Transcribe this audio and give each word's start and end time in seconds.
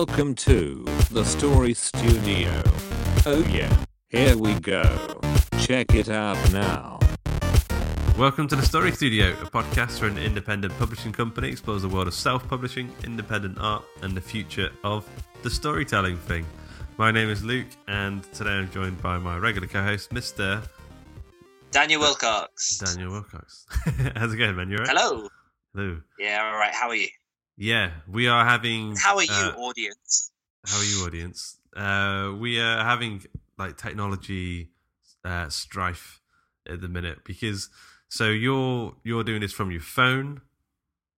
Welcome 0.00 0.34
to 0.36 0.82
the 1.10 1.22
Story 1.24 1.74
Studio. 1.74 2.62
Oh 3.26 3.44
yeah, 3.50 3.70
here 4.08 4.34
we 4.34 4.54
go. 4.60 4.82
Check 5.58 5.94
it 5.94 6.08
out 6.08 6.38
now. 6.54 6.98
Welcome 8.16 8.48
to 8.48 8.56
the 8.56 8.64
Story 8.64 8.92
Studio, 8.92 9.32
a 9.32 9.44
podcast 9.44 9.98
for 9.98 10.06
an 10.06 10.16
independent 10.16 10.72
publishing 10.78 11.12
company 11.12 11.50
explores 11.50 11.82
the 11.82 11.88
world 11.90 12.08
of 12.08 12.14
self 12.14 12.48
publishing, 12.48 12.90
independent 13.04 13.58
art, 13.60 13.84
and 14.00 14.16
the 14.16 14.22
future 14.22 14.70
of 14.84 15.06
the 15.42 15.50
storytelling 15.50 16.16
thing. 16.16 16.46
My 16.96 17.10
name 17.10 17.28
is 17.28 17.44
Luke, 17.44 17.68
and 17.86 18.22
today 18.32 18.52
I'm 18.52 18.70
joined 18.70 19.02
by 19.02 19.18
my 19.18 19.36
regular 19.36 19.68
co 19.68 19.82
host, 19.82 20.12
Mr. 20.12 20.66
Daniel 21.72 22.00
Wilcox. 22.00 22.78
Daniel 22.78 23.10
Wilcox. 23.10 23.66
How's 24.16 24.32
it 24.32 24.38
going, 24.38 24.56
man? 24.56 24.70
You 24.70 24.78
alright? 24.78 24.96
Hello. 24.96 25.28
Hello. 25.74 26.00
Yeah, 26.18 26.50
all 26.50 26.58
right. 26.58 26.72
How 26.72 26.88
are 26.88 26.96
you? 26.96 27.08
Yeah, 27.60 27.90
we 28.10 28.26
are 28.26 28.42
having. 28.46 28.96
How 28.96 29.16
are 29.16 29.22
you, 29.22 29.30
uh, 29.30 29.54
audience? 29.58 30.32
How 30.66 30.78
are 30.78 30.82
you, 30.82 31.04
audience? 31.04 31.58
Uh, 31.76 32.32
we 32.38 32.58
are 32.58 32.82
having 32.82 33.22
like 33.58 33.76
technology 33.76 34.70
uh, 35.26 35.50
strife 35.50 36.22
at 36.66 36.80
the 36.80 36.88
minute 36.88 37.18
because 37.22 37.68
so 38.08 38.30
you're 38.30 38.94
you're 39.04 39.24
doing 39.24 39.42
this 39.42 39.52
from 39.52 39.70
your 39.70 39.82
phone 39.82 40.40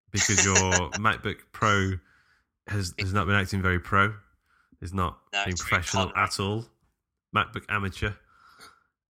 because 0.10 0.44
your 0.44 0.90
MacBook 0.98 1.38
Pro 1.52 2.00
has 2.68 2.96
has 2.98 3.14
not 3.14 3.28
been 3.28 3.36
acting 3.36 3.62
very 3.62 3.80
pro. 3.80 4.12
It's 4.82 4.94
not 4.94 5.20
No, 5.32 5.46
being 5.46 5.58
professional 5.58 6.12
at 6.16 6.40
all. 6.40 6.66
MacBook 7.36 7.66
amateur. 7.70 8.14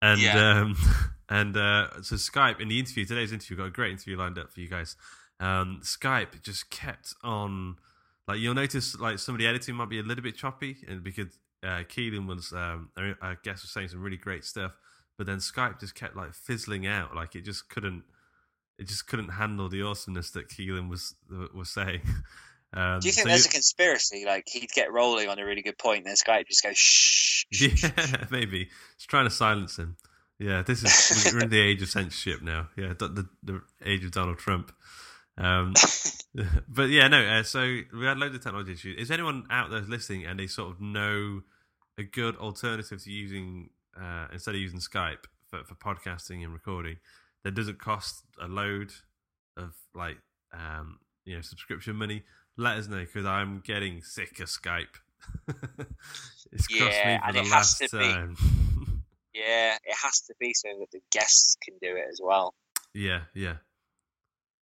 And 0.01 0.19
Yeah. 0.19 0.61
um 0.61 0.75
and 1.29 1.55
uh 1.55 2.01
so 2.01 2.15
Skype 2.15 2.59
in 2.59 2.69
the 2.69 2.79
interview 2.79 3.05
today's 3.05 3.31
interview 3.31 3.57
got 3.57 3.65
a 3.65 3.69
great 3.69 3.91
interview 3.91 4.17
lined 4.17 4.39
up 4.39 4.51
for 4.51 4.61
you 4.61 4.67
guys. 4.67 4.95
Um 5.39 5.81
Skype 5.83 6.41
just 6.43 6.69
kept 6.69 7.13
on 7.23 7.77
like 8.27 8.39
you'll 8.39 8.53
notice 8.53 8.99
like 8.99 9.19
some 9.19 9.35
of 9.35 9.39
the 9.39 9.47
editing 9.47 9.75
might 9.75 9.89
be 9.89 9.99
a 9.99 10.03
little 10.03 10.23
bit 10.23 10.35
choppy 10.35 10.77
and 10.87 11.03
because 11.03 11.27
uh 11.63 11.83
Kealan 11.89 12.27
was 12.27 12.53
um 12.53 12.89
I 12.97 13.35
guess 13.43 13.61
was 13.61 13.71
saying 13.71 13.89
some 13.89 14.01
really 14.01 14.17
great 14.17 14.43
stuff, 14.45 14.73
but 15.17 15.27
then 15.27 15.37
Skype 15.37 15.79
just 15.79 15.95
kept 15.95 16.15
like 16.15 16.33
fizzling 16.33 16.85
out 16.87 17.15
like 17.15 17.35
it 17.35 17.45
just 17.45 17.69
couldn't 17.69 18.03
it 18.77 18.87
just 18.87 19.07
couldn't 19.07 19.29
handle 19.29 19.67
the 19.69 19.81
awesomeness 19.81 20.31
that 20.31 20.49
Kealan 20.49 20.89
was 20.89 21.15
was 21.53 21.69
saying. 21.69 22.01
Um, 22.71 22.99
Do 22.99 23.07
you 23.07 23.13
think 23.13 23.23
so 23.23 23.29
there's 23.29 23.45
a 23.47 23.49
conspiracy? 23.49 24.25
Like 24.25 24.47
he'd 24.47 24.69
get 24.69 24.91
rolling 24.91 25.27
on 25.27 25.39
a 25.39 25.45
really 25.45 25.63
good 25.63 25.77
point, 25.77 26.05
and 26.05 26.07
then 26.07 26.15
Skype 26.15 26.47
just 26.47 26.63
goes 26.63 26.77
shh. 26.77 27.45
Yeah, 27.51 28.25
maybe. 28.31 28.69
It's 28.95 29.05
trying 29.05 29.25
to 29.25 29.31
silence 29.31 29.77
him. 29.77 29.97
Yeah, 30.37 30.61
this 30.61 30.83
is 30.83 31.33
we're 31.33 31.41
in 31.41 31.49
the 31.49 31.59
age 31.59 31.81
of 31.81 31.89
censorship 31.89 32.43
now. 32.43 32.69
Yeah, 32.77 32.93
the 32.97 33.07
the, 33.07 33.29
the 33.41 33.61
age 33.83 34.05
of 34.05 34.11
Donald 34.11 34.37
Trump. 34.37 34.71
Um, 35.39 35.73
but 36.67 36.89
yeah, 36.89 37.07
no. 37.07 37.25
Uh, 37.25 37.43
so 37.43 37.61
we 37.97 38.05
had 38.05 38.17
loads 38.17 38.35
of 38.35 38.43
technology 38.43 38.73
issues. 38.73 38.97
Is 38.97 39.11
anyone 39.11 39.45
out 39.49 39.71
there 39.71 39.81
listening 39.81 40.25
and 40.25 40.39
they 40.39 40.47
sort 40.47 40.71
of 40.71 40.81
know 40.81 41.41
a 41.97 42.03
good 42.03 42.35
alternative 42.37 43.01
to 43.03 43.11
using 43.11 43.69
uh, 43.99 44.27
instead 44.31 44.55
of 44.55 44.61
using 44.61 44.79
Skype 44.79 45.25
for, 45.49 45.63
for 45.63 45.75
podcasting 45.75 46.43
and 46.43 46.53
recording 46.53 46.97
that 47.43 47.55
doesn't 47.55 47.79
cost 47.79 48.23
a 48.41 48.47
load 48.47 48.91
of 49.57 49.73
like 49.95 50.17
um, 50.53 50.99
you 51.25 51.35
know 51.35 51.41
subscription 51.41 51.95
money? 51.95 52.23
Let 52.57 52.77
us 52.77 52.87
know 52.87 52.99
because 52.99 53.25
I'm 53.25 53.61
getting 53.65 54.01
sick 54.01 54.39
of 54.41 54.47
Skype. 54.47 54.99
it's 56.51 56.67
cost 56.67 57.05
me 57.05 57.19
for 57.25 57.33
the 57.33 57.39
it 57.39 57.43
has 57.43 57.51
last 57.51 57.79
be. 57.79 57.87
time. 57.87 58.35
Yeah, 59.31 59.77
it 59.85 59.95
has 60.03 60.21
to 60.21 60.33
be 60.37 60.53
so 60.53 60.67
that 60.79 60.91
the 60.91 60.99
guests 61.11 61.55
can 61.63 61.75
do 61.81 61.95
it 61.95 62.03
as 62.11 62.19
well, 62.21 62.53
yeah, 62.93 63.21
yeah. 63.33 63.55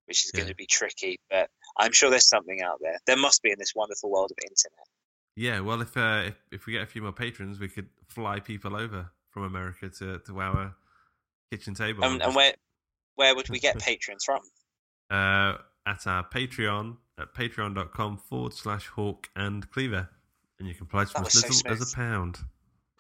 Which 0.07 0.25
is 0.25 0.31
Yeah. 0.33 0.39
going 0.41 0.49
to 0.49 0.55
be 0.55 0.65
tricky. 0.65 1.19
But 1.29 1.49
I'm 1.77 1.91
sure 1.91 2.09
there's 2.09 2.27
something 2.27 2.61
out 2.61 2.79
there. 2.81 2.97
There 3.05 3.17
must 3.17 3.41
be 3.43 3.51
in 3.51 3.59
this 3.59 3.73
wonderful 3.75 4.09
world 4.11 4.31
of 4.31 4.37
internet. 4.41 4.87
Yeah, 5.35 5.59
well, 5.59 5.81
if, 5.81 5.95
uh, 5.95 6.23
if 6.27 6.35
if 6.51 6.65
we 6.65 6.73
get 6.73 6.81
a 6.81 6.87
few 6.87 7.01
more 7.03 7.11
patrons, 7.11 7.59
we 7.59 7.67
could 7.69 7.89
fly 8.07 8.39
people 8.39 8.75
over 8.75 9.11
from 9.29 9.43
America 9.43 9.89
to, 9.89 10.19
to 10.19 10.41
our 10.41 10.75
kitchen 11.51 11.75
table. 11.75 12.03
And, 12.03 12.21
and 12.23 12.35
where 12.35 12.53
where 13.15 13.35
would 13.35 13.49
we 13.49 13.59
get 13.59 13.77
patrons 13.79 14.23
from? 14.25 14.41
uh, 15.11 15.57
at 15.85 16.05
our 16.05 16.27
Patreon 16.27 16.97
at 17.19 17.33
patreon.com 17.33 18.17
forward 18.17 18.53
slash 18.53 18.87
hawk 18.87 19.29
and 19.35 19.69
cleaver. 19.71 20.09
And 20.59 20.67
you 20.67 20.73
can 20.73 20.85
pledge 20.87 21.09
from 21.09 21.21
as 21.25 21.33
was 21.35 21.43
so 21.43 21.69
little 21.69 21.71
as 21.83 21.93
a 21.93 21.95
pound 21.95 22.39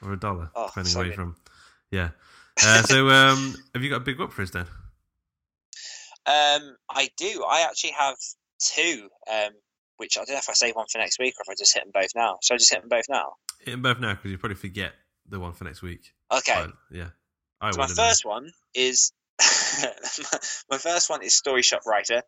or 0.01 0.13
a 0.13 0.19
dollar, 0.19 0.49
Oh, 0.55 0.67
depending 0.67 0.91
so 0.93 0.99
where 0.99 1.07
you're 1.07 1.15
from. 1.15 1.35
Yeah. 1.91 2.09
Uh, 2.63 2.81
so, 2.83 3.09
um, 3.09 3.55
have 3.73 3.83
you 3.83 3.89
got 3.89 3.97
a 3.97 4.05
big 4.05 4.17
whoop 4.19 4.31
for 4.31 4.41
us 4.43 4.51
then? 4.51 4.67
Um, 6.27 6.75
I 6.89 7.09
do. 7.17 7.43
I 7.49 7.61
actually 7.61 7.93
have 7.97 8.15
two. 8.59 9.09
Um, 9.31 9.51
which 9.97 10.17
I 10.17 10.21
don't 10.21 10.35
know 10.35 10.37
if 10.37 10.49
I 10.49 10.53
save 10.53 10.75
one 10.75 10.85
for 10.91 10.99
next 10.99 11.19
week 11.19 11.33
or 11.39 11.41
if 11.41 11.49
I 11.49 11.55
just 11.57 11.73
hit 11.73 11.83
them 11.83 11.91
both 11.93 12.11
now. 12.15 12.37
Should 12.41 12.53
I 12.53 12.57
just 12.57 12.71
hit 12.71 12.81
them 12.81 12.89
both 12.89 13.05
now? 13.09 13.33
Hit 13.61 13.71
them 13.71 13.81
both 13.81 13.99
now 13.99 14.13
because 14.13 14.31
you 14.31 14.37
probably 14.37 14.55
forget 14.55 14.93
the 15.27 15.39
one 15.39 15.53
for 15.53 15.65
next 15.65 15.81
week. 15.81 16.13
Okay. 16.31 16.65
Yeah. 16.91 17.09
I 17.59 17.71
So 17.71 17.79
my 17.79 17.87
first 17.87 18.25
one 18.25 18.51
is 18.73 19.11
my 20.69 20.77
first 20.77 21.09
one 21.09 21.23
is 21.23 21.33
Story 21.33 21.63
Shop 21.63 21.81
Writer, 21.85 22.21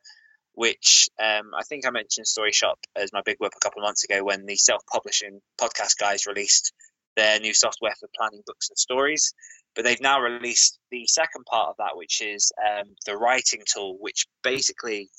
which 0.54 1.10
um, 1.22 1.52
I 1.58 1.64
think 1.64 1.86
I 1.86 1.92
mentioned 1.92 2.28
Story 2.28 2.52
Shop 2.52 2.80
as 2.96 3.14
my 3.14 3.22
big 3.24 3.38
whip 3.40 3.54
a 3.56 3.60
couple 3.60 3.82
of 3.82 3.88
months 3.88 4.04
ago 4.04 4.24
when 4.24 4.46
the 4.46 4.56
self-publishing 4.56 5.40
podcast 5.60 5.98
guys 6.00 6.26
released 6.26 6.74
their 7.16 7.40
new 7.40 7.54
software 7.54 7.94
for 8.00 8.10
planning 8.16 8.42
books 8.46 8.70
and 8.70 8.78
stories. 8.78 9.34
But 9.76 9.86
they've 9.86 10.02
now 10.02 10.20
released 10.20 10.80
the 10.92 11.06
second 11.08 11.46
part 11.46 11.70
of 11.70 11.76
that, 11.78 11.96
which 11.96 12.22
is 12.22 12.52
um, 12.60 12.96
the 13.06 13.16
writing 13.16 13.62
tool, 13.72 13.98
which 14.00 14.26
basically 14.44 15.10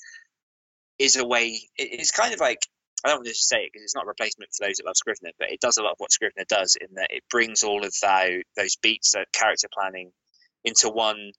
is 0.99 1.15
a 1.15 1.25
way. 1.25 1.59
It's 1.77 2.11
kind 2.11 2.33
of 2.33 2.39
like 2.39 2.67
I 3.03 3.09
don't 3.09 3.19
want 3.19 3.27
to 3.27 3.33
say 3.33 3.63
it 3.63 3.71
because 3.73 3.83
it's 3.83 3.95
not 3.95 4.05
a 4.05 4.07
replacement 4.07 4.51
for 4.53 4.67
those 4.67 4.77
that 4.77 4.85
love 4.85 4.97
Scrivener, 4.97 5.31
but 5.39 5.51
it 5.51 5.59
does 5.59 5.77
a 5.77 5.83
lot 5.83 5.93
of 5.93 5.99
what 5.99 6.11
Scrivener 6.11 6.45
does 6.47 6.75
in 6.79 6.95
that 6.95 7.11
it 7.11 7.23
brings 7.29 7.63
all 7.63 7.83
of 7.83 7.93
those, 8.01 8.43
those 8.55 8.75
beats, 8.75 9.13
that 9.13 9.31
character 9.33 9.67
planning, 9.73 10.11
into 10.63 10.89
one 10.89 11.31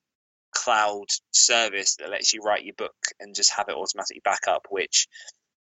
cloud 0.53 1.07
service 1.31 1.97
that 1.97 2.11
lets 2.11 2.35
you 2.35 2.43
write 2.43 2.65
your 2.65 2.75
book 2.75 2.97
and 3.21 3.35
just 3.35 3.53
have 3.53 3.69
it 3.69 3.77
automatically 3.77 4.21
back 4.25 4.49
up, 4.49 4.67
which 4.71 5.07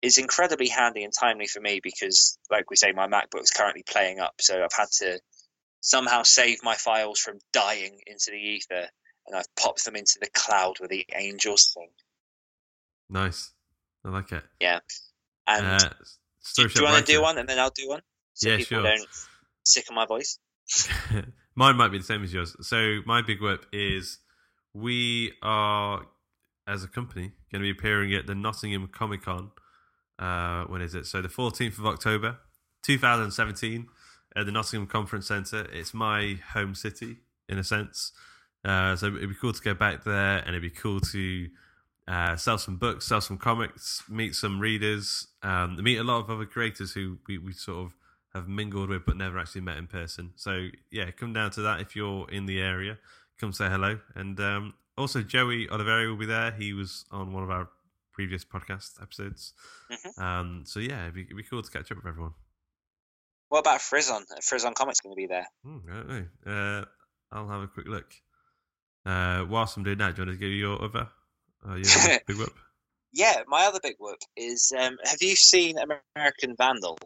is 0.02 0.18
incredibly 0.18 0.68
handy 0.68 1.04
and 1.04 1.14
timely 1.14 1.48
for 1.48 1.60
me 1.60 1.80
because, 1.82 2.38
like 2.52 2.70
we 2.70 2.76
say, 2.76 2.92
my 2.92 3.08
MacBook's 3.08 3.52
currently 3.52 3.84
playing 3.84 4.20
up, 4.20 4.36
so 4.40 4.64
I've 4.64 4.78
had 4.78 4.90
to 5.00 5.20
somehow 5.82 6.24
save 6.24 6.64
my 6.64 6.76
files 6.76 7.20
from 7.20 7.40
dying 7.54 8.00
into 8.08 8.32
the 8.32 8.38
ether, 8.38 8.88
and 9.28 9.36
I've 9.36 9.54
popped 9.56 9.86
them 9.86 9.96
into 9.96 10.18
the 10.20 10.30
cloud 10.34 10.80
where 10.80 10.88
the 10.90 11.06
angels 11.16 11.72
sing. 11.74 11.90
Nice. 13.10 13.52
I 14.06 14.10
like 14.10 14.32
it. 14.32 14.44
Yeah, 14.60 14.80
and 15.48 15.66
Uh, 15.66 15.90
do, 16.56 16.68
do 16.68 16.80
you 16.82 16.86
want 16.86 17.06
to 17.06 17.12
do 17.12 17.22
one, 17.22 17.38
and 17.38 17.48
then 17.50 17.60
I'll 17.60 17.70
do 17.70 17.90
one, 17.90 18.02
so 18.34 18.50
Yeah, 18.50 18.58
people 18.58 18.78
sure. 18.78 18.84
don't 18.84 19.08
sick 19.64 19.86
of 19.90 19.96
my 19.96 20.06
voice. 20.06 20.40
Mine 21.56 21.76
might 21.76 21.90
be 21.90 21.98
the 21.98 22.04
same 22.04 22.24
as 22.24 22.34
yours. 22.34 22.56
So 22.68 23.00
my 23.06 23.22
big 23.22 23.42
whip 23.42 23.66
is 23.74 24.20
we 24.74 25.34
are 25.42 26.06
as 26.68 26.84
a 26.84 26.88
company 26.88 27.32
going 27.52 27.62
to 27.62 27.66
be 27.66 27.72
appearing 27.72 28.14
at 28.14 28.28
the 28.28 28.36
Nottingham 28.36 28.88
Comic 28.88 29.24
Con. 29.24 29.52
Uh, 30.18 30.64
when 30.66 30.82
is 30.82 30.96
it? 30.96 31.06
So 31.06 31.22
the 31.22 31.28
14th 31.28 31.78
of 31.80 31.86
October, 31.86 32.38
2017. 32.84 33.88
At 34.36 34.46
the 34.46 34.52
Nottingham 34.52 34.88
Conference 34.88 35.28
Centre. 35.28 35.68
It's 35.72 35.94
my 35.94 36.40
home 36.54 36.76
city 36.76 37.18
in 37.48 37.58
a 37.58 37.64
sense. 37.64 38.12
Uh, 38.64 38.96
so 38.96 39.08
it'd 39.08 39.30
be 39.30 39.36
cool 39.36 39.54
to 39.54 39.62
go 39.62 39.74
back 39.74 40.04
there, 40.04 40.38
and 40.40 40.50
it'd 40.50 40.62
be 40.62 40.70
cool 40.70 41.00
to 41.00 41.48
uh, 42.08 42.36
sell 42.36 42.58
some 42.58 42.76
books, 42.78 43.06
sell 43.08 43.22
some 43.22 43.38
comics, 43.38 44.04
meet 44.10 44.36
some 44.36 44.60
readers, 44.60 45.28
um, 45.44 45.82
meet 45.82 45.98
a 45.98 46.04
lot 46.04 46.20
of 46.20 46.30
other 46.30 46.46
creators 46.46 46.94
who 46.94 47.18
we, 47.28 47.38
we 47.38 47.54
sort 47.54 47.86
of 47.86 47.94
have 48.34 48.48
mingled 48.48 48.90
with 48.90 49.06
but 49.06 49.18
never 49.18 49.40
actually 49.40 49.62
met 49.62 49.78
in 49.78 49.88
person. 49.88 50.32
So 50.36 50.68
yeah, 50.92 51.10
come 51.12 51.34
down 51.34 51.52
to 51.52 51.62
that 51.62 51.80
if 51.82 51.96
you're 51.96 52.30
in 52.30 52.46
the 52.46 52.60
area. 52.62 52.98
Come 53.40 53.54
say 53.54 53.70
hello, 53.70 54.00
and 54.16 54.40
um, 54.40 54.74
also 54.98 55.22
Joey 55.22 55.68
Oliveri 55.68 56.10
will 56.10 56.18
be 56.18 56.26
there. 56.26 56.52
He 56.52 56.74
was 56.74 57.06
on 57.12 57.32
one 57.32 57.44
of 57.44 57.50
our 57.50 57.70
previous 58.12 58.44
podcast 58.44 59.02
episodes. 59.02 59.54
Mhm. 59.90 60.22
Um, 60.22 60.64
so 60.66 60.82
yeah, 60.82 61.04
it'd 61.04 61.14
be, 61.14 61.22
it'd 61.22 61.38
be 61.38 61.44
cool 61.44 61.64
to 61.64 61.72
catch 61.72 61.90
up 61.92 61.98
with 61.98 62.06
everyone. 62.06 62.34
What 63.50 63.60
about 63.60 63.82
Frizzon? 63.82 64.24
Frizzon 64.42 64.74
Comics 64.76 65.02
going 65.02 65.14
to 65.14 65.18
be 65.18 65.28
there. 65.28 65.48
Hmm, 65.64 65.78
I 65.90 65.96
don't 65.96 66.08
know. 66.08 66.26
Uh, 66.46 66.86
I'll 67.32 67.50
have 67.50 67.62
a 67.64 67.68
quick 67.68 67.88
look. 67.88 68.14
Uh, 69.06 69.46
whilst 69.50 69.76
I'm 69.76 69.84
doing 69.84 69.98
that, 69.98 70.16
do 70.16 70.22
you 70.22 70.28
want 70.28 70.40
to 70.40 70.46
give 70.46 70.54
your 70.54 70.84
other? 70.84 71.10
Uh, 71.68 71.76
your 71.76 71.92
other 72.00 72.20
big 72.28 72.38
whoop? 72.38 72.54
Yeah, 73.12 73.42
my 73.48 73.66
other 73.66 73.80
big 73.82 73.96
whoop 74.00 74.20
is 74.38 74.72
um, 74.78 74.98
have 75.04 75.22
you 75.22 75.36
seen 75.36 75.78
American 75.78 76.56
Vandal? 76.56 76.98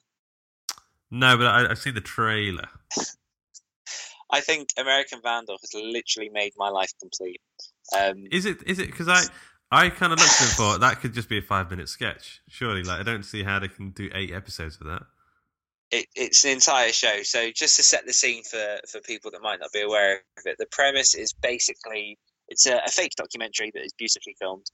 No, 1.10 1.38
but 1.38 1.48
I, 1.48 1.70
I've 1.70 1.80
seen 1.80 1.94
the 1.96 2.02
trailer. 2.02 2.68
I 4.32 4.42
think 4.42 4.70
American 4.78 5.20
Vandal 5.22 5.58
has 5.62 5.74
literally 5.74 6.30
made 6.30 6.54
my 6.58 6.70
life 6.70 6.92
complete. 7.00 7.40
Um, 7.98 8.26
Is 8.32 8.46
it? 8.46 8.64
Is 8.66 8.80
it? 8.80 8.88
Because 8.88 9.08
I, 9.08 9.24
I 9.72 9.90
kind 9.90 10.12
of 10.12 10.20
looked 10.20 10.32
at 10.32 10.42
it 10.42 10.44
and 10.46 10.52
thought 10.52 10.80
that 10.80 11.02
could 11.02 11.14
just 11.14 11.30
be 11.30 11.38
a 11.38 11.42
five 11.42 11.70
minute 11.70 11.88
sketch. 11.88 12.42
Surely, 12.50 12.84
like 12.84 13.00
I 13.00 13.04
don't 13.04 13.24
see 13.24 13.44
how 13.44 13.60
they 13.60 13.68
can 13.68 13.92
do 13.92 14.10
eight 14.14 14.32
episodes 14.34 14.78
of 14.82 14.88
that. 14.88 15.04
It, 15.94 16.08
it's 16.16 16.44
an 16.44 16.52
entire 16.52 16.92
show. 16.92 17.22
So 17.22 17.52
just 17.52 17.76
to 17.76 17.84
set 17.84 18.06
the 18.06 18.14
scene 18.14 18.44
for 18.44 18.80
for 18.90 19.00
people 19.02 19.32
that 19.32 19.42
might 19.42 19.60
not 19.60 19.72
be 19.72 19.82
aware 19.82 20.22
of 20.38 20.46
it, 20.46 20.58
the 20.58 20.66
premise 20.72 21.14
is 21.14 21.34
basically 21.34 22.18
it's 22.48 22.66
a, 22.66 22.82
a 22.86 22.90
fake 22.90 23.14
documentary 23.16 23.72
that 23.74 23.86
is 23.86 23.94
beautifully 23.94 24.36
filmed 24.40 24.66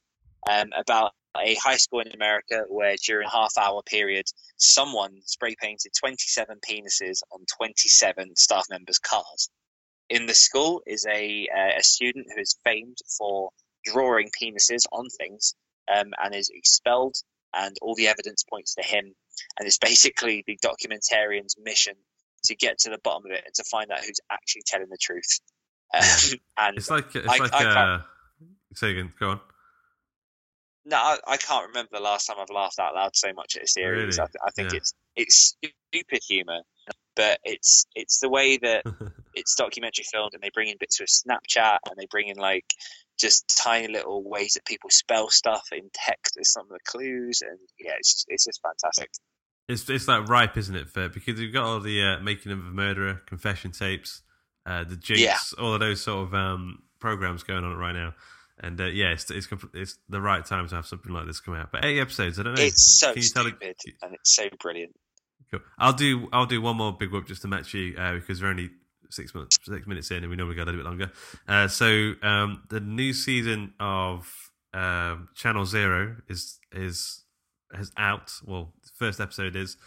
um, 0.50 0.70
about 0.78 1.12
a 1.38 1.56
high 1.56 1.76
school 1.76 2.00
in 2.00 2.14
America 2.14 2.64
where 2.70 2.96
during 3.06 3.28
a 3.28 3.32
half 3.32 3.54
hour 3.58 3.82
period, 3.84 4.26
someone 4.58 5.20
spray 5.26 5.56
painted 5.62 5.92
27 6.00 6.58
penises 6.68 7.20
on 7.32 7.46
27 7.58 8.36
staff 8.38 8.66
members' 8.70 9.00
cars. 9.00 9.50
In 10.10 10.26
the 10.26 10.34
school 10.34 10.82
is 10.88 11.06
a 11.06 11.48
uh, 11.54 11.80
a 11.80 11.84
student 11.84 12.28
who 12.34 12.42
is 12.42 12.58
famed 12.64 12.98
for 13.18 13.50
drawing 13.84 14.30
penises 14.42 14.86
on 14.92 15.10
things 15.10 15.54
um, 15.94 16.14
and 16.24 16.34
is 16.34 16.50
expelled, 16.54 17.16
and 17.54 17.76
all 17.82 17.96
the 17.96 18.08
evidence 18.08 18.44
points 18.44 18.76
to 18.76 18.82
him 18.84 19.14
and 19.58 19.68
it's 19.68 19.78
basically 19.78 20.44
the 20.48 20.58
documentarian's 20.64 21.56
mission 21.64 21.94
to 22.44 22.56
get 22.56 22.78
to 22.80 22.90
the 22.90 22.98
bottom 23.04 23.26
of 23.26 23.32
it 23.32 23.44
and 23.46 23.54
to 23.56 23.64
find 23.64 23.92
out 23.92 24.00
who's 24.04 24.20
actually 24.32 24.62
telling 24.66 24.88
the 24.90 24.98
truth. 25.02 25.40
Um, 25.94 26.40
and 26.58 26.78
It's 26.78 26.90
like 26.90 27.16
it's 27.16 27.28
I- 27.28 27.38
like 27.38 27.54
I 27.54 27.66
uh, 27.66 28.02
say 28.76 28.92
again. 28.92 29.12
Go 29.20 29.32
on. 29.32 29.40
no, 30.86 30.98
I, 30.98 31.18
I 31.28 31.38
can't 31.38 31.68
remember 31.68 31.90
the 31.94 32.00
last 32.00 32.28
time 32.28 32.38
I've 32.40 32.50
laughed 32.54 32.80
out 32.80 32.96
loud 32.96 33.16
so 33.16 33.34
much 33.34 33.56
at 33.58 33.64
a 33.64 33.68
series. 33.68 34.18
Really? 34.18 34.28
I, 34.28 34.32
th- 34.32 34.44
I 34.48 34.52
think 34.52 34.72
Yeah. 34.72 34.78
it's 34.78 34.94
it's 35.16 35.56
stupid 35.92 36.22
humor, 36.28 36.62
but 37.16 37.40
it's 37.44 37.86
it's 37.96 38.20
the 38.20 38.30
way 38.30 38.58
that 38.58 38.84
it's 39.34 39.56
documentary 39.56 40.06
filmed, 40.12 40.34
and 40.34 40.42
they 40.44 40.50
bring 40.54 40.70
in 40.70 40.78
bits 40.80 41.00
of 41.00 41.08
Snapchat, 41.08 41.78
and 41.88 41.96
they 41.98 42.08
bring 42.10 42.28
in 42.28 42.38
like 42.38 42.74
just 43.20 43.58
tiny 43.58 43.88
little 43.92 44.24
ways 44.24 44.54
that 44.54 44.64
people 44.66 44.90
spell 44.90 45.30
stuff 45.30 45.64
in 45.72 45.90
text 45.94 46.38
as 46.40 46.52
some 46.52 46.64
of 46.64 46.70
the 46.70 46.80
clues, 46.86 47.42
and 47.42 47.60
yeah, 47.80 47.94
it's 48.00 48.14
just, 48.14 48.26
it's 48.30 48.46
just 48.46 48.62
fantastic. 48.62 49.10
It's 49.68 49.88
it's 49.90 50.08
like 50.08 50.28
ripe, 50.30 50.58
isn't 50.58 50.76
it? 50.76 50.90
For 50.90 51.10
because 51.10 51.40
you've 51.40 51.54
got 51.54 51.66
all 51.66 51.80
the 51.80 52.02
uh, 52.02 52.20
making 52.22 52.52
of 52.52 52.60
a 52.60 52.64
murderer, 52.72 53.22
confession 53.26 53.72
tapes, 53.72 54.22
uh, 54.66 54.84
the 54.84 54.96
jinx, 54.96 55.22
Yeah. 55.22 55.38
all 55.64 55.74
of 55.74 55.80
those 55.80 56.02
sort 56.02 56.28
of 56.28 56.34
um, 56.34 56.84
programs 57.00 57.44
going 57.44 57.64
on 57.64 57.76
right 57.76 57.94
now. 57.94 58.14
And 58.62 58.82
uh, 58.82 58.86
yeah, 58.86 59.12
it's, 59.12 59.30
it's 59.32 59.48
it's 59.74 59.98
the 60.10 60.20
right 60.20 60.44
time 60.46 60.68
to 60.68 60.76
have 60.76 60.86
something 60.86 61.14
like 61.14 61.28
this 61.28 61.40
come 61.40 61.54
out. 61.56 61.72
But 61.72 61.86
eight 61.86 62.00
episodes, 62.00 62.40
I 62.40 62.44
don't 62.44 62.56
know. 62.56 62.62
It's 62.64 63.00
so 63.00 63.14
Can 63.14 63.18
you 63.18 63.22
it- 63.22 63.26
stupid, 63.30 63.76
and 64.02 64.14
it's 64.16 64.36
so 64.36 64.50
brilliant. 64.60 64.96
Cool. 65.52 65.62
I'll 65.78 65.94
do 65.94 66.28
I'll 66.32 66.46
do 66.46 66.62
one 66.62 66.78
more 66.78 66.94
big 66.94 67.12
whoop 67.12 67.28
just 67.28 67.42
to 67.42 67.48
match 67.48 67.74
you 67.74 67.96
uh, 67.98 68.14
because 68.14 68.42
we're 68.42 68.50
only 68.50 68.70
six 69.10 69.34
months 69.34 69.58
six 69.64 69.88
minutes 69.88 70.12
in 70.12 70.18
and 70.18 70.30
we 70.30 70.36
normally 70.36 70.56
go 70.56 70.64
a 70.64 70.66
little 70.66 70.82
bit 70.82 70.86
longer. 70.86 71.12
Uh, 71.48 71.68
so 71.68 72.14
um, 72.22 72.64
the 72.70 72.80
new 72.80 73.14
season 73.14 73.74
of 73.80 74.52
um, 74.74 75.30
Channel 75.36 75.66
Zero 75.66 76.18
is 76.28 76.60
is 76.72 77.24
has 77.74 77.92
out. 77.98 78.32
Well, 78.46 78.74
first 78.96 79.20
episode 79.20 79.56
is. 79.56 79.78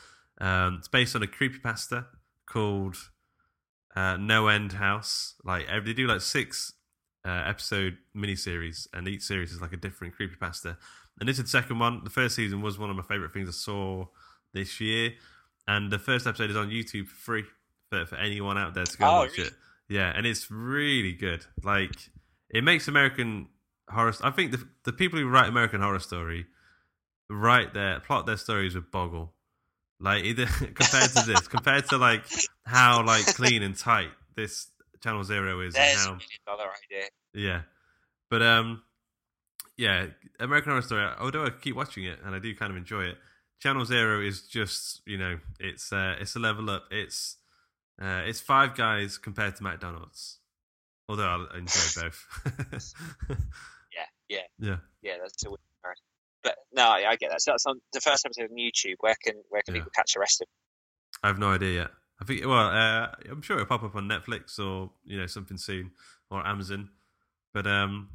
Um, 0.41 0.77
it's 0.79 0.89
based 0.89 1.15
on 1.15 1.23
a 1.23 1.27
creepypasta 1.27 2.07
called 2.47 2.97
uh, 3.95 4.17
No 4.17 4.49
End 4.49 4.73
House. 4.73 5.35
Like 5.45 5.67
they 5.85 5.93
do 5.93 6.07
like 6.07 6.21
six 6.21 6.73
uh, 7.25 7.45
episode 7.47 7.99
miniseries, 8.17 8.87
and 8.93 9.07
each 9.07 9.23
series 9.23 9.53
is 9.53 9.61
like 9.61 9.73
a 9.73 9.77
different 9.77 10.15
creepypasta. 10.19 10.77
And 11.21 11.29
this 11.29 11.39
is 11.39 11.45
the 11.45 11.51
second 11.51 11.79
one. 11.79 12.03
The 12.05 12.11
first 12.11 12.35
season 12.35 12.63
was 12.63 12.79
one 12.79 12.91
of 12.91 12.97
my 12.97 13.03
favorite 13.03 13.33
things 13.33 13.49
I 13.49 13.53
saw 13.53 14.07
this 14.55 14.81
year, 14.81 15.13
and 15.69 15.91
the 15.91 15.99
first 15.99 16.27
episode 16.27 16.51
is 16.51 16.57
on 16.57 16.69
YouTube 16.71 17.09
for 17.09 17.17
free 17.17 17.45
for, 17.91 18.07
for 18.07 18.17
anyone 18.17 18.59
out 18.59 18.75
there 18.75 18.85
to 18.85 18.99
go 18.99 19.07
Oh, 19.07 19.13
watch 19.21 19.37
really? 19.37 19.49
it. 19.49 19.55
Yeah, 19.89 20.13
and 20.15 20.27
it's 20.27 20.51
really 20.51 21.13
good. 21.13 21.45
Like 21.63 21.93
it 22.51 22.65
makes 22.65 22.89
American 22.89 23.49
horror. 23.91 24.15
I 24.23 24.31
think 24.31 24.53
the 24.53 24.67
the 24.85 24.93
people 24.93 25.19
who 25.19 25.29
write 25.29 25.49
American 25.49 25.81
Horror 25.83 25.99
Story 26.01 26.47
write 27.31 27.75
their 27.75 28.01
plot 28.01 28.27
their 28.27 28.37
stories 28.37 28.75
with 28.75 28.91
boggle. 28.91 29.33
Like 30.01 30.25
either 30.25 30.47
compared 30.75 31.11
to 31.11 31.23
this, 31.27 31.47
compared 31.49 31.89
to 31.91 31.99
like 31.99 32.25
how 32.65 33.05
like 33.05 33.27
clean 33.27 33.63
and 33.63 33.77
tight 33.77 34.09
this 34.35 34.69
Channel 35.03 35.25
Zero 35.25 35.61
is, 35.61 35.75
There's 35.75 35.97
a 35.97 35.99
how 35.99 36.05
million 36.13 36.29
dollar 36.47 36.65
idea. 36.91 37.09
yeah, 37.35 37.63
but 38.31 38.43
um, 38.43 38.83
yeah, 39.77 40.07
American 40.41 40.71
Horror 40.71 40.83
Story. 40.83 41.07
Although 41.21 41.45
I 41.45 41.51
keep 41.51 41.77
watching 41.77 42.05
it 42.05 42.19
and 42.25 42.35
I 42.35 42.39
do 42.39 42.55
kind 42.55 42.71
of 42.71 42.77
enjoy 42.77 43.03
it, 43.05 43.19
Channel 43.63 43.85
Zero 43.85 44.21
is 44.21 44.43
just 44.43 45.03
you 45.07 45.17
know 45.19 45.39
it's 45.61 45.93
uh, 45.93 46.17
it's 46.19 46.35
a 46.35 46.41
level 46.41 46.69
up. 46.69 46.85
It's 46.91 47.37
uh, 48.01 48.23
it's 48.27 48.41
Five 48.41 48.75
Guys 48.75 49.19
compared 49.19 49.55
to 49.57 49.63
McDonald's. 49.63 50.39
Although 51.09 51.47
I 51.53 51.59
enjoy 51.59 51.81
both. 52.03 52.27
Yeah, 53.95 54.03
yeah, 54.29 54.39
yeah, 54.59 54.77
yeah. 55.03 55.13
That's 55.23 55.45
a 55.45 55.51
weird 55.51 55.61
comparison. 55.77 56.05
But 56.43 56.57
no, 56.73 56.83
I, 56.89 57.11
I 57.11 57.17
get 57.17 57.31
that. 57.31 57.41
So 57.43 57.53
that's 57.53 57.67
on 57.67 57.81
the 57.93 58.01
first 58.01 58.25
episode 58.27 58.51
on 58.51 58.57
YouTube. 58.57 58.97
Where 59.01 59.15
can 59.25 59.35
where 59.49 59.63
can 59.63 59.75
Yeah. 59.75 59.81
people 59.83 59.93
catch 59.95 60.15
the 60.15 60.21
rest 60.21 60.41
of? 60.41 60.47
It? 60.47 61.25
I 61.25 61.29
have 61.29 61.39
no 61.39 61.49
idea 61.53 61.83
yet. 61.83 61.91
I 62.21 62.25
think 62.25 62.45
well, 62.45 62.67
uh, 62.69 63.09
I'm 63.31 63.43
sure 63.43 63.57
it'll 63.57 63.67
pop 63.67 63.85
up 63.85 63.95
on 63.95 64.09
Netflix 64.09 64.59
or 64.59 64.91
you 65.05 65.19
know 65.19 65.27
something 65.27 65.57
soon 65.57 65.93
or 66.31 66.45
Amazon. 66.47 66.89
But 67.55 67.67
um, 67.69 68.09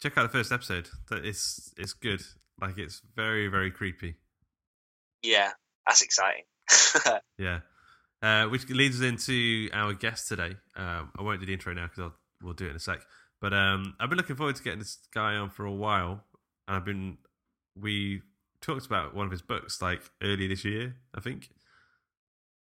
check 0.00 0.16
out 0.16 0.22
the 0.30 0.38
first 0.38 0.52
episode. 0.52 0.88
That 1.10 1.24
it's 1.24 1.74
it's 1.76 1.92
good. 1.92 2.22
Like 2.60 2.78
it's 2.78 3.02
very 3.16 3.48
very 3.48 3.70
creepy. 3.72 4.16
Yeah, 5.26 5.50
that's 5.86 6.02
exciting. 6.02 6.44
Yeah. 7.38 7.60
Uh, 8.22 8.46
which 8.46 8.68
leads 8.70 8.96
us 9.00 9.02
into 9.02 9.68
our 9.72 9.92
guest 9.92 10.26
today. 10.28 10.56
Um, 10.74 11.10
I 11.18 11.22
won't 11.22 11.38
do 11.38 11.46
the 11.46 11.52
intro 11.52 11.74
now 11.74 11.86
because 11.88 12.12
we'll 12.42 12.54
do 12.54 12.66
it 12.66 12.70
in 12.70 12.76
a 12.76 12.80
sec. 12.80 13.00
But 13.40 13.52
um, 13.52 13.94
I've 14.00 14.08
been 14.08 14.16
looking 14.16 14.36
forward 14.36 14.56
to 14.56 14.62
getting 14.62 14.78
this 14.78 14.98
guy 15.14 15.34
on 15.34 15.50
for 15.50 15.66
a 15.66 15.72
while, 15.72 16.24
and 16.66 16.76
I've 16.76 16.84
been 16.84 17.18
we 17.78 18.22
talked 18.62 18.86
about 18.86 19.14
one 19.14 19.26
of 19.26 19.32
his 19.32 19.42
books 19.42 19.82
like 19.82 20.00
early 20.22 20.46
this 20.48 20.64
year, 20.64 20.96
I 21.14 21.20
think. 21.20 21.50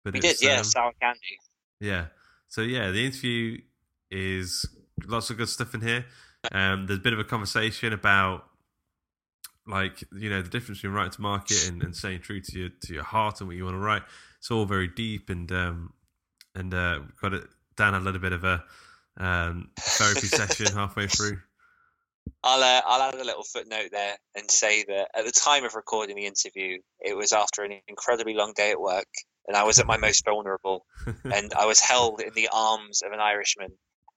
But 0.05 0.15
we 0.15 0.21
did, 0.21 0.41
yeah. 0.41 0.59
um, 0.59 0.65
Sour 0.65 0.93
candy. 1.01 1.19
yeah. 1.81 2.07
So 2.49 2.61
yeah, 2.63 2.91
the 2.91 3.05
interview 3.05 3.59
is 4.11 4.65
lots 5.07 5.31
of 5.31 5.39
good 5.39 5.49
stuff 5.49 5.75
in 5.75 5.81
here. 5.81 6.05
Um, 6.53 6.87
there's 6.87 6.99
a 7.01 7.03
bit 7.03 7.13
of 7.13 7.19
a 7.19 7.25
conversation 7.25 7.93
about 7.93 8.45
like 9.67 10.03
you 10.13 10.31
know 10.31 10.43
the 10.43 10.49
difference 10.49 10.79
between 10.79 10.95
writing 10.95 11.13
to 11.13 11.21
market 11.21 11.69
and, 11.69 11.83
and 11.83 11.95
staying 11.95 12.21
true 12.21 12.41
to 12.41 12.59
your 12.59 12.69
to 12.85 12.95
your 12.95 13.05
heart 13.05 13.41
and 13.41 13.49
what 13.49 13.57
you 13.57 13.65
want 13.65 13.75
to 13.75 13.81
write. 13.81 14.03
It's 14.39 14.51
all 14.51 14.65
very 14.65 14.89
deep 14.89 15.31
and 15.31 15.51
um, 15.53 15.93
and 16.55 16.73
uh, 16.75 17.01
got 17.21 17.35
it. 17.35 17.45
Dan 17.77 17.95
had 17.95 18.03
a 18.03 18.05
little 18.05 18.21
bit 18.21 18.33
of 18.33 18.45
a 18.45 18.65
um, 19.17 19.71
therapy 19.79 20.21
session 20.27 20.75
halfway 20.75 21.07
through. 21.07 21.39
I'll 22.43 22.63
uh, 22.63 22.83
I'll 22.85 23.03
add 23.03 23.15
a 23.15 23.25
little 23.25 23.45
footnote 23.45 23.91
there 23.93 24.17
and 24.35 24.51
say 24.51 24.85
that 24.85 25.09
at 25.15 25.25
the 25.25 25.33
time 25.33 25.65
of 25.65 25.75
recording 25.75 26.17
the 26.17 26.27
interview, 26.27 26.79
it 27.01 27.17
was 27.17 27.33
after 27.33 27.63
an 27.63 27.73
incredibly 27.89 28.35
long 28.35 28.53
day 28.55 28.71
at 28.71 28.81
work, 28.81 29.09
and 29.47 29.57
I 29.57 29.65
was 29.65 29.79
at 29.79 29.87
my 29.87 29.97
most 29.97 30.25
vulnerable, 30.25 30.87
and 31.25 31.53
I 31.55 31.67
was 31.67 31.81
held 31.81 32.21
in 32.21 32.35
the 32.35 32.49
arms 32.53 33.03
of 33.03 33.13
an 33.13 33.21
Irishman 33.21 33.73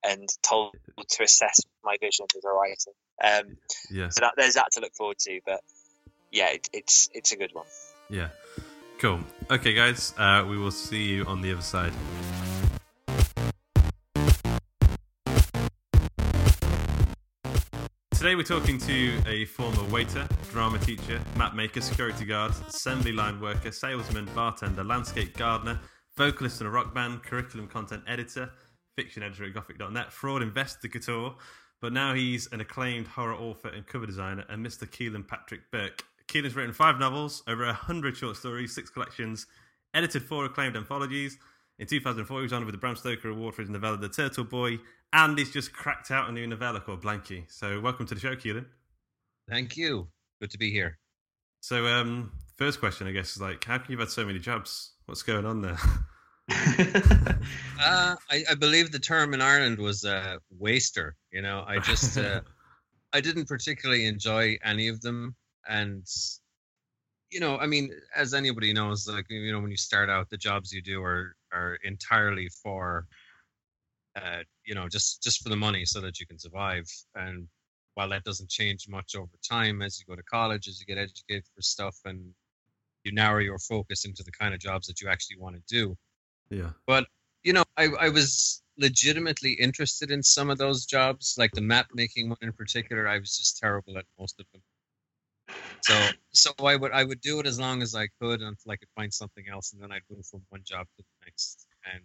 and 0.06 0.30
told 0.42 0.76
to 1.10 1.24
assess 1.24 1.62
my 1.84 1.98
vision 2.00 2.26
as 2.36 2.44
a 2.44 2.50
writer. 2.50 2.92
Um, 3.24 3.58
yeah, 3.92 4.10
so 4.10 4.22
that, 4.22 4.34
there's 4.38 4.56
that 4.56 4.72
to 4.74 4.82
look 4.82 4.94
forward 4.94 5.18
to. 5.20 5.40
But 5.46 5.62
yeah, 6.32 6.50
it, 6.50 6.70
it's 6.74 7.10
it's 7.14 7.32
a 7.32 7.38
good 7.38 7.54
one. 7.54 7.66
yeah, 8.10 8.30
cool. 9.00 9.20
Okay, 9.50 9.74
guys, 9.74 10.14
uh, 10.18 10.46
we 10.48 10.58
will 10.58 10.72
see 10.72 11.04
you 11.04 11.26
on 11.26 11.42
the 11.42 11.52
other 11.52 11.62
side. 11.62 11.94
Today 18.26 18.36
we're 18.36 18.42
talking 18.42 18.80
to 18.80 19.22
a 19.28 19.46
former 19.46 19.84
waiter, 19.84 20.28
drama 20.52 20.80
teacher, 20.80 21.22
map 21.38 21.54
maker, 21.54 21.80
security 21.80 22.26
guard, 22.26 22.54
assembly 22.68 23.12
line 23.12 23.40
worker, 23.40 23.72
salesman, 23.72 24.28
bartender, 24.34 24.84
landscape 24.84 25.38
gardener, 25.38 25.80
vocalist 26.18 26.60
in 26.60 26.66
a 26.66 26.70
rock 26.72 26.92
band, 26.92 27.22
curriculum 27.22 27.68
content 27.68 28.02
editor, 28.08 28.50
fiction 28.96 29.24
editor 29.24 29.46
at 29.46 29.54
Gothic.net, 29.54 30.12
fraud 30.12 30.42
investigator, 30.42 31.32
but 31.82 31.94
now 31.94 32.14
he's 32.14 32.48
an 32.52 32.62
acclaimed 32.62 33.08
horror 33.08 33.36
author 33.36 33.70
and 33.70 33.86
cover 33.86 34.06
designer, 34.06 34.46
and 34.50 34.66
Mr. 34.66 34.90
Kealan 34.90 35.28
Patrick 35.28 35.70
Burke. 35.72 36.04
Kealan's 36.28 36.56
written 36.56 36.74
five 36.74 37.00
novels, 37.00 37.44
over 37.48 37.66
a 37.66 37.74
hundred 37.74 38.18
short 38.18 38.38
stories, 38.38 38.74
six 38.74 38.90
collections, 38.90 39.48
edited 39.94 40.24
four 40.24 40.46
acclaimed 40.46 40.76
anthologies. 40.76 41.38
In 41.78 41.88
2004, 41.88 42.40
he 42.40 42.44
was 42.44 42.54
honored 42.54 42.66
with 42.66 42.74
the 42.74 42.80
Bram 42.80 42.96
Stoker 42.96 43.30
Award 43.30 43.54
for 43.54 43.62
his 43.62 43.70
novella 43.70 43.98
The 43.98 44.10
Turtle 44.10 44.46
Boy, 44.46 44.80
and 45.14 45.38
he's 45.38 45.52
just 45.52 45.74
cracked 45.74 46.10
out 46.10 46.30
a 46.30 46.32
new 46.32 46.48
novella 46.48 46.80
called 46.80 47.04
Blanky. 47.04 47.44
So, 47.50 47.80
welcome 47.82 48.06
to 48.08 48.16
the 48.16 48.22
show, 48.22 48.36
Kealan. 48.36 48.66
Thank 49.50 49.78
you. 49.78 50.08
Good 50.42 50.52
to 50.52 50.58
be 50.58 50.72
here. 50.72 50.98
So, 51.62 51.86
um, 51.86 52.32
first 52.58 52.80
question, 52.80 53.08
I 53.08 53.12
guess, 53.12 53.36
is 53.36 53.42
like, 53.42 53.64
how 53.64 53.78
can 53.78 53.92
you 53.92 53.98
have 53.98 54.08
had 54.08 54.14
so 54.14 54.26
many 54.26 54.40
jobs? 54.40 54.94
What's 55.06 55.24
going 55.24 55.46
on 55.46 55.62
there? 55.62 55.78
Uh, 57.78 58.16
I, 58.32 58.44
I 58.50 58.56
believe 58.56 58.92
the 58.92 59.00
term 59.00 59.34
in 59.34 59.42
Ireland 59.42 59.78
was 59.78 60.06
uh, 60.06 60.38
waster. 60.50 61.16
You 61.32 61.42
know, 61.42 61.66
I 61.68 61.80
just 61.80 62.18
uh, 62.18 62.40
I 63.14 63.20
didn't 63.20 63.48
particularly 63.48 64.06
enjoy 64.06 64.58
any 64.64 64.88
of 64.88 65.02
them, 65.02 65.36
and 65.68 66.08
you 67.32 67.40
know, 67.40 67.58
I 67.58 67.68
mean, 67.68 67.92
as 68.16 68.34
anybody 68.34 68.72
knows, 68.74 69.08
like 69.08 69.26
you 69.30 69.52
know, 69.52 69.60
when 69.60 69.72
you 69.72 69.78
start 69.78 70.10
out, 70.10 70.30
the 70.30 70.38
jobs 70.38 70.72
you 70.72 70.82
do 70.82 71.04
are 71.04 71.36
are 71.54 71.78
entirely 71.84 72.50
for, 72.64 73.06
uh, 74.16 74.40
you 74.66 74.74
know, 74.74 74.88
just 74.88 75.22
just 75.22 75.44
for 75.44 75.50
the 75.50 75.56
money 75.56 75.86
so 75.86 76.00
that 76.02 76.20
you 76.20 76.26
can 76.26 76.40
survive. 76.40 76.86
And 77.16 77.48
while 77.96 78.10
that 78.10 78.24
doesn't 78.24 78.50
change 78.50 78.88
much 78.88 79.16
over 79.16 79.32
time 79.48 79.82
as 79.82 80.00
you 80.00 80.06
go 80.08 80.16
to 80.16 80.24
college, 80.24 80.68
as 80.68 80.80
you 80.80 80.86
get 80.86 80.98
educated 80.98 81.46
for 81.54 81.62
stuff, 81.62 81.98
and 82.06 82.34
you 83.04 83.12
narrow 83.12 83.40
your 83.40 83.60
focus 83.60 84.06
into 84.06 84.24
the 84.24 84.32
kind 84.32 84.54
of 84.54 84.60
jobs 84.60 84.88
that 84.88 85.02
you 85.02 85.10
actually 85.10 85.38
want 85.40 85.56
to 85.56 85.62
do. 85.68 85.96
Yeah. 86.50 86.72
But 86.86 87.08
you 87.44 87.54
know, 87.54 87.64
I, 87.78 87.90
I 88.00 88.10
was 88.10 88.62
legitimately 88.78 89.54
interested 89.54 90.12
in 90.12 90.24
some 90.24 90.50
of 90.50 90.58
those 90.58 90.86
jobs, 90.86 91.36
like 91.38 91.52
the 91.52 91.62
map 91.62 91.88
making 91.94 92.30
one 92.30 92.38
in 92.42 92.52
particular. 92.52 93.08
I 93.08 93.20
was 93.20 93.38
just 93.38 93.60
terrible 93.60 93.98
at 93.98 94.06
most 94.20 94.40
of 94.40 94.46
them. 94.52 94.62
So 95.82 96.10
so 96.32 96.52
I 96.66 96.76
would 96.76 96.92
I 96.92 97.04
would 97.04 97.22
do 97.22 97.40
it 97.40 97.46
as 97.46 97.60
long 97.60 97.82
as 97.82 97.94
I 97.96 98.08
could 98.20 98.42
until 98.42 98.72
I 98.72 98.76
could 98.76 98.90
find 98.96 99.14
something 99.14 99.46
else, 99.52 99.74
and 99.74 99.82
then 99.82 99.92
I'd 99.92 100.02
move 100.10 100.26
from 100.26 100.42
one 100.50 100.62
job 100.64 100.88
to 100.98 101.04
the 101.04 101.26
next. 101.26 101.68
And 101.94 102.04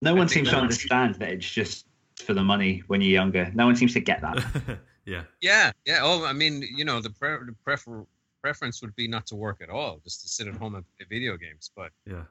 no 0.00 0.14
one 0.14 0.28
seems 0.28 0.48
to 0.50 0.56
understand 0.56 1.16
that 1.16 1.30
it's 1.30 1.50
just 1.50 1.84
for 2.16 2.34
the 2.34 2.42
money 2.42 2.82
when 2.86 3.00
you're 3.00 3.10
younger. 3.12 3.50
No 3.54 3.66
one 3.66 3.76
seems 3.76 3.94
to 3.94 4.00
get 4.00 4.22
that. 4.22 4.78
yeah. 5.04 5.24
yeah, 5.40 5.72
yeah. 5.84 6.00
Oh, 6.02 6.24
I 6.24 6.32
mean, 6.32 6.62
you 6.62 6.84
know, 6.84 7.00
the, 7.00 7.10
pre- 7.10 7.44
the 7.44 7.54
prefer- 7.64 8.06
preference 8.42 8.80
would 8.82 8.94
be 8.96 9.08
not 9.08 9.26
to 9.26 9.36
work 9.36 9.60
at 9.60 9.70
all, 9.70 10.00
just 10.04 10.22
to 10.22 10.28
sit 10.28 10.46
at 10.46 10.54
home 10.54 10.74
and 10.74 10.84
play 10.96 11.06
video 11.08 11.36
games. 11.36 11.70
But 11.74 11.92
Yeah. 12.06 12.24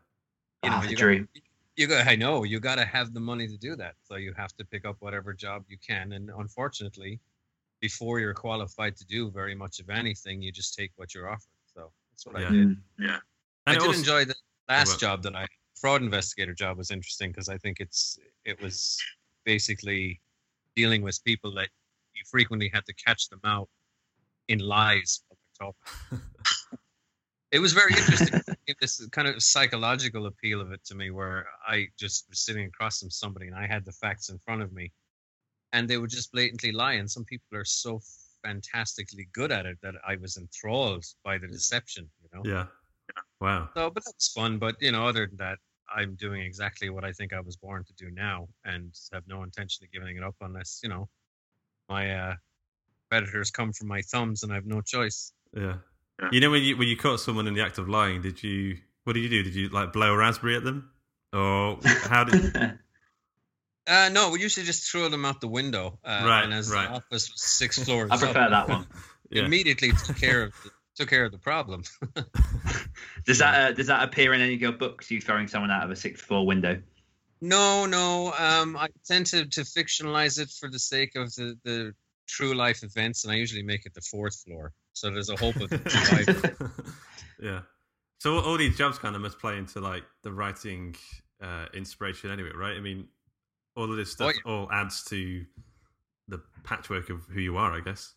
You 0.63 0.69
know, 0.69 0.77
Ah, 0.77 0.81
the 0.81 0.89
you 0.89 0.95
dream. 0.95 1.27
Got, 1.33 1.43
you 1.75 1.87
got. 1.87 2.07
I 2.07 2.15
know 2.15 2.43
you 2.43 2.59
got 2.59 2.75
to 2.75 2.85
have 2.85 3.13
the 3.13 3.19
money 3.19 3.47
to 3.47 3.57
do 3.57 3.75
that. 3.75 3.95
So 4.03 4.15
you 4.15 4.33
have 4.37 4.53
to 4.57 4.65
pick 4.65 4.85
up 4.85 4.95
whatever 4.99 5.33
job 5.33 5.63
you 5.67 5.77
can. 5.85 6.13
And 6.13 6.29
unfortunately, 6.37 7.19
before 7.81 8.19
you're 8.19 8.33
qualified 8.33 8.95
to 8.97 9.05
do 9.05 9.29
very 9.29 9.53
much 9.55 9.79
of 9.79 9.89
anything, 9.89 10.41
you 10.41 10.51
just 10.51 10.75
take 10.75 10.91
what 10.95 11.13
you're 11.13 11.29
offered. 11.29 11.45
So 11.75 11.91
that's 12.11 12.25
what 12.25 12.39
Yeah. 12.41 12.47
I 12.47 12.51
did. 12.51 12.77
Yeah. 12.97 13.05
And 13.07 13.19
I 13.67 13.71
it 13.73 13.79
did 13.79 13.87
also- 13.87 13.99
enjoy 13.99 14.25
the 14.25 14.35
last 14.67 14.87
well- 14.89 14.97
job 14.97 15.23
that 15.23 15.35
I 15.35 15.47
fraud 15.79 16.01
investigator 16.01 16.55
job 16.55 16.75
was 16.77 16.89
interesting 16.89 17.31
because 17.31 17.49
I 17.49 17.57
think 17.59 17.79
it's 17.79 18.17
it 18.45 18.59
was 18.59 18.99
basically 19.45 20.19
dealing 20.75 21.03
with 21.03 21.23
people 21.23 21.53
that 21.53 21.69
you 22.15 22.23
frequently 22.25 22.69
had 22.73 22.83
to 22.87 22.93
catch 22.95 23.29
them 23.29 23.39
out 23.43 23.69
in 24.47 24.57
lies 24.57 25.21
while 25.27 25.37
they're 26.09 26.17
talking. 26.17 26.27
It 27.51 27.59
was 27.59 27.73
very 27.73 27.93
interesting. 27.93 28.41
this 28.81 29.05
kind 29.07 29.27
of 29.27 29.41
psychological 29.41 30.25
appeal 30.25 30.61
of 30.61 30.71
it 30.71 30.83
to 30.85 30.95
me, 30.95 31.11
where 31.11 31.47
I 31.67 31.87
just 31.97 32.25
was 32.29 32.39
sitting 32.39 32.65
across 32.65 32.99
from 32.99 33.09
somebody 33.09 33.47
and 33.47 33.55
I 33.55 33.67
had 33.67 33.85
the 33.85 33.91
facts 33.91 34.29
in 34.29 34.37
front 34.39 34.61
of 34.61 34.73
me, 34.73 34.91
and 35.73 35.87
they 35.87 35.97
were 35.97 36.07
just 36.07 36.31
blatantly 36.31 36.71
lying. 36.71 37.07
Some 37.07 37.25
people 37.25 37.57
are 37.57 37.65
so 37.65 38.01
fantastically 38.43 39.27
good 39.33 39.51
at 39.51 39.65
it 39.65 39.77
that 39.81 39.95
I 40.07 40.15
was 40.17 40.37
enthralled 40.37 41.05
by 41.23 41.37
the 41.37 41.47
deception. 41.47 42.09
You 42.21 42.29
know. 42.33 42.49
Yeah. 42.49 42.65
Wow. 43.39 43.69
So, 43.73 43.89
but 43.89 44.03
that's 44.05 44.33
fun. 44.33 44.57
But 44.57 44.75
you 44.81 44.91
know, 44.91 45.07
other 45.07 45.27
than 45.27 45.37
that, 45.37 45.57
I'm 45.93 46.15
doing 46.15 46.41
exactly 46.41 46.89
what 46.89 47.05
I 47.05 47.13
think 47.13 47.33
I 47.33 47.39
was 47.39 47.55
born 47.55 47.85
to 47.85 47.93
do 47.93 48.11
now, 48.11 48.47
and 48.65 48.93
have 49.13 49.23
no 49.27 49.43
intention 49.43 49.85
of 49.85 49.91
giving 49.91 50.17
it 50.17 50.23
up 50.23 50.35
unless 50.41 50.81
you 50.83 50.89
know 50.89 51.07
my 51.89 52.13
uh, 52.13 52.35
predators 53.09 53.51
come 53.51 53.71
from 53.71 53.87
my 53.87 54.01
thumbs, 54.01 54.43
and 54.43 54.51
I 54.51 54.55
have 54.55 54.65
no 54.65 54.81
choice. 54.81 55.31
Yeah. 55.55 55.75
You 56.31 56.39
know 56.39 56.49
when 56.49 56.63
you 56.63 56.77
when 56.77 56.87
you 56.87 56.97
caught 56.97 57.19
someone 57.19 57.47
in 57.47 57.53
the 57.53 57.61
act 57.61 57.77
of 57.77 57.87
lying, 57.87 58.21
did 58.21 58.41
you 58.41 58.77
what 59.03 59.13
did 59.13 59.21
you 59.21 59.29
do? 59.29 59.43
Did 59.43 59.55
you 59.55 59.69
like 59.69 59.93
blow 59.93 60.13
a 60.13 60.17
raspberry 60.17 60.55
at 60.57 60.63
them? 60.63 60.89
Or 61.33 61.79
how 61.83 62.23
did 62.23 62.53
Uh, 63.87 64.09
no, 64.11 64.31
we 64.31 64.41
usually 64.41 64.65
just 64.65 64.91
throw 64.91 65.07
them 65.07 65.23
out 65.23 65.39
the 65.39 65.47
window. 65.47 65.97
Uh, 66.03 66.23
Right, 66.25 66.43
And 66.43 66.53
as 66.53 66.69
right. 66.69 66.89
the 66.89 66.95
office 66.95 67.31
was 67.31 67.41
six 67.41 67.79
floors, 67.85 68.11
I 68.11 68.15
up, 68.15 68.19
prefer 68.19 68.49
that 68.49 68.67
one. 68.67 68.85
yeah. 69.29 69.45
Immediately 69.45 69.93
took 70.05 70.17
care 70.17 70.43
of 70.43 70.53
the, 70.61 70.71
took 70.95 71.09
care 71.09 71.23
of 71.23 71.31
the 71.31 71.37
problem. 71.37 71.83
Does 73.25 73.37
that 73.37 73.55
uh, 73.55 73.71
does 73.73 73.87
that 73.87 74.03
appear 74.03 74.33
in 74.33 74.41
any 74.41 74.55
of 74.55 74.61
your 74.61 74.73
books? 74.73 75.09
You 75.09 75.21
throwing 75.21 75.47
someone 75.47 75.71
out 75.71 75.83
of 75.83 75.91
a 75.91 75.95
sixth 75.95 76.25
floor 76.25 76.45
window? 76.45 76.81
No, 77.39 77.85
no. 77.85 78.33
Um, 78.37 78.75
I 78.75 78.87
tend 79.05 79.27
to, 79.27 79.45
to 79.45 79.61
fictionalize 79.61 80.39
it 80.39 80.49
for 80.49 80.69
the 80.69 80.79
sake 80.79 81.15
of 81.15 81.33
the, 81.35 81.57
the 81.63 81.93
true 82.27 82.53
life 82.53 82.83
events, 82.83 83.23
and 83.23 83.31
I 83.33 83.37
usually 83.37 83.63
make 83.63 83.85
it 83.85 83.93
the 83.93 84.01
fourth 84.01 84.35
floor. 84.41 84.73
So 84.93 85.09
there's 85.11 85.29
a 85.29 85.35
hope 85.37 85.55
of 85.57 85.69
survival. 85.87 86.69
yeah. 87.41 87.61
So 88.19 88.39
all- 88.39 88.57
these 88.57 88.77
jobs 88.77 88.97
kind 88.99 89.15
of 89.15 89.21
must 89.21 89.39
play 89.39 89.57
into 89.57 89.79
like 89.79 90.03
the 90.23 90.31
writing 90.31 90.95
uh, 91.41 91.65
inspiration 91.73 92.31
anyway, 92.31 92.51
right? 92.55 92.75
I 92.75 92.79
mean, 92.79 93.07
all 93.75 93.89
of 93.89 93.95
this 93.97 94.11
stuff 94.11 94.33
Oh, 94.45 94.51
all 94.51 94.71
adds 94.71 95.03
to 95.05 95.45
the 96.27 96.41
patchwork 96.63 97.09
of 97.09 97.21
who 97.31 97.39
you 97.39 97.57
are, 97.57 97.71
I 97.73 97.79
guess. 97.79 98.13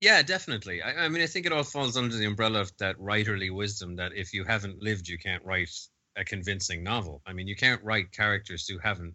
Yeah, 0.00 0.22
definitely. 0.22 0.80
I, 0.82 1.04
I 1.04 1.08
mean, 1.08 1.22
I 1.22 1.26
think 1.26 1.46
it 1.46 1.52
all 1.52 1.62
falls 1.64 1.96
under 1.96 2.16
the 2.16 2.24
umbrella 2.26 2.60
of 2.60 2.72
that 2.78 2.96
writerly 2.98 3.54
wisdom 3.54 3.96
that 3.96 4.12
if 4.14 4.32
you 4.32 4.44
haven't 4.44 4.80
lived, 4.82 5.08
you 5.08 5.18
can't 5.18 5.44
write 5.44 5.70
a 6.16 6.24
convincing 6.24 6.82
novel. 6.82 7.20
I 7.26 7.32
mean, 7.32 7.46
you 7.48 7.56
can't 7.56 7.82
write 7.82 8.12
characters 8.12 8.66
who 8.68 8.78
haven't, 8.78 9.14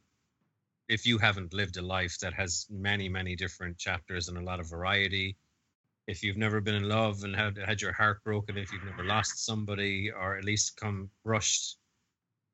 if 0.89 1.05
you 1.05 1.17
haven't 1.17 1.53
lived 1.53 1.77
a 1.77 1.81
life 1.81 2.17
that 2.19 2.33
has 2.33 2.65
many, 2.69 3.09
many 3.09 3.35
different 3.35 3.77
chapters 3.77 4.29
and 4.29 4.37
a 4.37 4.41
lot 4.41 4.59
of 4.59 4.69
variety. 4.69 5.35
If 6.07 6.23
you've 6.23 6.37
never 6.37 6.61
been 6.61 6.75
in 6.75 6.87
love 6.87 7.23
and 7.25 7.35
had, 7.35 7.57
had 7.57 7.81
your 7.81 7.91
heart 7.91 8.23
broken, 8.23 8.57
if 8.57 8.71
you've 8.71 8.85
never 8.85 9.03
lost 9.03 9.45
somebody 9.45 10.09
or 10.11 10.37
at 10.37 10.45
least 10.45 10.77
come 10.77 11.09
brushed 11.25 11.77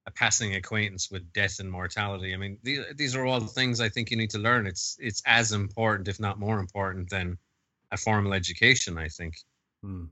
a 0.07 0.11
passing 0.11 0.55
acquaintance 0.55 1.11
with 1.11 1.31
death 1.33 1.59
and 1.59 1.71
mortality. 1.71 2.33
I 2.33 2.37
mean, 2.37 2.57
these, 2.63 2.79
these 2.95 3.15
are 3.15 3.25
all 3.25 3.39
things 3.39 3.79
I 3.79 3.89
think 3.89 4.09
you 4.11 4.17
need 4.17 4.31
to 4.31 4.39
learn. 4.39 4.67
It's 4.67 4.97
it's 4.99 5.21
as 5.25 5.51
important, 5.53 6.07
if 6.07 6.19
not 6.19 6.39
more 6.39 6.59
important, 6.59 7.09
than 7.09 7.37
a 7.91 7.97
formal 7.97 8.33
education. 8.33 8.97
I 8.97 9.07
think. 9.07 9.35
Hmm. 9.83 10.05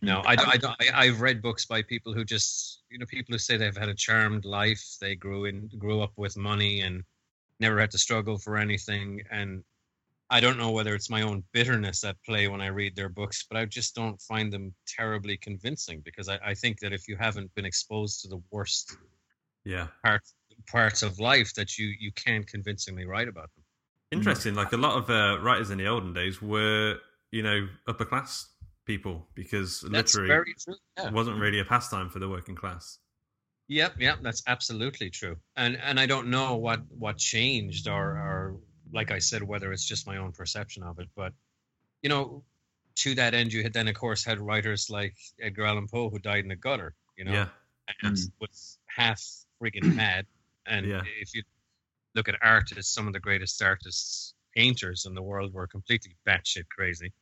No, 0.00 0.22
I, 0.24 0.36
don't- 0.36 0.48
I, 0.64 0.74
I, 0.80 1.04
I've 1.04 1.20
read 1.20 1.42
books 1.42 1.66
by 1.66 1.82
people 1.82 2.14
who 2.14 2.24
just, 2.24 2.80
you 2.90 2.98
know, 2.98 3.04
people 3.04 3.34
who 3.34 3.38
say 3.38 3.58
they've 3.58 3.76
had 3.76 3.90
a 3.90 3.94
charmed 3.94 4.46
life. 4.46 4.96
They 5.00 5.14
grew 5.16 5.44
in, 5.44 5.68
grew 5.76 6.00
up 6.00 6.12
with 6.16 6.38
money 6.38 6.80
and 6.80 7.04
never 7.60 7.78
had 7.80 7.90
to 7.92 7.98
struggle 7.98 8.38
for 8.38 8.56
anything. 8.56 9.22
And 9.30 9.62
I 10.30 10.40
don't 10.40 10.58
know 10.58 10.70
whether 10.70 10.94
it's 10.94 11.10
my 11.10 11.22
own 11.22 11.42
bitterness 11.52 12.04
at 12.04 12.16
play 12.24 12.48
when 12.48 12.60
I 12.60 12.68
read 12.68 12.94
their 12.96 13.08
books, 13.08 13.44
but 13.48 13.56
I 13.58 13.64
just 13.64 13.94
don't 13.94 14.20
find 14.22 14.52
them 14.52 14.74
terribly 14.86 15.36
convincing 15.36 16.00
because 16.04 16.28
I, 16.28 16.38
I 16.44 16.54
think 16.54 16.78
that 16.80 16.92
if 16.92 17.08
you 17.08 17.16
haven't 17.16 17.54
been 17.54 17.64
exposed 17.64 18.22
to 18.22 18.28
the 18.28 18.40
worst 18.50 18.96
Yeah. 19.64 19.88
parts 20.04 20.34
parts 20.70 21.02
of 21.02 21.18
life, 21.18 21.54
that 21.54 21.78
you 21.78 21.86
you 21.98 22.12
can't 22.12 22.46
convincingly 22.46 23.06
write 23.06 23.28
about 23.28 23.50
them. 23.54 23.64
Interesting. 24.12 24.54
Like 24.54 24.72
a 24.72 24.76
lot 24.76 24.96
of 24.96 25.10
uh, 25.10 25.40
writers 25.42 25.70
in 25.70 25.78
the 25.78 25.86
olden 25.86 26.12
days 26.12 26.42
were, 26.42 26.98
you 27.30 27.42
know, 27.42 27.68
upper 27.86 28.04
class 28.04 28.48
people 28.84 29.26
because 29.34 29.80
That's 29.82 30.14
literary 30.14 30.28
very 30.28 30.54
true. 30.58 30.74
Yeah. 30.98 31.10
wasn't 31.10 31.40
really 31.40 31.60
a 31.60 31.64
pastime 31.64 32.08
for 32.10 32.18
the 32.18 32.28
working 32.28 32.56
class. 32.56 32.98
Yep, 33.70 34.00
yep, 34.00 34.18
that's 34.20 34.42
absolutely 34.48 35.10
true. 35.10 35.36
And 35.56 35.76
and 35.76 36.00
I 36.00 36.06
don't 36.06 36.28
know 36.28 36.56
what 36.56 36.80
what 36.90 37.18
changed 37.18 37.86
or 37.86 38.02
or 38.18 38.56
like 38.92 39.12
I 39.12 39.20
said 39.20 39.44
whether 39.44 39.72
it's 39.72 39.84
just 39.84 40.08
my 40.08 40.16
own 40.16 40.32
perception 40.32 40.82
of 40.82 40.98
it, 40.98 41.08
but 41.14 41.32
you 42.02 42.08
know, 42.08 42.42
to 42.96 43.14
that 43.14 43.32
end 43.32 43.52
you 43.52 43.62
had 43.62 43.72
then 43.72 43.86
of 43.86 43.94
course 43.94 44.24
had 44.24 44.40
writers 44.40 44.90
like 44.90 45.14
Edgar 45.40 45.66
Allan 45.66 45.86
Poe 45.86 46.10
who 46.10 46.18
died 46.18 46.42
in 46.42 46.48
the 46.48 46.56
gutter, 46.56 46.96
you 47.16 47.24
know, 47.24 47.32
Yeah. 47.32 47.48
and 48.02 48.16
Mm. 48.16 48.32
was 48.40 48.76
half 48.86 49.22
freaking 49.62 49.94
mad. 49.94 50.26
And 50.66 50.86
Yeah. 50.86 51.02
if 51.20 51.32
you 51.32 51.44
look 52.16 52.28
at 52.28 52.34
artists, 52.42 52.92
some 52.92 53.06
of 53.06 53.12
the 53.12 53.20
greatest 53.20 53.62
artists, 53.62 54.34
painters 54.56 55.06
in 55.06 55.14
the 55.14 55.22
world 55.22 55.52
were 55.52 55.68
completely 55.68 56.16
batshit 56.26 56.68
crazy. 56.76 57.12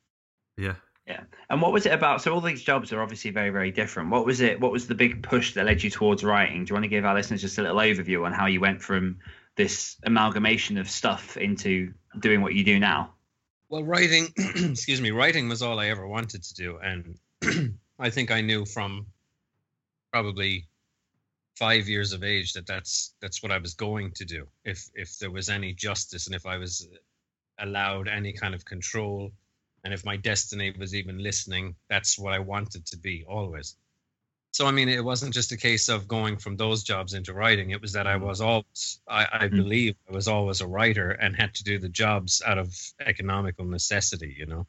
Yeah. 0.56 0.76
Yeah. 1.08 1.22
And 1.48 1.62
what 1.62 1.72
was 1.72 1.86
it 1.86 1.92
about? 1.92 2.20
So 2.20 2.34
all 2.34 2.42
these 2.42 2.62
jobs 2.62 2.92
are 2.92 3.00
obviously 3.00 3.30
very, 3.30 3.48
very 3.48 3.70
different. 3.70 4.10
What 4.10 4.26
was 4.26 4.42
it? 4.42 4.60
What 4.60 4.70
was 4.70 4.86
the 4.86 4.94
big 4.94 5.22
push 5.22 5.54
that 5.54 5.64
led 5.64 5.82
you 5.82 5.88
towards 5.88 6.22
writing? 6.22 6.64
Do 6.64 6.70
you 6.70 6.74
want 6.74 6.84
to 6.84 6.88
give 6.88 7.06
our 7.06 7.14
listeners 7.14 7.40
just 7.40 7.56
a 7.56 7.62
little 7.62 7.78
overview 7.78 8.26
on 8.26 8.32
how 8.34 8.44
you 8.44 8.60
went 8.60 8.82
from 8.82 9.16
this 9.56 9.96
amalgamation 10.04 10.76
of 10.76 10.90
stuff 10.90 11.38
into 11.38 11.94
doing 12.20 12.42
what 12.42 12.54
you 12.54 12.62
do 12.62 12.78
now? 12.78 13.14
Well, 13.70 13.84
writing, 13.84 14.28
excuse 14.36 15.00
me, 15.00 15.10
writing 15.10 15.48
was 15.48 15.62
all 15.62 15.80
I 15.80 15.86
ever 15.88 16.06
wanted 16.06 16.42
to 16.42 16.54
do, 16.54 16.78
and 16.82 17.18
I 17.98 18.10
think 18.10 18.30
I 18.30 18.42
knew 18.42 18.66
from 18.66 19.06
probably 20.12 20.66
five 21.56 21.88
years 21.88 22.12
of 22.12 22.22
age 22.22 22.52
that 22.52 22.66
that's 22.66 23.14
that's 23.20 23.42
what 23.42 23.50
I 23.50 23.58
was 23.58 23.74
going 23.74 24.12
to 24.12 24.24
do. 24.24 24.46
If 24.64 24.88
if 24.94 25.18
there 25.18 25.30
was 25.30 25.48
any 25.48 25.72
justice 25.72 26.26
and 26.26 26.36
if 26.36 26.46
I 26.46 26.58
was 26.58 26.86
allowed 27.58 28.08
any 28.08 28.32
kind 28.32 28.54
of 28.54 28.64
control, 28.64 29.32
and 29.88 29.94
if 29.94 30.04
my 30.04 30.18
destiny 30.18 30.70
was 30.78 30.94
even 30.94 31.16
listening, 31.16 31.74
that's 31.88 32.18
what 32.18 32.34
I 32.34 32.40
wanted 32.40 32.84
to 32.88 32.98
be 32.98 33.24
always. 33.26 33.74
So 34.52 34.66
I 34.66 34.70
mean, 34.70 34.90
it 34.90 35.02
wasn't 35.02 35.32
just 35.32 35.50
a 35.52 35.56
case 35.56 35.88
of 35.88 36.06
going 36.06 36.36
from 36.36 36.58
those 36.58 36.82
jobs 36.82 37.14
into 37.14 37.32
writing. 37.32 37.70
It 37.70 37.80
was 37.80 37.94
that 37.94 38.06
I 38.06 38.16
Mm. 38.18 38.20
was 38.20 38.42
always, 38.42 39.00
I, 39.08 39.26
I 39.32 39.48
Mm. 39.48 39.56
believe, 39.56 39.96
I 40.06 40.12
was 40.12 40.28
always 40.28 40.60
a 40.60 40.66
writer 40.68 41.12
and 41.12 41.34
had 41.34 41.54
to 41.54 41.64
do 41.64 41.78
the 41.78 41.88
jobs 41.88 42.42
out 42.44 42.58
of 42.58 42.76
economical 43.00 43.64
necessity. 43.64 44.34
You 44.36 44.44
know, 44.44 44.66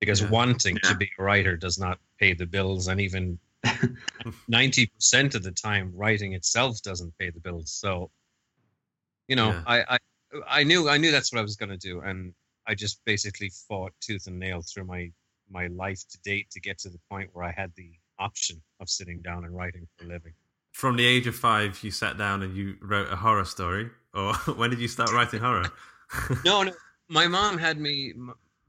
because 0.00 0.22
Yeah. 0.22 0.30
wanting 0.30 0.76
Yeah. 0.82 0.88
to 0.88 0.94
be 0.96 1.10
a 1.18 1.22
writer 1.22 1.58
does 1.58 1.78
not 1.78 2.00
pay 2.18 2.32
the 2.32 2.46
bills, 2.46 2.88
and 2.88 3.02
even 3.02 3.38
ninety 4.48 4.86
percent 4.86 5.34
of 5.34 5.42
the 5.42 5.52
time, 5.52 5.92
writing 5.94 6.32
itself 6.32 6.80
doesn't 6.80 7.18
pay 7.18 7.28
the 7.28 7.40
bills. 7.40 7.70
So, 7.70 8.10
you 9.28 9.36
know, 9.36 9.50
Yeah. 9.52 9.62
I, 9.66 9.96
I 9.96 9.98
I 10.60 10.64
knew 10.64 10.88
I 10.88 10.96
knew 10.96 11.10
that's 11.10 11.30
what 11.32 11.40
I 11.40 11.42
was 11.42 11.56
going 11.56 11.68
to 11.68 11.76
do, 11.90 12.00
and 12.00 12.34
I 12.66 12.74
just 12.74 13.04
basically 13.04 13.50
fought 13.68 13.92
tooth 14.00 14.26
and 14.26 14.38
nail 14.38 14.62
through 14.62 14.84
my 14.84 15.10
my 15.50 15.66
life 15.68 16.02
to 16.10 16.18
date 16.24 16.50
to 16.50 16.60
get 16.60 16.78
to 16.78 16.88
the 16.88 16.98
point 17.10 17.30
where 17.32 17.44
I 17.44 17.52
had 17.52 17.72
the 17.76 17.90
option 18.18 18.62
of 18.80 18.88
sitting 18.88 19.20
down 19.20 19.44
and 19.44 19.54
writing 19.54 19.86
for 19.96 20.04
a 20.04 20.08
living. 20.08 20.32
From 20.72 20.96
the 20.96 21.04
age 21.04 21.26
of 21.26 21.36
five, 21.36 21.82
you 21.82 21.90
sat 21.90 22.16
down 22.16 22.42
and 22.42 22.56
you 22.56 22.76
wrote 22.80 23.12
a 23.12 23.16
horror 23.16 23.44
story, 23.44 23.90
or 24.14 24.34
when 24.56 24.70
did 24.70 24.78
you 24.78 24.88
start 24.88 25.12
writing 25.12 25.40
horror? 25.40 25.64
No, 26.44 26.62
no, 26.62 26.72
my 27.08 27.26
mom 27.26 27.56
had 27.56 27.78
me. 27.78 28.12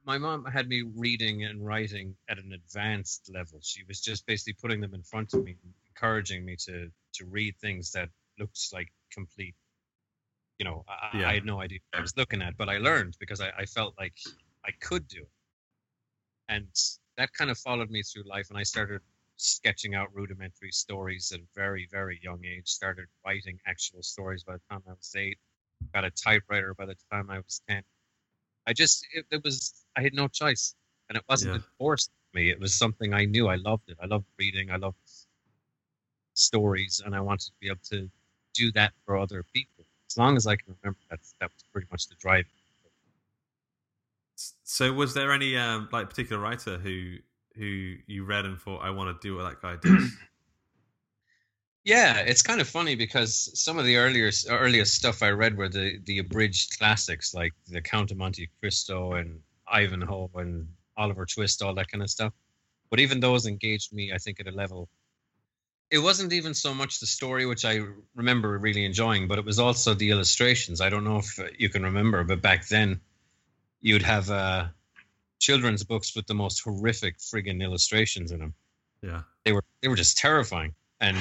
My 0.06 0.18
mom 0.18 0.46
had 0.46 0.70
me 0.70 0.84
reading 0.96 1.44
and 1.44 1.66
writing 1.66 2.16
at 2.30 2.38
an 2.38 2.54
advanced 2.54 3.30
level. 3.34 3.60
She 3.62 3.84
was 3.86 4.00
just 4.00 4.26
basically 4.26 4.54
putting 4.54 4.80
them 4.80 4.94
in 4.94 5.04
front 5.04 5.34
of 5.34 5.44
me, 5.44 5.58
encouraging 5.90 6.46
me 6.46 6.56
to 6.68 6.90
to 7.16 7.26
read 7.26 7.58
things 7.60 7.92
that 7.92 8.08
looked 8.40 8.60
like 8.72 8.94
complete. 9.12 9.56
You 10.60 10.66
know, 10.66 10.86
I, 10.88 11.20
Yeah. 11.20 11.30
I 11.30 11.34
had 11.36 11.46
no 11.46 11.62
idea 11.62 11.80
what 11.92 12.00
I 12.00 12.02
was 12.02 12.16
looking 12.18 12.42
at, 12.42 12.58
but 12.58 12.70
I 12.70 12.78
learned 12.78 13.18
because 13.20 13.42
I, 13.42 13.50
I 13.58 13.66
felt 13.66 13.96
like 14.00 14.16
I 14.66 14.72
could 14.82 15.08
do 15.08 15.22
it, 15.22 15.32
and 16.48 16.68
that 17.18 17.34
kind 17.34 17.52
of 17.52 17.58
followed 17.58 17.90
me 17.90 18.02
through 18.04 18.24
life. 18.24 18.48
And 18.50 18.58
I 18.58 18.64
started 18.64 19.02
sketching 19.38 19.96
out 19.96 20.14
rudimentary 20.14 20.72
stories 20.72 21.32
at 21.32 21.40
a 21.40 21.44
very, 21.56 21.88
very 21.92 22.20
young 22.24 22.44
age. 22.46 22.68
Started 22.68 23.08
writing 23.26 23.60
actual 23.66 24.04
stories 24.04 24.44
by 24.44 24.54
the 24.54 24.62
time 24.70 24.84
I 24.88 24.92
was 24.94 25.14
eight. 25.16 25.38
Got 25.94 26.06
a 26.06 26.12
typewriter 26.12 26.74
by 26.74 26.86
the 26.86 26.96
time 27.12 27.30
I 27.30 27.40
was 27.40 27.62
ten. 27.68 27.84
I 28.68 28.74
just 28.74 29.06
it, 29.14 29.26
it 29.32 29.44
was 29.44 29.86
I 29.98 30.02
had 30.04 30.14
no 30.14 30.28
choice, 30.28 30.76
and 31.10 31.18
it 31.18 31.26
wasn't 31.30 31.54
Yeah. 31.56 31.62
forced 31.78 32.12
me. 32.34 32.50
It 32.52 32.60
was 32.60 32.74
something 32.76 33.14
I 33.14 33.26
knew. 33.26 33.48
I 33.48 33.56
loved 33.56 33.90
it. 33.90 33.98
I 34.02 34.08
loved 34.08 34.28
reading. 34.40 34.72
I 34.72 34.78
loved 34.78 34.98
stories, 36.36 37.02
and 37.04 37.16
I 37.16 37.22
wanted 37.22 37.48
to 37.48 37.54
be 37.60 37.68
able 37.68 37.80
to 37.90 38.10
do 38.54 38.72
that 38.74 38.94
for 39.06 39.18
other 39.18 39.44
people. 39.44 39.83
As 40.14 40.18
long 40.20 40.38
as 40.38 40.46
I 40.46 40.56
can 40.56 40.76
remember, 40.84 41.00
that's 41.10 41.34
that 41.40 41.50
was 41.50 41.64
pretty 41.72 41.88
much 41.92 42.08
the 42.08 42.14
drive. 42.20 42.46
so, 44.36 44.94
was 44.94 45.16
there 45.16 45.32
any 45.32 45.58
um, 45.58 45.90
like 45.92 46.08
particular 46.08 46.40
writer 46.40 46.78
who 46.78 47.16
who 47.56 47.96
you 48.06 48.24
read 48.24 48.46
and 48.46 48.60
thought, 48.60 48.84
I 48.84 48.92
want 48.92 49.20
to 49.20 49.28
do 49.28 49.36
what 49.36 49.50
that 49.50 49.62
guy 49.62 49.78
did? 49.82 50.00
Yeah, 51.86 52.20
it's 52.20 52.42
kind 52.42 52.62
of 52.62 52.70
funny 52.70 52.96
because 52.96 53.52
some 53.62 53.78
of 53.78 53.84
the 53.84 53.98
earlier 53.98 54.32
earliest 54.50 54.94
stuff 54.96 55.22
I 55.22 55.32
read 55.32 55.58
were 55.58 55.68
the 55.68 56.00
the 56.06 56.20
abridged 56.20 56.78
classics 56.78 57.34
like 57.34 57.52
the 57.68 57.82
Count 57.82 58.10
of 58.10 58.16
Monte 58.16 58.50
Cristo 58.62 59.16
and 59.16 59.42
Ivanhoe 59.68 60.30
and 60.36 60.70
Oliver 60.96 61.26
Twist, 61.26 61.62
all 61.62 61.76
that 61.76 61.92
kind 61.92 62.02
of 62.02 62.10
stuff. 62.10 62.32
But 62.90 63.02
even 63.02 63.20
those 63.20 63.48
engaged 63.48 63.92
me, 63.92 64.14
I 64.14 64.18
think, 64.18 64.40
at 64.40 64.48
a 64.48 64.52
level. 64.52 64.88
It 65.94 66.00
wasn't 66.00 66.34
even 66.34 66.56
so 66.56 66.74
much 66.74 67.00
the 67.00 67.06
story, 67.06 67.46
which 67.46 67.66
I 67.66 67.82
remember 68.16 68.58
really 68.58 68.84
enjoying, 68.84 69.28
but 69.28 69.38
it 69.38 69.46
was 69.46 69.60
also 69.60 69.94
the 69.94 70.10
illustrations. 70.10 70.82
I 70.82 70.90
don't 70.90 71.04
know 71.04 71.18
if 71.18 71.40
uh, 71.40 71.44
you 71.56 71.70
can 71.70 71.84
remember, 71.84 72.24
but 72.24 72.42
back 72.42 72.68
then, 72.68 73.00
you'd 73.80 74.02
have 74.02 74.32
uh, 74.32 74.70
children's 75.38 75.84
books 75.84 76.16
with 76.16 76.26
the 76.26 76.34
most 76.34 76.64
horrific 76.64 77.20
friggin' 77.20 77.62
illustrations 77.62 78.32
in 78.32 78.40
them. 78.40 78.54
yeah, 79.04 79.22
They 79.46 79.52
were 79.54 79.64
they 79.82 79.88
were 79.88 79.96
just 79.96 80.18
terrifying, 80.18 80.74
and 81.00 81.16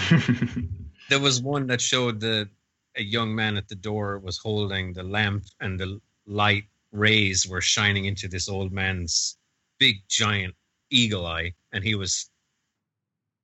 there 1.10 1.20
was 1.20 1.42
one 1.42 1.66
that 1.66 1.82
showed 1.82 2.18
the 2.20 2.48
a 2.96 3.02
young 3.02 3.34
man 3.34 3.58
at 3.58 3.68
the 3.68 3.74
door 3.74 4.18
was 4.20 4.38
holding 4.38 4.94
the 4.94 5.02
lamp 5.02 5.44
and 5.60 5.78
the 5.78 6.00
light 6.26 6.64
rays 6.92 7.46
were 7.46 7.60
shining 7.60 8.06
into 8.06 8.26
this 8.26 8.48
old 8.48 8.72
man's 8.72 9.36
big 9.78 9.96
giant 10.08 10.54
eagle 10.90 11.26
eye 11.26 11.52
and 11.72 11.84
he 11.84 11.94
was 11.94 12.30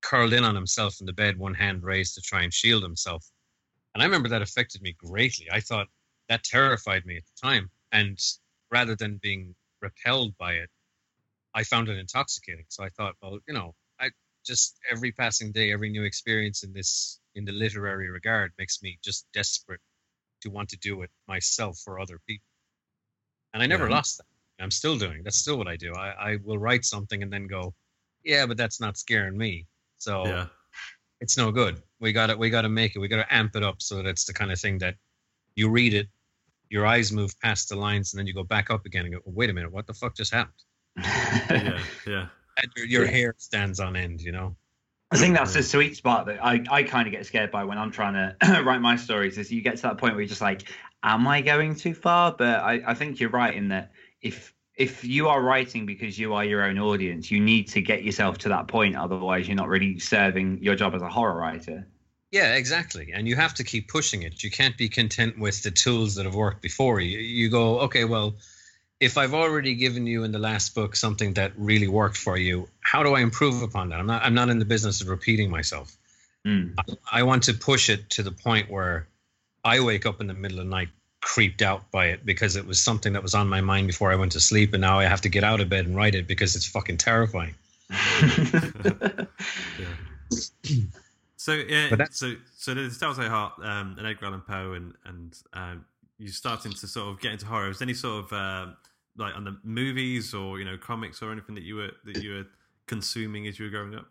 curled 0.02 0.32
in 0.32 0.44
on 0.44 0.54
himself 0.54 1.00
in 1.00 1.06
the 1.06 1.12
bed 1.12 1.38
one 1.38 1.54
hand 1.54 1.82
raised 1.82 2.14
to 2.14 2.20
try 2.20 2.42
and 2.42 2.52
shield 2.52 2.82
himself 2.82 3.24
and 3.94 4.02
i 4.02 4.06
remember 4.06 4.28
that 4.28 4.42
affected 4.42 4.80
me 4.82 4.94
greatly 4.98 5.46
i 5.52 5.60
thought 5.60 5.88
that 6.28 6.44
terrified 6.44 7.04
me 7.06 7.16
at 7.16 7.24
the 7.24 7.48
time 7.48 7.70
and 7.92 8.18
rather 8.70 8.94
than 8.96 9.18
being 9.22 9.54
repelled 9.80 10.36
by 10.38 10.52
it 10.52 10.70
i 11.54 11.64
found 11.64 11.88
it 11.88 11.98
intoxicating 11.98 12.64
so 12.68 12.84
i 12.84 12.88
thought 12.90 13.14
well 13.22 13.38
you 13.48 13.54
know 13.54 13.74
i 14.00 14.10
just 14.48 14.78
every 14.90 15.12
passing 15.12 15.52
day, 15.52 15.72
every 15.72 15.90
new 15.90 16.04
experience 16.04 16.62
in 16.62 16.72
this 16.72 17.20
in 17.34 17.44
the 17.44 17.52
literary 17.52 18.08
regard 18.08 18.52
makes 18.58 18.82
me 18.82 18.98
just 19.04 19.26
desperate 19.32 19.80
to 20.40 20.48
want 20.48 20.68
to 20.70 20.76
do 20.78 21.02
it 21.02 21.10
myself 21.28 21.78
for 21.84 22.00
other 22.00 22.18
people. 22.26 22.46
And 23.52 23.62
I 23.62 23.66
never 23.66 23.88
Yeah. 23.88 23.96
lost 23.96 24.18
that. 24.18 24.26
I'm 24.60 24.70
still 24.70 24.98
doing. 24.98 25.22
That's 25.22 25.38
still 25.38 25.58
what 25.58 25.68
I 25.68 25.76
do. 25.76 25.92
I, 25.94 26.32
I 26.32 26.36
will 26.44 26.58
write 26.58 26.84
something 26.84 27.22
and 27.22 27.32
then 27.32 27.46
go, 27.46 27.74
yeah, 28.24 28.46
but 28.46 28.56
that's 28.56 28.80
not 28.80 28.96
scaring 28.96 29.36
me. 29.36 29.66
So 29.98 30.24
yeah, 30.26 30.46
it's 31.20 31.36
no 31.36 31.50
good. 31.52 31.82
We 32.00 32.12
got 32.12 32.28
to 32.28 32.36
we 32.36 32.50
got 32.50 32.62
to 32.62 32.68
make 32.68 32.96
it. 32.96 32.98
We 33.00 33.08
got 33.08 33.16
to 33.28 33.34
amp 33.34 33.56
it 33.56 33.62
up 33.62 33.82
so 33.82 33.96
that 33.96 34.06
it's 34.06 34.24
the 34.24 34.32
kind 34.32 34.50
of 34.52 34.60
thing 34.60 34.78
that 34.78 34.94
you 35.56 35.68
read 35.68 35.94
it, 35.94 36.08
your 36.70 36.86
eyes 36.86 37.12
move 37.12 37.38
past 37.40 37.68
the 37.68 37.76
lines, 37.76 38.12
and 38.12 38.18
then 38.18 38.26
you 38.26 38.34
go 38.34 38.44
back 38.44 38.70
up 38.70 38.86
again 38.86 39.04
and 39.04 39.14
go, 39.14 39.20
wait 39.24 39.50
a 39.50 39.52
minute, 39.52 39.72
what 39.72 39.86
the 39.86 39.94
fuck 39.94 40.16
just 40.16 40.32
happened? 40.32 40.54
yeah, 40.96 41.80
yeah. 42.06 42.26
And 42.56 42.72
your, 42.76 42.86
your 42.86 43.04
Yeah. 43.04 43.10
hair 43.10 43.34
stands 43.38 43.80
on 43.80 43.96
end. 43.96 44.20
You 44.20 44.32
know. 44.32 44.56
I 45.10 45.16
think 45.16 45.36
that's 45.36 45.54
the 45.54 45.62
sweet 45.62 45.96
spot 45.96 46.26
that 46.26 46.44
I, 46.44 46.62
I 46.70 46.82
kind 46.82 47.08
of 47.08 47.12
get 47.12 47.24
scared 47.24 47.50
by 47.50 47.64
when 47.64 47.78
I'm 47.78 47.90
trying 47.90 48.12
to 48.14 48.62
write 48.62 48.82
my 48.82 48.96
stories. 48.96 49.38
Is 49.38 49.50
you 49.50 49.62
get 49.62 49.76
to 49.76 49.82
that 49.82 49.96
point 49.98 50.12
where 50.12 50.20
you're 50.20 50.28
just 50.28 50.42
like, 50.42 50.64
am 51.02 51.26
I 51.26 51.40
going 51.40 51.76
too 51.76 51.94
far? 51.94 52.34
But 52.36 52.60
I, 52.60 52.82
I 52.86 52.94
think 52.94 53.18
you're 53.18 53.30
right 53.30 53.54
in 53.54 53.68
that 53.68 53.92
if 54.20 54.52
if 54.78 55.04
you 55.04 55.28
are 55.28 55.42
writing 55.42 55.84
because 55.84 56.18
you 56.18 56.34
are 56.34 56.44
your 56.44 56.62
own 56.62 56.78
audience, 56.78 57.30
you 57.32 57.40
need 57.40 57.66
to 57.68 57.82
get 57.82 58.04
yourself 58.04 58.38
to 58.38 58.48
that 58.48 58.68
point. 58.68 58.96
Otherwise, 58.96 59.48
you're 59.48 59.56
not 59.56 59.68
really 59.68 59.98
serving 59.98 60.62
your 60.62 60.76
job 60.76 60.94
as 60.94 61.02
a 61.02 61.08
horror 61.08 61.36
writer. 61.36 61.84
Yeah, 62.30 62.54
exactly. 62.54 63.10
And 63.12 63.26
you 63.26 63.34
have 63.34 63.54
to 63.54 63.64
keep 63.64 63.88
pushing 63.88 64.22
it. 64.22 64.44
You 64.44 64.50
can't 64.50 64.76
be 64.76 64.88
content 64.88 65.36
with 65.36 65.62
the 65.64 65.72
tools 65.72 66.14
that 66.14 66.26
have 66.26 66.34
worked 66.34 66.62
before 66.62 67.00
you. 67.00 67.18
You 67.18 67.50
go, 67.50 67.80
okay, 67.80 68.04
well, 68.04 68.36
if 69.00 69.18
I've 69.18 69.34
already 69.34 69.74
given 69.74 70.06
you 70.06 70.22
in 70.22 70.30
the 70.30 70.38
last 70.38 70.74
book 70.74 70.94
something 70.94 71.34
that 71.34 71.52
really 71.56 71.88
worked 71.88 72.16
for 72.16 72.36
you, 72.36 72.68
how 72.80 73.02
do 73.02 73.14
I 73.14 73.20
improve 73.20 73.62
upon 73.62 73.88
that? 73.88 73.98
I'm 73.98 74.06
not 74.06 74.22
I'm 74.22 74.34
not 74.34 74.48
in 74.48 74.58
the 74.58 74.64
business 74.64 75.00
of 75.00 75.08
repeating 75.08 75.50
myself. 75.50 75.96
Mm. 76.46 76.74
I 77.10 77.24
want 77.24 77.44
to 77.44 77.54
push 77.54 77.90
it 77.90 78.10
to 78.10 78.22
the 78.22 78.30
point 78.30 78.70
where 78.70 79.08
I 79.64 79.80
wake 79.80 80.06
up 80.06 80.20
in 80.20 80.28
the 80.28 80.34
middle 80.34 80.60
of 80.60 80.66
the 80.66 80.70
night 80.70 80.88
creeped 81.34 81.60
out 81.60 81.90
by 81.90 82.06
it 82.06 82.24
because 82.24 82.56
it 82.56 82.66
was 82.66 82.80
something 82.80 83.12
that 83.12 83.22
was 83.22 83.34
on 83.34 83.46
my 83.48 83.60
mind 83.60 83.86
before 83.86 84.10
I 84.10 84.16
went 84.16 84.32
to 84.32 84.40
sleep 84.40 84.72
and 84.72 84.80
now 84.80 84.98
I 84.98 85.04
have 85.04 85.20
to 85.20 85.28
get 85.28 85.44
out 85.44 85.60
of 85.60 85.68
bed 85.68 85.84
and 85.84 85.94
write 85.94 86.14
it 86.14 86.26
because 86.26 86.56
it's 86.56 86.66
fucking 86.66 86.96
terrifying. 86.96 87.54
So 91.40 91.52
yeah, 91.54 91.88
that's- 91.90 92.18
so 92.18 92.34
so 92.56 92.74
there's 92.74 92.98
Tell-Tale 92.98 93.30
Heart 93.30 93.52
um, 93.62 93.94
and 93.96 94.06
Edgar 94.06 94.26
Allan 94.26 94.42
Poe, 94.42 94.72
and 94.72 94.92
and 95.06 95.38
um, 95.54 95.84
you 96.18 96.28
starting 96.28 96.72
to 96.72 96.86
sort 96.86 97.08
of 97.08 97.20
get 97.20 97.32
into 97.32 97.46
horror. 97.46 97.70
Is 97.70 97.78
there 97.78 97.86
any 97.86 97.94
sort 97.94 98.24
of 98.24 98.32
um 98.32 98.76
like 99.16 99.34
on 99.34 99.44
the 99.44 99.56
movies 99.62 100.34
or 100.34 100.58
you 100.58 100.64
know 100.64 100.76
comics 100.76 101.22
or 101.22 101.32
anything 101.32 101.54
that 101.54 101.64
you 101.64 101.76
were 101.76 101.92
that 102.04 102.22
you 102.22 102.34
were 102.34 102.44
consuming 102.86 103.46
as 103.46 103.58
you 103.58 103.66
were 103.66 103.70
growing 103.70 103.94
up? 103.94 104.08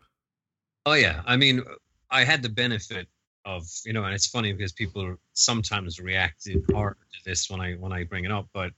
Oh 0.86 0.94
yeah, 0.94 1.22
I 1.26 1.36
mean, 1.36 1.62
I 2.10 2.24
had 2.24 2.42
the 2.42 2.48
benefit 2.48 3.06
of 3.48 3.66
you 3.84 3.92
know, 3.92 4.04
and 4.04 4.14
it's 4.14 4.26
funny 4.26 4.52
because 4.52 4.72
people 4.72 5.16
sometimes 5.32 5.98
react 5.98 6.46
in 6.46 6.62
horror 6.72 6.96
to 7.14 7.18
this 7.24 7.48
when 7.48 7.60
I 7.60 7.72
when 7.74 7.92
I 7.92 8.04
bring 8.04 8.24
it 8.24 8.30
up. 8.30 8.48
But 8.52 8.72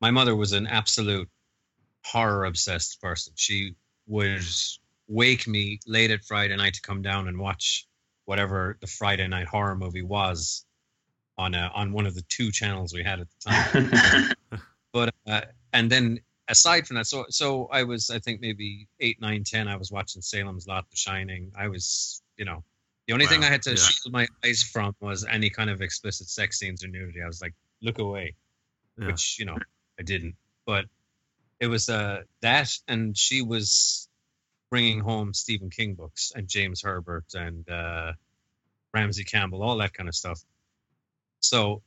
my 0.00 0.10
mother 0.10 0.36
was 0.36 0.52
an 0.52 0.66
absolute 0.66 1.28
horror 2.04 2.44
obsessed 2.44 3.00
person. 3.02 3.32
She 3.36 3.74
would 4.06 4.44
wake 5.08 5.46
me 5.48 5.80
late 5.86 6.10
at 6.10 6.24
Friday 6.24 6.56
night 6.56 6.74
to 6.74 6.80
come 6.80 7.02
down 7.02 7.28
and 7.28 7.38
watch 7.38 7.86
whatever 8.24 8.76
the 8.80 8.86
Friday 8.86 9.26
night 9.26 9.46
horror 9.46 9.76
movie 9.76 10.02
was 10.02 10.64
on 11.38 11.54
a, 11.54 11.70
on 11.74 11.92
one 11.92 12.06
of 12.06 12.14
the 12.14 12.22
two 12.28 12.50
channels 12.50 12.94
we 12.94 13.02
had 13.02 13.20
at 13.20 13.26
the 13.30 13.50
time 13.50 14.60
but 14.92 15.14
uh, 15.26 15.42
and 15.72 15.90
then 15.90 16.18
aside 16.48 16.86
from 16.86 16.96
that 16.96 17.06
so 17.06 17.26
so 17.28 17.68
i 17.72 17.82
was 17.82 18.08
i 18.10 18.18
think 18.18 18.40
maybe 18.40 18.88
eight 19.00 19.20
nine 19.20 19.44
ten 19.44 19.68
i 19.68 19.76
was 19.76 19.92
watching 19.92 20.22
salem's 20.22 20.66
lot 20.66 20.88
the 20.90 20.96
shining 20.96 21.52
i 21.56 21.68
was 21.68 22.22
you 22.38 22.44
know 22.44 22.64
the 23.06 23.12
only 23.12 23.26
thing 23.26 23.42
i 23.44 23.46
had 23.46 23.62
to 23.62 23.70
yeah. 23.70 23.76
shield 23.76 24.12
my 24.12 24.26
eyes 24.44 24.62
from 24.62 24.94
was 25.00 25.24
any 25.24 25.50
kind 25.50 25.70
of 25.70 25.80
explicit 25.80 26.28
sex 26.28 26.58
scenes 26.58 26.84
or 26.84 26.88
nudity 26.88 27.22
i 27.22 27.26
was 27.26 27.40
like 27.40 27.54
look 27.82 27.98
away 27.98 28.34
Yeah. 28.98 29.06
which 29.08 29.38
you 29.38 29.44
know 29.44 29.56
i 29.98 30.02
didn't 30.02 30.36
but 30.66 30.86
it 31.60 31.66
was 31.68 31.88
uh 31.88 32.22
that 32.42 32.70
and 32.88 33.16
she 33.16 33.42
was 33.42 34.08
bringing 34.70 35.00
home 35.00 35.32
stephen 35.34 35.70
king 35.70 35.94
books 35.94 36.32
and 36.34 36.48
james 36.48 36.82
herbert 36.82 37.26
and 37.34 37.68
uh 37.68 38.12
Ramsey 38.96 39.24
Campbell, 39.24 39.62
all 39.62 39.76
that 39.76 39.92
kind 39.92 40.08
of 40.08 40.14
stuff. 40.14 40.40
So 41.40 41.82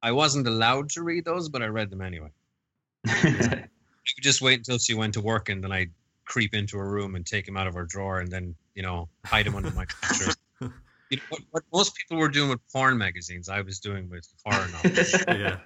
I 0.00 0.12
wasn't 0.12 0.46
allowed 0.46 0.90
to 0.90 1.02
read 1.02 1.24
those, 1.24 1.48
but 1.48 1.60
I 1.60 1.66
read 1.66 1.90
them 1.90 2.02
anyway. 2.02 2.28
I 3.06 3.64
would 3.64 4.22
just 4.22 4.40
wait 4.40 4.58
until 4.58 4.78
she 4.78 4.94
went 4.94 5.14
to 5.14 5.20
work, 5.20 5.48
and 5.48 5.62
then 5.64 5.72
I'd 5.72 5.90
creep 6.24 6.54
into 6.54 6.78
a 6.78 6.84
room 6.84 7.14
and 7.14 7.24
take 7.26 7.46
him 7.46 7.56
out 7.56 7.66
of 7.66 7.76
our 7.76 7.84
drawer, 7.84 8.20
and 8.20 8.30
then 8.30 8.54
you 8.74 8.82
know 8.82 9.08
hide 9.24 9.46
him 9.46 9.54
under 9.54 9.70
my 9.70 9.86
mattress. 10.02 10.36
You 11.10 11.18
know, 11.18 11.22
what, 11.28 11.42
what 11.50 11.62
most 11.72 11.94
people 11.94 12.16
were 12.16 12.30
doing 12.30 12.48
with 12.48 12.60
porn 12.72 12.96
magazines, 12.96 13.50
I 13.50 13.60
was 13.60 13.78
doing 13.78 14.08
with 14.08 14.26
horror 14.44 14.66
novels. 14.72 15.14
yeah. 15.28 15.58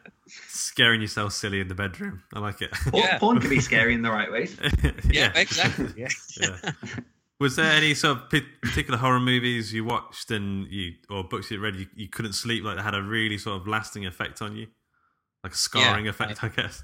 Scaring 0.49 1.01
yourself 1.01 1.33
silly 1.33 1.61
in 1.61 1.68
the 1.68 1.77
bedroom. 1.77 2.25
I 2.35 2.40
like 2.40 2.61
it. 2.61 2.73
Porn- 2.73 3.05
Yeah. 3.05 3.18
Porn 3.18 3.38
can 3.40 3.49
be 3.49 3.61
scary 3.61 3.94
in 3.94 4.03
the 4.03 4.11
right 4.11 4.31
ways. 4.31 4.59
yeah, 5.11 5.33
exactly. 5.38 5.88
Yeah. 5.97 6.09
yeah. 6.40 6.73
Was 7.38 7.55
there 7.55 7.71
any 7.71 7.94
sort 7.94 8.18
of 8.18 8.31
p- 8.31 8.42
particular 8.61 8.99
horror 8.99 9.21
movies 9.21 9.73
you 9.73 9.85
watched 9.85 10.33
and 10.33 10.66
you 10.73 10.94
or 11.09 11.23
books 11.23 11.53
you 11.53 11.61
read 11.61 11.77
you, 11.77 11.87
you 11.94 12.09
couldn't 12.09 12.33
sleep 12.33 12.64
like 12.64 12.77
that 12.77 12.83
had 12.83 12.97
a 12.97 13.03
really 13.03 13.38
sort 13.38 13.61
of 13.61 13.68
lasting 13.68 14.05
effect 14.07 14.42
on 14.42 14.57
you, 14.57 14.66
like 15.44 15.53
a 15.53 15.57
scarring 15.57 16.07
Yeah, 16.07 16.11
effect, 16.11 16.42
I 16.42 16.49
guess. 16.49 16.83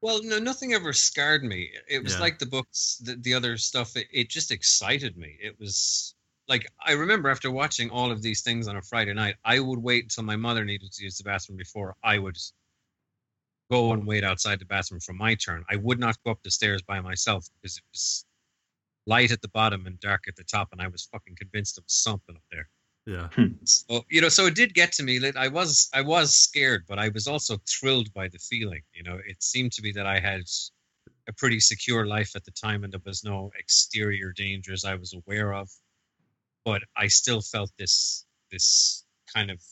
Well, 0.00 0.22
no, 0.22 0.38
nothing 0.38 0.74
ever 0.74 0.92
scared 0.92 1.42
me. 1.44 1.72
It 1.88 2.02
was 2.04 2.14
Yeah. 2.14 2.20
like 2.20 2.38
the 2.38 2.46
books, 2.46 2.96
the, 2.98 3.16
the 3.16 3.34
other 3.34 3.56
stuff. 3.58 3.96
It, 3.96 4.08
it 4.12 4.28
just 4.30 4.50
excited 4.50 5.16
me. 5.16 5.36
It 5.40 5.58
was 5.58 6.14
like 6.46 6.66
I 6.80 6.92
remember 6.92 7.28
after 7.28 7.50
watching 7.50 7.90
all 7.90 8.10
of 8.10 8.22
these 8.22 8.42
things 8.42 8.68
on 8.68 8.76
a 8.76 8.82
Friday 8.82 9.12
night, 9.14 9.36
I 9.44 9.60
would 9.60 9.78
wait 9.80 10.04
until 10.04 10.24
my 10.24 10.36
mother 10.36 10.64
needed 10.64 10.92
to 10.92 11.04
use 11.04 11.18
the 11.18 11.24
bathroom 11.24 11.58
before 11.58 11.96
I 12.02 12.18
would 12.18 12.38
go 13.70 13.92
and 13.92 14.06
wait 14.06 14.24
outside 14.24 14.58
the 14.60 14.64
bathroom 14.64 15.00
for 15.00 15.12
my 15.12 15.34
turn. 15.34 15.64
I 15.70 15.76
would 15.76 15.98
not 15.98 16.16
go 16.24 16.30
up 16.30 16.42
the 16.42 16.50
stairs 16.50 16.82
by 16.82 17.00
myself 17.00 17.46
because 17.60 17.76
it 17.78 17.84
was 17.92 18.24
light 19.06 19.32
at 19.32 19.42
the 19.42 19.48
bottom 19.48 19.86
and 19.86 19.98
dark 20.00 20.24
at 20.28 20.36
the 20.36 20.44
top, 20.44 20.68
and 20.72 20.80
I 20.80 20.88
was 20.88 21.04
fucking 21.12 21.36
convinced 21.36 21.76
there 21.76 21.82
was 21.84 21.94
something 21.94 22.36
up 22.36 22.42
there. 22.50 22.68
Yeah. 23.08 23.28
So 23.64 24.04
you 24.10 24.20
know, 24.20 24.28
so 24.28 24.44
it 24.46 24.54
did 24.54 24.74
get 24.74 24.92
to 24.92 25.02
me. 25.02 25.18
Like, 25.18 25.36
I 25.36 25.48
was 25.48 25.88
I 25.94 26.02
was 26.02 26.34
scared, 26.34 26.84
but 26.86 26.98
I 26.98 27.08
was 27.08 27.26
also 27.26 27.56
thrilled 27.66 28.12
by 28.12 28.28
the 28.28 28.38
feeling. 28.38 28.82
You 28.92 29.02
know, 29.02 29.18
it 29.26 29.42
seemed 29.42 29.72
to 29.72 29.82
me 29.82 29.92
that 29.92 30.06
I 30.06 30.20
had 30.20 30.42
a 31.26 31.32
pretty 31.32 31.58
secure 31.58 32.06
life 32.06 32.32
at 32.36 32.44
the 32.44 32.50
time, 32.50 32.84
and 32.84 32.92
there 32.92 33.00
was 33.06 33.24
no 33.24 33.50
exterior 33.58 34.32
dangers 34.36 34.84
I 34.84 34.94
was 34.94 35.14
aware 35.14 35.54
of. 35.54 35.70
But 36.66 36.82
I 36.96 37.06
still 37.06 37.40
felt 37.40 37.70
this 37.78 38.26
this 38.52 39.06
kind 39.34 39.50
of 39.50 39.62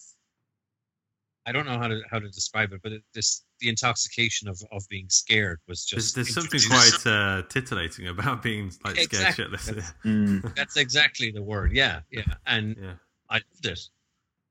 I 1.45 1.53
don't 1.53 1.67
know 1.67 1.79
how 1.79 1.89
to 1.89 2.01
how 2.11 2.19
to 2.19 2.29
describe 2.31 2.73
it, 2.73 2.81
but 2.83 2.93
it, 2.93 3.03
this 3.13 3.45
the 3.61 3.69
intoxication 3.69 4.49
of 4.49 4.59
of 4.73 4.89
being 4.89 5.11
scared 5.11 5.61
was 5.69 5.85
just 5.85 6.15
there's 6.15 6.33
something 6.33 6.61
quite 6.71 7.07
uh, 7.07 7.43
titillating 7.51 8.09
about 8.09 8.43
being 8.43 8.73
like 8.83 8.99
scared 8.99 9.29
Exactly. 9.29 9.45
shitless. 9.45 9.95
Mm. 10.07 10.55
That's 10.57 10.79
exactly 10.79 11.31
the 11.31 11.43
word. 11.43 11.73
Yeah, 11.73 12.01
yeah, 12.11 12.23
and 12.47 12.77
Yeah. 12.81 12.95
I 13.31 13.35
loved 13.37 13.67
it. 13.67 13.81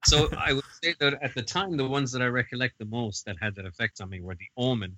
So 0.06 0.30
I 0.38 0.54
would 0.54 0.64
say 0.84 0.94
that 1.00 1.18
at 1.24 1.34
the 1.34 1.42
time, 1.42 1.78
the 1.78 1.88
ones 1.88 2.12
that 2.12 2.22
I 2.22 2.28
recollect 2.28 2.78
the 2.78 2.86
most 2.86 3.26
that 3.26 3.38
had 3.42 3.56
that 3.56 3.66
effect 3.66 4.02
on 4.02 4.10
me 4.10 4.22
were 4.22 4.36
The 4.36 4.46
Omen. 4.58 4.96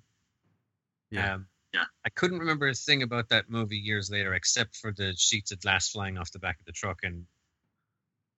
Yeah. 1.10 1.34
Um, 1.34 1.46
yeah. 1.72 1.84
I 2.04 2.10
couldn't 2.10 2.38
remember 2.38 2.68
a 2.68 2.74
thing 2.74 3.02
about 3.02 3.28
that 3.30 3.48
movie 3.48 3.76
years 3.78 4.10
later, 4.10 4.34
except 4.34 4.76
for 4.76 4.92
the 4.92 5.14
sheets 5.16 5.50
of 5.52 5.60
glass 5.60 5.88
flying 5.88 6.18
off 6.18 6.30
the 6.32 6.38
back 6.38 6.58
of 6.60 6.66
the 6.66 6.72
truck 6.72 6.98
and 7.04 7.24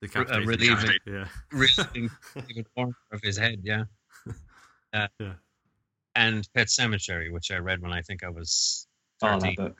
The 0.00 0.06
uh, 0.08 0.10
captain. 0.10 0.46
relieving- 0.46 0.98
Yeah. 1.06 1.26
reaching 1.50 2.10
the 2.34 2.64
corner 2.76 2.94
of 3.12 3.20
his 3.22 3.36
head. 3.36 3.60
Yeah. 3.64 3.84
Uh, 4.92 5.06
Yeah. 5.20 5.34
And 6.16 6.48
Pet 6.54 6.66
Sematary, 6.66 7.32
which 7.32 7.52
I 7.52 7.58
read 7.58 7.80
when 7.80 7.92
I 7.92 8.02
think 8.02 8.24
I 8.24 8.28
was 8.28 8.88
Oh, 9.22 9.38
13. 9.38 9.74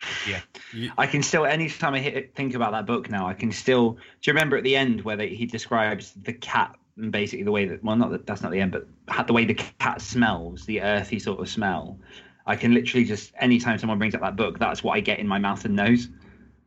Book. 0.00 0.42
You- 0.72 0.92
I 0.98 1.06
can 1.06 1.22
still, 1.22 1.44
anytime 1.44 1.94
I 1.94 2.00
hit, 2.00 2.34
think 2.34 2.54
about 2.54 2.72
that 2.72 2.86
book 2.86 3.10
now, 3.10 3.26
I 3.28 3.34
can 3.34 3.52
still. 3.52 3.92
Do 3.92 3.98
you 4.22 4.32
remember 4.32 4.56
at 4.56 4.64
the 4.64 4.76
end 4.76 5.02
where 5.02 5.16
they, 5.16 5.28
he 5.28 5.46
describes 5.46 6.12
the 6.22 6.32
cat 6.32 6.76
and 6.96 7.12
basically 7.12 7.44
the 7.44 7.52
way 7.52 7.66
that, 7.66 7.82
well, 7.82 7.96
not 7.96 8.10
that 8.10 8.26
that's 8.26 8.42
not 8.42 8.52
the 8.52 8.60
end, 8.60 8.72
but 8.72 9.26
the 9.26 9.32
way 9.32 9.44
the 9.44 9.54
cat 9.54 10.00
smells, 10.00 10.66
the 10.66 10.82
earthy 10.82 11.18
sort 11.18 11.40
of 11.40 11.48
smell. 11.48 11.98
I 12.46 12.56
can 12.56 12.72
literally 12.74 13.04
just, 13.04 13.32
anytime 13.38 13.78
someone 13.78 13.98
brings 13.98 14.14
up 14.14 14.20
that 14.22 14.36
book, 14.36 14.58
that's 14.58 14.82
what 14.82 14.96
I 14.96 15.00
get 15.00 15.18
in 15.18 15.28
my 15.28 15.38
mouth 15.38 15.64
and 15.64 15.76
nose. 15.76 16.08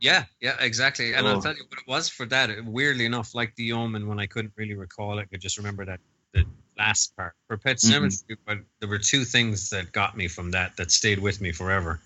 Yeah, 0.00 0.24
yeah, 0.40 0.56
exactly. 0.60 1.14
And 1.14 1.26
Oh. 1.26 1.30
I'll 1.30 1.42
tell 1.42 1.54
you 1.54 1.64
what 1.68 1.78
it 1.78 1.86
was 1.88 2.08
for 2.08 2.26
that. 2.26 2.64
Weirdly 2.64 3.04
enough, 3.04 3.34
like 3.34 3.54
the 3.56 3.72
Omen, 3.72 4.06
when 4.08 4.18
I 4.18 4.26
couldn't 4.26 4.52
really 4.56 4.74
recall 4.74 5.18
it, 5.18 5.28
I 5.32 5.36
just 5.36 5.58
remember 5.58 5.84
that 5.84 6.00
the 6.32 6.44
last 6.78 7.16
part. 7.16 7.34
For 7.46 7.56
Pet 7.56 7.76
Mhm. 7.76 8.24
But 8.46 8.58
there 8.80 8.88
were 8.88 8.98
two 8.98 9.24
things 9.24 9.70
that 9.70 9.92
got 9.92 10.16
me 10.16 10.28
from 10.28 10.50
that 10.52 10.76
that 10.76 10.90
stayed 10.90 11.18
with 11.18 11.40
me 11.40 11.52
forever. 11.52 12.00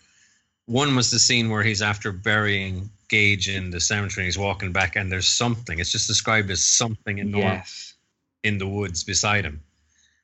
One 0.66 0.94
was 0.96 1.10
the 1.10 1.18
scene 1.18 1.48
where 1.48 1.62
he's 1.62 1.80
after 1.82 2.12
burying 2.12 2.90
Gage 3.08 3.48
in 3.48 3.70
the 3.70 3.80
cemetery, 3.80 4.24
and 4.24 4.26
he's 4.26 4.38
walking 4.38 4.72
back, 4.72 4.96
and 4.96 5.10
there's 5.10 5.28
something. 5.28 5.78
It's 5.78 5.92
just 5.92 6.08
described 6.08 6.50
as 6.50 6.62
something 6.64 7.18
enormous 7.18 7.44
Yes. 7.52 7.94
in 8.42 8.58
the 8.58 8.66
woods 8.66 9.04
beside 9.04 9.44
him. 9.44 9.62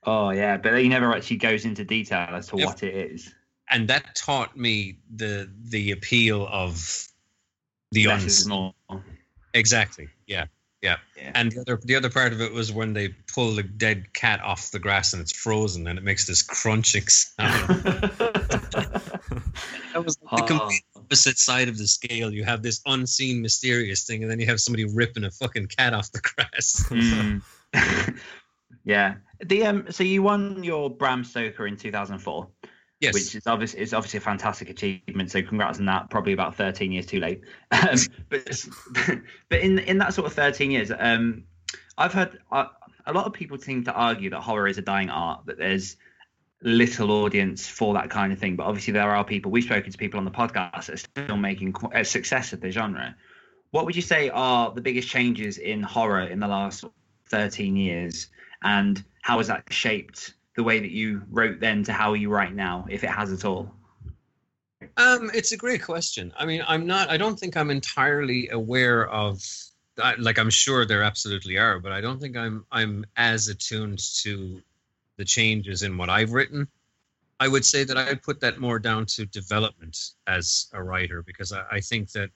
Oh, 0.02 0.30
yeah. 0.30 0.56
But 0.56 0.78
he 0.80 0.88
never 0.88 1.14
actually 1.14 1.36
goes 1.36 1.64
into 1.64 1.84
detail 1.84 2.26
as 2.32 2.48
to 2.48 2.56
Yep. 2.56 2.66
what 2.66 2.82
it 2.82 3.12
is. 3.12 3.32
And 3.70 3.86
that 3.88 4.16
taught 4.16 4.56
me 4.56 4.98
the 5.14 5.48
the 5.70 5.92
appeal 5.92 6.46
of 6.48 7.06
the 7.92 8.08
Less 8.08 8.24
unseen. 8.24 8.72
Exactly. 9.54 10.08
Yeah. 10.26 10.46
Yeah. 10.82 10.96
Yeah. 11.16 11.30
And 11.34 11.52
the 11.52 11.60
other 11.60 11.80
the 11.84 11.94
other 11.94 12.10
part 12.10 12.32
of 12.32 12.40
it 12.40 12.52
was 12.52 12.72
when 12.72 12.92
they 12.92 13.10
pull 13.32 13.54
the 13.54 13.62
dead 13.62 14.12
cat 14.14 14.40
off 14.42 14.70
the 14.72 14.80
grass 14.80 15.12
and 15.12 15.22
it's 15.22 15.32
frozen 15.32 15.86
and 15.86 15.96
it 15.98 16.02
makes 16.04 16.26
this 16.26 16.42
crunching 16.42 17.06
sound. 17.06 17.68
that 19.92 20.04
was 20.04 20.18
like 20.30 20.46
the 20.46 20.54
Oh. 20.54 20.58
complete 20.58 20.82
opposite 20.96 21.38
side 21.38 21.68
of 21.68 21.78
the 21.78 21.86
scale. 21.86 22.32
You 22.32 22.44
have 22.44 22.62
this 22.62 22.80
unseen, 22.86 23.42
mysterious 23.42 24.04
thing, 24.04 24.22
and 24.22 24.30
then 24.30 24.40
you 24.40 24.46
have 24.46 24.60
somebody 24.60 24.84
ripping 24.84 25.24
a 25.24 25.30
fucking 25.30 25.68
cat 25.68 25.94
off 25.94 26.10
the 26.12 26.20
grass. 26.20 26.84
Mm. 26.88 27.42
yeah. 28.84 29.14
The 29.44 29.66
um. 29.66 29.86
So 29.90 30.02
you 30.04 30.22
won 30.22 30.62
your 30.64 30.90
Bram 30.90 31.24
Stoker 31.24 31.66
in 31.66 31.76
2004. 31.76 32.48
Yes. 33.02 33.14
which 33.14 33.34
is 33.34 33.46
obviously 33.46 33.80
is 33.80 33.92
obviously 33.92 34.18
a 34.18 34.20
fantastic 34.20 34.70
achievement. 34.70 35.30
So 35.30 35.42
congrats 35.42 35.78
on 35.78 35.86
that. 35.86 36.10
Probably 36.10 36.32
about 36.32 36.56
13 36.56 36.92
years 36.92 37.06
too 37.06 37.20
late. 37.20 37.42
Um, 37.72 37.98
but 38.28 38.66
but 39.48 39.60
in 39.60 39.78
in 39.80 39.98
that 39.98 40.14
sort 40.14 40.26
of 40.26 40.34
13 40.34 40.70
years, 40.70 40.92
um, 40.96 41.44
I've 41.98 42.12
heard 42.12 42.38
uh, 42.50 42.66
a 43.06 43.12
lot 43.12 43.26
of 43.26 43.32
people 43.32 43.58
seem 43.58 43.84
to 43.84 43.92
argue 43.92 44.30
that 44.30 44.40
horror 44.40 44.68
is 44.68 44.78
a 44.78 44.82
dying 44.82 45.10
art. 45.10 45.46
That 45.46 45.58
there's 45.58 45.96
little 46.62 47.10
audience 47.10 47.66
for 47.66 47.94
that 47.94 48.10
kind 48.10 48.32
of 48.32 48.38
thing. 48.38 48.56
But 48.56 48.64
obviously 48.64 48.92
there 48.92 49.10
are 49.10 49.24
people. 49.24 49.50
We've 49.50 49.64
spoken 49.64 49.90
to 49.90 49.98
people 49.98 50.18
on 50.18 50.24
the 50.24 50.30
podcast 50.30 50.86
that 50.86 50.94
are 50.94 51.24
still 51.24 51.36
making 51.36 51.74
a 51.92 52.04
success 52.04 52.52
of 52.52 52.60
the 52.60 52.70
genre. 52.70 53.16
What 53.70 53.86
would 53.86 53.96
you 53.96 54.02
say 54.02 54.28
are 54.28 54.70
the 54.70 54.82
biggest 54.82 55.08
changes 55.08 55.58
in 55.58 55.82
horror 55.82 56.22
in 56.22 56.40
the 56.40 56.48
last 56.48 56.84
13 57.30 57.76
years, 57.76 58.28
and 58.62 59.02
how 59.22 59.38
has 59.38 59.48
that 59.48 59.64
shaped 59.72 60.34
the 60.56 60.62
way 60.62 60.80
that 60.80 60.90
you 60.90 61.22
wrote 61.30 61.60
then 61.60 61.84
to 61.84 61.92
how 61.92 62.14
you 62.14 62.28
write 62.28 62.54
now, 62.54 62.86
if 62.90 63.04
it 63.04 63.10
has 63.10 63.32
at 63.32 63.44
all? 63.44 63.74
Um, 64.96 65.30
it's 65.32 65.52
a 65.52 65.56
great 65.56 65.82
question. 65.82 66.32
I 66.36 66.44
mean, 66.44 66.62
I'm 66.66 66.86
not. 66.86 67.10
I 67.10 67.16
don't 67.16 67.38
think 67.38 67.56
I'm 67.56 67.70
entirely 67.70 68.48
aware 68.48 69.08
of. 69.08 69.42
Like, 70.18 70.38
I'm 70.38 70.50
sure 70.50 70.86
there 70.86 71.02
absolutely 71.02 71.58
are, 71.58 71.78
but 71.78 71.92
I 71.92 72.00
don't 72.00 72.20
think 72.20 72.36
I'm. 72.36 72.66
I'm 72.70 73.04
as 73.16 73.48
attuned 73.48 74.00
to 74.22 74.60
the 75.16 75.24
changes 75.24 75.82
in 75.82 75.96
what 75.96 76.10
I've 76.10 76.32
written. 76.32 76.68
I 77.38 77.48
would 77.48 77.64
say 77.64 77.84
that 77.84 77.96
I 77.96 78.14
put 78.14 78.40
that 78.40 78.58
more 78.58 78.78
down 78.78 79.06
to 79.06 79.26
development 79.26 79.98
as 80.26 80.68
a 80.72 80.82
writer 80.82 81.22
because 81.22 81.52
I, 81.52 81.64
I 81.72 81.80
think 81.80 82.12
that 82.12 82.30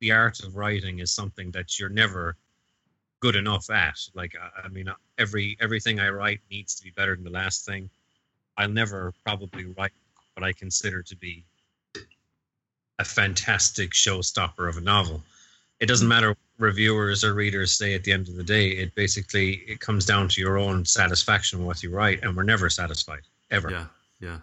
the 0.00 0.12
art 0.12 0.40
of 0.40 0.56
writing 0.56 1.00
is 1.00 1.12
something 1.12 1.50
that 1.52 1.78
you're 1.78 1.88
never 1.88 2.36
good 3.20 3.36
enough 3.36 3.70
at. 3.70 3.98
Like, 4.14 4.34
I, 4.40 4.66
I 4.66 4.68
mean, 4.68 4.88
every 5.18 5.56
everything 5.60 6.00
I 6.00 6.10
write 6.10 6.40
needs 6.50 6.74
to 6.76 6.84
be 6.84 6.90
better 6.90 7.14
than 7.14 7.24
the 7.24 7.30
last 7.30 7.64
thing. 7.64 7.90
I'll 8.56 8.68
never 8.68 9.12
probably 9.24 9.66
write 9.66 9.92
what 10.34 10.44
I 10.44 10.52
consider 10.52 11.02
to 11.02 11.16
be 11.16 11.44
a 12.98 13.04
fantastic 13.04 13.90
showstopper 13.90 14.68
of 14.68 14.76
a 14.78 14.80
novel. 14.80 15.22
It 15.80 15.86
doesn't 15.86 16.08
matter 16.08 16.28
what 16.30 16.38
reviewers 16.58 17.22
or 17.22 17.34
readers 17.34 17.76
say 17.76 17.94
at 17.94 18.04
the 18.04 18.12
end 18.12 18.28
of 18.28 18.36
the 18.36 18.44
day. 18.44 18.68
It 18.68 18.94
basically 18.94 19.56
it 19.66 19.80
comes 19.80 20.06
down 20.06 20.28
to 20.30 20.40
your 20.40 20.56
own 20.56 20.84
satisfaction 20.84 21.58
with 21.58 21.66
what 21.66 21.82
you 21.82 21.90
write, 21.90 22.22
and 22.22 22.34
we're 22.36 22.44
never 22.44 22.70
satisfied 22.70 23.22
ever. 23.50 23.70
Yeah. 23.70 23.86
Yeah. 24.20 24.38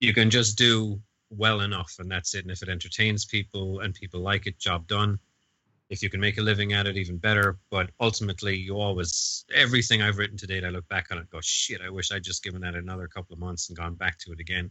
You 0.00 0.14
can 0.14 0.30
just 0.30 0.56
do 0.56 1.00
well 1.30 1.60
enough, 1.60 1.96
and 1.98 2.10
that's 2.10 2.34
it. 2.34 2.44
And 2.44 2.50
if 2.50 2.62
it 2.62 2.68
entertains 2.68 3.24
people 3.24 3.80
and 3.80 3.94
people 3.94 4.20
like 4.20 4.46
it, 4.46 4.58
job 4.58 4.86
done. 4.86 5.18
If 5.92 6.02
you 6.02 6.08
can 6.08 6.20
make 6.20 6.38
a 6.38 6.42
living 6.42 6.72
at 6.72 6.86
it, 6.86 6.96
even 6.96 7.18
better. 7.18 7.58
But 7.70 7.90
ultimately, 8.00 8.56
you 8.56 8.76
always 8.78 9.44
everything 9.54 10.00
I've 10.00 10.16
written 10.18 10.38
to 10.38 10.46
date, 10.46 10.64
I 10.64 10.70
look 10.70 10.88
back 10.88 11.08
on 11.12 11.18
it, 11.18 11.28
go 11.30 11.38
shit. 11.42 11.80
I 11.82 11.90
wish 11.90 12.10
I'd 12.10 12.24
just 12.24 12.42
given 12.42 12.60
that 12.62 12.74
another 12.74 13.06
couple 13.06 13.34
of 13.34 13.38
months 13.40 13.68
and 13.68 13.76
gone 13.76 13.94
back 13.94 14.18
to 14.20 14.32
it 14.32 14.40
again. 14.40 14.70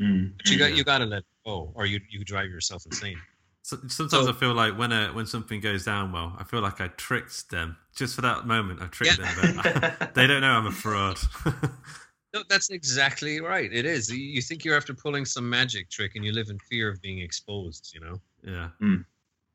Mm. 0.00 0.32
But 0.36 0.50
you 0.50 0.58
got 0.58 0.70
Yeah. 0.70 0.76
you 0.76 0.84
got 0.84 0.98
to 0.98 1.06
let 1.06 1.22
go, 1.46 1.72
or 1.74 1.86
you 1.86 2.00
you 2.10 2.24
drive 2.24 2.50
yourself 2.50 2.84
insane. 2.86 3.20
So, 3.62 3.76
sometimes 3.88 4.24
So- 4.26 4.30
I 4.30 4.32
feel 4.32 4.54
like 4.54 4.76
when 4.78 4.90
a, 4.92 5.08
when 5.12 5.26
something 5.26 5.60
goes 5.60 5.84
down 5.84 6.10
well, 6.10 6.34
I 6.38 6.44
feel 6.44 6.60
like 6.60 6.80
I 6.80 6.88
tricked 6.88 7.50
them 7.50 7.76
just 7.94 8.14
for 8.16 8.22
that 8.22 8.46
moment. 8.46 8.80
I 8.82 8.86
tricked 8.86 9.18
Yeah. 9.18 9.32
them. 9.40 9.60
But 10.00 10.14
they 10.14 10.26
don't 10.26 10.40
know 10.40 10.52
I'm 10.52 10.66
a 10.66 10.72
fraud. 10.72 11.18
No, 12.34 12.42
that's 12.50 12.68
exactly 12.68 13.40
right. 13.40 13.72
It 13.72 13.86
is. 13.86 14.10
You- 14.10 14.18
You 14.18 14.42
think 14.42 14.62
you're 14.64 14.76
after 14.76 14.92
pulling 14.92 15.24
some 15.24 15.48
magic 15.48 15.88
trick, 15.88 16.12
and 16.14 16.22
you 16.24 16.32
live 16.32 16.48
in 16.50 16.58
fear 16.58 16.88
of 16.90 17.00
being 17.00 17.20
exposed. 17.20 17.92
You 17.94 18.00
know. 18.00 18.20
yeah. 18.42 18.68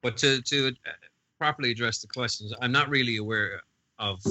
But 0.04 0.18
to 0.18 0.42
to 0.42 0.68
uh, 0.68 0.92
properly 1.40 1.72
address 1.72 2.00
the 2.00 2.08
questions, 2.08 2.54
I'm 2.62 2.74
not 2.74 2.90
really 2.90 3.18
aware 3.18 3.62
of 3.98 4.22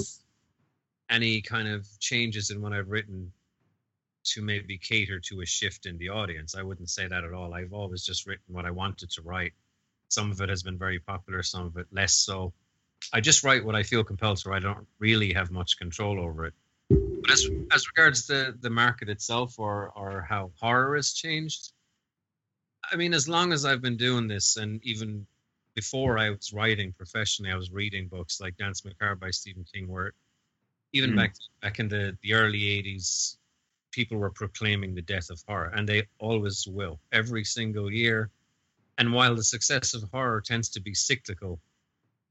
any 1.11 1.41
kind 1.41 1.67
of 1.67 1.87
changes 1.99 2.51
in 2.51 2.61
what 2.61 2.73
I've 2.73 2.91
written 2.91 3.33
to 4.25 4.43
maybe 4.43 4.79
cater 4.79 5.19
to 5.19 5.41
a 5.41 5.47
shift 5.47 5.87
in 5.87 5.99
the 5.99 6.11
audience. 6.11 6.55
I 6.55 6.63
wouldn't 6.63 6.91
say 6.91 7.09
that 7.09 7.25
at 7.25 7.33
all. 7.33 7.55
I've 7.55 7.73
always 7.73 8.05
just 8.05 8.27
written 8.27 8.55
what 8.55 8.67
I 8.67 8.71
wanted 8.71 9.11
to 9.11 9.23
write. 9.23 9.53
Some 10.09 10.31
of 10.31 10.41
it 10.41 10.49
has 10.49 10.63
been 10.63 10.79
very 10.79 11.01
popular, 11.01 11.43
some 11.43 11.67
of 11.67 11.77
it 11.79 11.87
less 11.91 12.15
so. 12.15 12.53
I 13.13 13.21
just 13.21 13.43
write 13.43 13.65
what 13.65 13.75
I 13.75 13.83
feel 13.83 14.05
compelled 14.05 14.39
to. 14.39 14.53
I 14.53 14.61
don't 14.61 14.87
really 14.99 15.33
have 15.33 15.51
much 15.51 15.79
control 15.79 16.21
over 16.21 16.47
it. 16.47 16.55
But 16.89 17.31
as 17.31 17.49
as 17.73 17.87
regards 17.89 18.27
the 18.27 18.55
the 18.61 18.71
market 18.71 19.09
itself, 19.09 19.59
or 19.59 19.91
or 19.97 20.21
how 20.29 20.53
horror 20.61 20.97
has 20.97 21.15
changed, 21.15 21.73
I 22.93 22.97
mean, 22.97 23.15
as 23.15 23.29
long 23.29 23.53
as 23.53 23.65
I've 23.65 23.81
been 23.81 23.97
doing 23.97 24.29
this, 24.29 24.57
and 24.57 24.81
even 24.85 25.27
before 25.75 26.19
I 26.19 26.31
was 26.31 26.53
writing 26.53 26.93
professionally, 26.93 27.53
I 27.53 27.57
was 27.57 27.71
reading 27.73 28.09
books 28.09 28.41
like 28.41 28.57
Danse 28.57 28.85
Macabre 28.85 29.17
by 29.17 29.31
Stephen 29.31 29.65
King, 29.73 29.89
where 29.89 30.13
even 30.93 31.13
Mm. 31.13 31.17
back 31.17 31.35
back 31.63 31.79
in 31.81 31.89
the, 31.89 32.17
the 32.23 32.35
early 32.35 32.61
'80s, 32.61 33.39
people 33.93 34.19
were 34.19 34.31
proclaiming 34.31 34.95
the 34.95 35.03
death 35.03 35.31
of 35.31 35.43
horror, 35.49 35.73
and 35.75 35.89
they 35.89 36.07
always 36.19 36.67
will 36.69 37.01
every 37.13 37.45
single 37.45 37.91
year. 37.93 38.31
And 38.99 39.13
while 39.13 39.35
the 39.35 39.45
success 39.45 39.95
of 39.95 40.03
horror 40.13 40.41
tends 40.43 40.69
to 40.71 40.81
be 40.81 40.95
cyclical, 40.95 41.61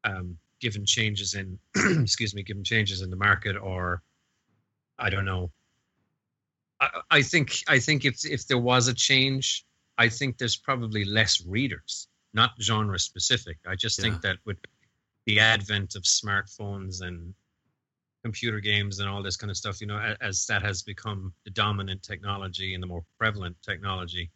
um, 0.04 0.38
given 0.62 0.86
changes 0.86 1.34
in 1.36 1.60
excuse 2.02 2.36
me, 2.36 2.44
given 2.44 2.64
changes 2.64 3.02
in 3.02 3.10
the 3.10 3.16
market, 3.18 3.58
or 3.58 4.04
I 5.00 5.10
don't 5.10 5.26
know. 5.26 5.52
I, 6.80 7.02
I 7.12 7.22
think 7.22 7.64
I 7.68 7.80
think 7.80 8.06
if 8.06 8.26
if 8.26 8.48
there 8.48 8.58
was 8.60 8.88
a 8.88 8.94
change, 8.94 9.66
I 9.98 10.10
think 10.10 10.38
there's 10.38 10.58
probably 10.58 11.06
less 11.06 11.46
readers, 11.46 12.08
not 12.34 12.52
genre 12.62 12.98
specific. 13.00 13.58
I 13.68 13.76
just 13.76 13.98
Yeah. 14.00 14.04
think 14.04 14.22
that 14.22 14.38
with 14.46 14.58
the 15.26 15.40
advent 15.40 15.96
of 15.96 16.04
smartphones 16.04 17.02
and 17.02 17.34
computer 18.24 18.60
games 18.60 19.00
and 19.00 19.10
all 19.10 19.24
this 19.24 19.38
kind 19.38 19.50
of 19.50 19.58
stuff, 19.58 19.82
you 19.82 19.88
know, 19.88 19.98
a- 19.98 20.18
as 20.22 20.46
that 20.48 20.62
has 20.62 20.84
become 20.84 21.34
the 21.44 21.50
dominant 21.52 22.04
technology 22.04 22.74
and 22.74 22.82
the 22.84 22.88
more 22.88 23.04
prevalent 23.18 23.60
technology, 23.62 24.30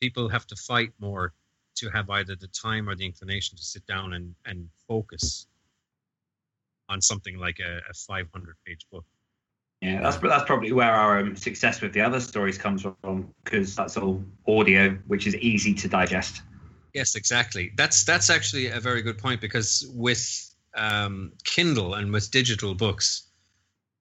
people 0.00 0.28
have 0.28 0.46
to 0.46 0.56
fight 0.56 0.92
more 0.98 1.34
to 1.74 1.90
have 1.90 2.08
either 2.10 2.34
the 2.36 2.48
time 2.48 2.88
or 2.88 2.94
the 2.94 3.04
inclination 3.06 3.56
to 3.56 3.64
sit 3.64 3.84
down 3.86 4.14
and, 4.14 4.34
and 4.44 4.68
focus 4.86 5.46
on 6.88 7.00
something 7.00 7.36
like 7.38 7.58
a, 7.60 7.78
a 7.88 7.94
500 7.94 8.56
page 8.64 8.86
book. 8.90 9.04
Yeah, 9.80 10.00
that's 10.02 10.16
that's 10.16 10.44
probably 10.44 10.72
where 10.72 10.92
our 10.92 11.20
um, 11.20 11.36
success 11.36 11.80
with 11.80 11.92
the 11.92 12.00
other 12.00 12.18
stories 12.18 12.58
comes 12.58 12.82
from 12.82 13.32
because 13.44 13.76
that's 13.76 13.96
all 13.96 14.24
audio, 14.48 14.90
which 15.06 15.28
is 15.28 15.36
easy 15.36 15.72
to 15.74 15.88
digest. 15.88 16.42
Yes, 16.98 17.14
exactly. 17.14 17.70
That's 17.76 18.02
that's 18.02 18.28
actually 18.28 18.66
a 18.66 18.80
very 18.80 19.02
good 19.02 19.18
point 19.18 19.40
because 19.40 19.88
with 19.94 20.22
um, 20.74 21.32
Kindle 21.44 21.94
and 21.94 22.12
with 22.12 22.32
digital 22.32 22.74
books, 22.74 23.22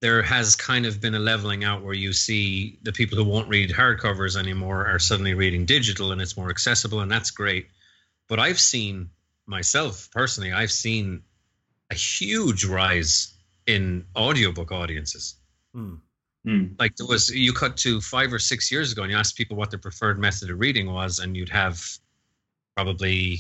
there 0.02 0.24
has 0.24 0.56
kind 0.56 0.88
of 0.88 1.00
been 1.00 1.14
a 1.14 1.20
leveling 1.20 1.64
out 1.64 1.84
where 1.84 1.94
you 1.94 2.12
see 2.12 2.80
the 2.82 2.92
people 2.92 3.16
who 3.16 3.24
won't 3.24 3.50
read 3.50 3.70
hardcovers 3.70 4.36
anymore 4.36 4.88
are 4.88 4.98
suddenly 4.98 5.36
reading 5.36 5.66
digital 5.66 6.12
and 6.12 6.20
it's 6.20 6.36
more 6.36 6.50
accessible 6.50 7.02
and 7.02 7.12
that's 7.12 7.30
great. 7.30 7.68
But 8.28 8.40
I've 8.40 8.60
seen 8.60 9.12
myself 9.46 10.10
personally, 10.12 10.52
I've 10.52 10.72
seen 10.72 11.22
a 11.92 11.96
huge 11.96 12.66
rise 12.66 13.32
in 13.68 14.06
audiobook 14.16 14.72
audiences 14.72 15.36
Hmm. 15.74 15.96
Hmm. 16.46 16.66
like 16.80 16.96
there 16.96 17.06
was 17.06 17.30
you 17.30 17.54
cut 17.54 17.78
to 17.78 18.02
five 18.02 18.34
or 18.34 18.40
six 18.40 18.72
years 18.72 18.92
ago 18.92 19.04
and 19.04 19.12
you 19.12 19.18
asked 19.18 19.38
people 19.38 19.56
what 19.58 19.70
their 19.70 19.80
preferred 19.80 20.18
method 20.18 20.50
of 20.50 20.60
reading 20.60 20.92
was 20.92 21.20
and 21.20 21.38
you'd 21.38 21.50
have 21.50 21.80
probably 22.78 23.40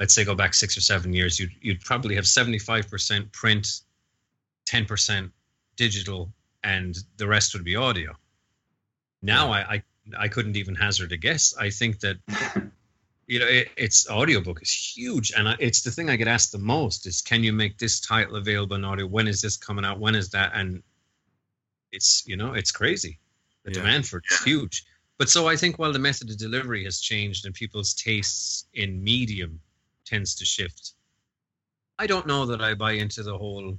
let's 0.00 0.14
say 0.14 0.24
go 0.24 0.34
back 0.34 0.54
six 0.54 0.74
or 0.78 0.80
seven 0.80 1.12
years 1.12 1.38
you'd, 1.38 1.50
you'd 1.60 1.80
probably 1.82 2.14
have 2.14 2.24
75% 2.24 3.30
print 3.32 3.80
10% 4.66 5.30
digital 5.76 6.32
and 6.64 6.96
the 7.18 7.26
rest 7.26 7.52
would 7.54 7.64
be 7.64 7.76
audio. 7.76 8.14
Now 9.20 9.52
I, 9.52 9.60
I 9.74 9.82
i 10.18 10.28
couldn't 10.28 10.56
even 10.56 10.74
hazard 10.74 11.12
a 11.12 11.18
guess. 11.18 11.54
I 11.60 11.68
think 11.68 12.00
that 12.00 12.16
you 13.26 13.38
know 13.40 13.46
it, 13.46 13.68
it's 13.76 14.08
audiobook 14.08 14.62
is 14.62 14.72
huge 14.72 15.32
and 15.36 15.46
I, 15.50 15.56
it's 15.58 15.82
the 15.82 15.90
thing 15.90 16.08
i 16.08 16.16
get 16.16 16.28
asked 16.28 16.52
the 16.52 16.58
most 16.76 17.06
is 17.06 17.20
can 17.20 17.44
you 17.44 17.52
make 17.52 17.76
this 17.76 18.00
title 18.00 18.36
available 18.36 18.76
in 18.76 18.86
audio? 18.86 19.06
When 19.06 19.28
is 19.28 19.42
this 19.42 19.58
coming 19.58 19.84
out? 19.84 20.00
When 20.00 20.14
is 20.14 20.30
that? 20.30 20.52
And 20.54 20.82
it's 21.92 22.22
you 22.26 22.38
know 22.38 22.54
it's 22.54 22.72
crazy. 22.72 23.18
The 23.64 23.72
Yeah. 23.72 23.80
demand 23.80 24.08
for 24.08 24.16
it 24.18 24.24
is 24.30 24.42
huge 24.42 24.84
but 25.18 25.28
so 25.28 25.46
i 25.48 25.56
think 25.56 25.78
while 25.78 25.92
the 25.92 25.98
method 25.98 26.30
of 26.30 26.38
delivery 26.38 26.84
has 26.84 27.00
changed 27.00 27.44
and 27.46 27.54
people's 27.54 27.94
tastes 27.94 28.66
in 28.74 29.02
medium 29.02 29.60
tends 30.04 30.34
to 30.34 30.44
shift 30.44 30.92
i 31.98 32.06
don't 32.06 32.26
know 32.26 32.46
that 32.46 32.60
i 32.60 32.74
buy 32.74 32.92
into 32.92 33.22
the 33.22 33.36
whole 33.36 33.76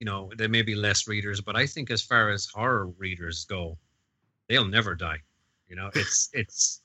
you 0.00 0.04
know 0.04 0.30
there 0.36 0.48
may 0.48 0.62
be 0.62 0.74
less 0.74 1.06
readers 1.08 1.40
but 1.40 1.56
i 1.56 1.66
think 1.66 1.90
as 1.90 2.02
far 2.02 2.30
as 2.30 2.46
horror 2.46 2.88
readers 2.98 3.44
go 3.46 3.76
they'll 4.48 4.66
never 4.66 4.94
die 4.94 5.18
you 5.68 5.76
know 5.76 5.90
it's 5.94 6.28
it's 6.34 6.80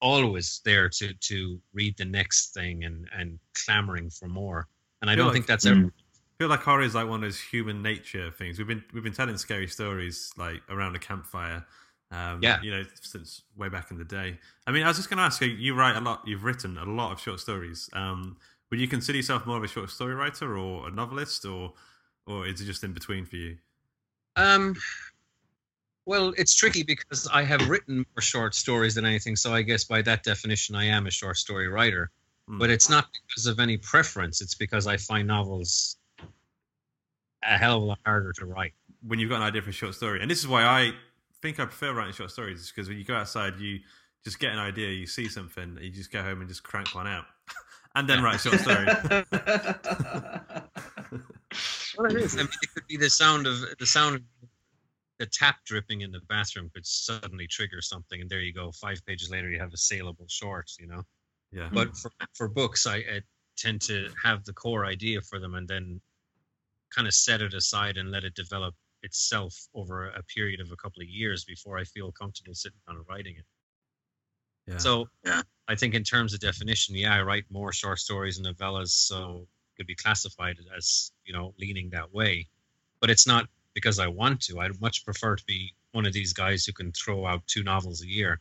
always 0.00 0.60
there 0.64 0.88
to 0.88 1.14
to 1.14 1.60
read 1.74 1.96
the 1.96 2.04
next 2.04 2.52
thing 2.54 2.84
and 2.84 3.08
and 3.16 3.38
clamoring 3.54 4.10
for 4.10 4.26
more 4.26 4.66
and 5.00 5.10
i 5.10 5.14
don't 5.14 5.26
like- 5.26 5.34
think 5.34 5.46
that's 5.46 5.64
Mm. 5.66 5.70
ever 5.82 5.92
I 6.34 6.44
feel 6.44 6.48
like 6.48 6.62
horror 6.62 6.82
is 6.82 6.92
like 6.96 7.06
one 7.06 7.16
of 7.22 7.30
those 7.30 7.38
human 7.40 7.82
nature 7.82 8.28
things. 8.32 8.58
We've 8.58 8.66
been 8.66 8.82
we've 8.92 9.04
been 9.04 9.12
telling 9.12 9.36
scary 9.36 9.68
stories 9.68 10.32
like 10.36 10.60
around 10.68 10.96
a 10.96 10.98
campfire. 10.98 11.64
Um, 12.12 12.40
Yeah. 12.42 12.60
you 12.62 12.70
know, 12.70 12.84
since 13.00 13.42
way 13.56 13.68
back 13.68 13.90
in 13.90 13.96
the 13.98 14.04
day. 14.04 14.38
I 14.66 14.70
mean, 14.70 14.82
I 14.84 14.88
was 14.88 14.98
just 14.98 15.08
going 15.08 15.16
to 15.18 15.24
ask 15.24 15.40
you. 15.40 15.48
You 15.48 15.74
write 15.74 15.96
a 15.96 16.00
lot. 16.00 16.22
You've 16.26 16.44
written 16.44 16.76
a 16.76 16.84
lot 16.84 17.10
of 17.12 17.18
short 17.20 17.40
stories. 17.40 17.88
Um, 17.94 18.36
would 18.70 18.78
you 18.80 18.86
consider 18.86 19.16
yourself 19.16 19.46
more 19.46 19.56
of 19.56 19.64
a 19.64 19.68
short 19.68 19.90
story 19.90 20.14
writer 20.14 20.56
or 20.56 20.88
a 20.88 20.90
novelist, 20.90 21.44
or 21.46 21.72
or 22.26 22.46
is 22.46 22.60
it 22.60 22.66
just 22.66 22.84
in 22.84 22.92
between 22.92 23.24
for 23.24 23.36
you? 23.36 23.56
Um, 24.36 24.76
well, 26.04 26.34
it's 26.36 26.54
tricky 26.54 26.82
because 26.82 27.28
I 27.32 27.42
have 27.44 27.68
written 27.68 27.96
more 28.14 28.20
short 28.22 28.54
stories 28.54 28.94
than 28.94 29.04
anything, 29.06 29.36
so 29.36 29.54
I 29.54 29.62
guess 29.62 29.84
by 29.84 30.02
that 30.02 30.22
definition, 30.24 30.74
I 30.74 30.84
am 30.84 31.06
a 31.06 31.10
short 31.10 31.36
story 31.36 31.68
writer. 31.68 32.10
Hmm. 32.48 32.58
But 32.58 32.70
it's 32.70 32.90
not 32.90 33.08
because 33.12 33.46
of 33.46 33.58
any 33.60 33.76
preference; 33.78 34.40
it's 34.40 34.54
because 34.54 34.86
I 34.86 34.96
find 34.96 35.26
novels 35.28 35.96
a 37.44 37.58
hell 37.58 37.76
of 37.78 37.82
a 37.82 37.86
lot 37.86 37.98
harder 38.04 38.32
to 38.34 38.46
write. 38.46 38.72
when 39.04 39.18
you've 39.18 39.30
got 39.30 39.36
an 39.36 39.42
idea 39.42 39.62
for 39.62 39.70
a 39.70 39.72
short 39.72 39.94
story. 39.96 40.20
And 40.22 40.30
this 40.30 40.38
is 40.38 40.46
why 40.46 40.62
I 40.62 40.92
think 41.42 41.60
I 41.60 41.64
prefer 41.64 41.92
writing 41.92 42.14
short 42.14 42.30
stories, 42.30 42.72
because 42.74 42.88
when 42.88 42.96
you 42.96 43.04
go 43.04 43.16
outside, 43.16 43.58
you 43.58 43.80
just 44.24 44.38
get 44.38 44.52
an 44.52 44.58
idea, 44.58 44.88
you 44.90 45.06
see 45.06 45.28
something, 45.28 45.76
you 45.80 45.90
just 45.90 46.12
go 46.12 46.22
home 46.22 46.40
and 46.40 46.48
just 46.48 46.62
crank 46.62 46.94
one 46.94 47.06
out, 47.06 47.24
and 47.94 48.08
then 48.08 48.22
write 48.22 48.36
a 48.36 48.38
short 48.38 48.60
story. 48.60 48.86
Well, 51.98 52.10
it 52.10 52.16
is. 52.22 52.34
I 52.34 52.38
mean, 52.38 52.48
it 52.62 52.74
could 52.74 52.86
be 52.86 52.96
the 52.96 53.10
sound 53.10 53.46
of 53.46 53.58
the 53.78 53.84
sound 53.84 54.16
of 54.16 54.22
the 55.18 55.26
tap 55.26 55.56
dripping 55.66 56.00
in 56.00 56.10
the 56.10 56.20
bathroom 56.28 56.70
could 56.72 56.86
suddenly 56.86 57.46
trigger 57.46 57.82
something, 57.82 58.20
and 58.20 58.30
there 58.30 58.40
you 58.40 58.52
go. 58.52 58.72
Five 58.72 59.04
pages 59.04 59.30
later, 59.30 59.50
you 59.50 59.60
have 59.60 59.72
a 59.72 59.76
saleable 59.76 60.26
short. 60.28 60.70
You 60.80 60.86
know. 60.86 61.02
yeah. 61.52 61.68
but 61.70 61.94
for, 61.96 62.10
for 62.34 62.48
books 62.48 62.86
I, 62.86 62.96
I 62.96 63.20
tend 63.56 63.82
to 63.82 64.08
have 64.22 64.44
the 64.44 64.52
core 64.52 64.86
idea 64.86 65.20
for 65.20 65.38
them 65.38 65.54
and 65.54 65.68
then 65.68 66.00
kind 66.94 67.06
of 67.06 67.14
set 67.14 67.40
it 67.40 67.54
aside 67.54 67.96
and 67.96 68.10
let 68.10 68.24
it 68.24 68.34
develop 68.34 68.74
itself 69.02 69.68
over 69.74 70.06
a 70.08 70.22
period 70.24 70.60
of 70.60 70.70
a 70.72 70.76
couple 70.76 71.02
of 71.02 71.08
years 71.08 71.44
before 71.44 71.78
i 71.78 71.84
feel 71.84 72.12
comfortable 72.12 72.54
sitting 72.54 72.78
down 72.86 72.96
and 72.96 73.04
writing 73.08 73.36
it. 73.36 73.44
Yeah. 74.66 74.78
so 74.78 75.08
i 75.68 75.74
think 75.74 75.94
in 75.94 76.04
terms 76.04 76.32
of 76.34 76.40
definition 76.40 76.94
yeah 76.94 77.14
i 77.16 77.22
write 77.22 77.44
more 77.50 77.72
short 77.72 77.98
stories 77.98 78.38
and 78.38 78.46
novellas 78.46 78.88
so 78.90 79.46
it 79.46 79.76
could 79.76 79.86
be 79.86 79.94
classified 79.94 80.56
as 80.76 81.12
you 81.24 81.32
know 81.32 81.54
leaning 81.58 81.90
that 81.90 82.12
way. 82.14 82.46
But 83.00 83.10
it's 83.10 83.26
not 83.26 83.48
because 83.74 83.98
i 83.98 84.06
want 84.06 84.40
to. 84.42 84.60
I'd 84.60 84.78
much 84.80 85.04
prefer 85.04 85.34
to 85.34 85.44
be 85.46 85.74
one 85.92 86.06
of 86.06 86.12
these 86.12 86.32
guys 86.32 86.64
who 86.64 86.72
can 86.72 86.92
throw 86.92 87.26
out 87.26 87.44
two 87.46 87.62
novels 87.64 88.02
a 88.02 88.06
year. 88.06 88.38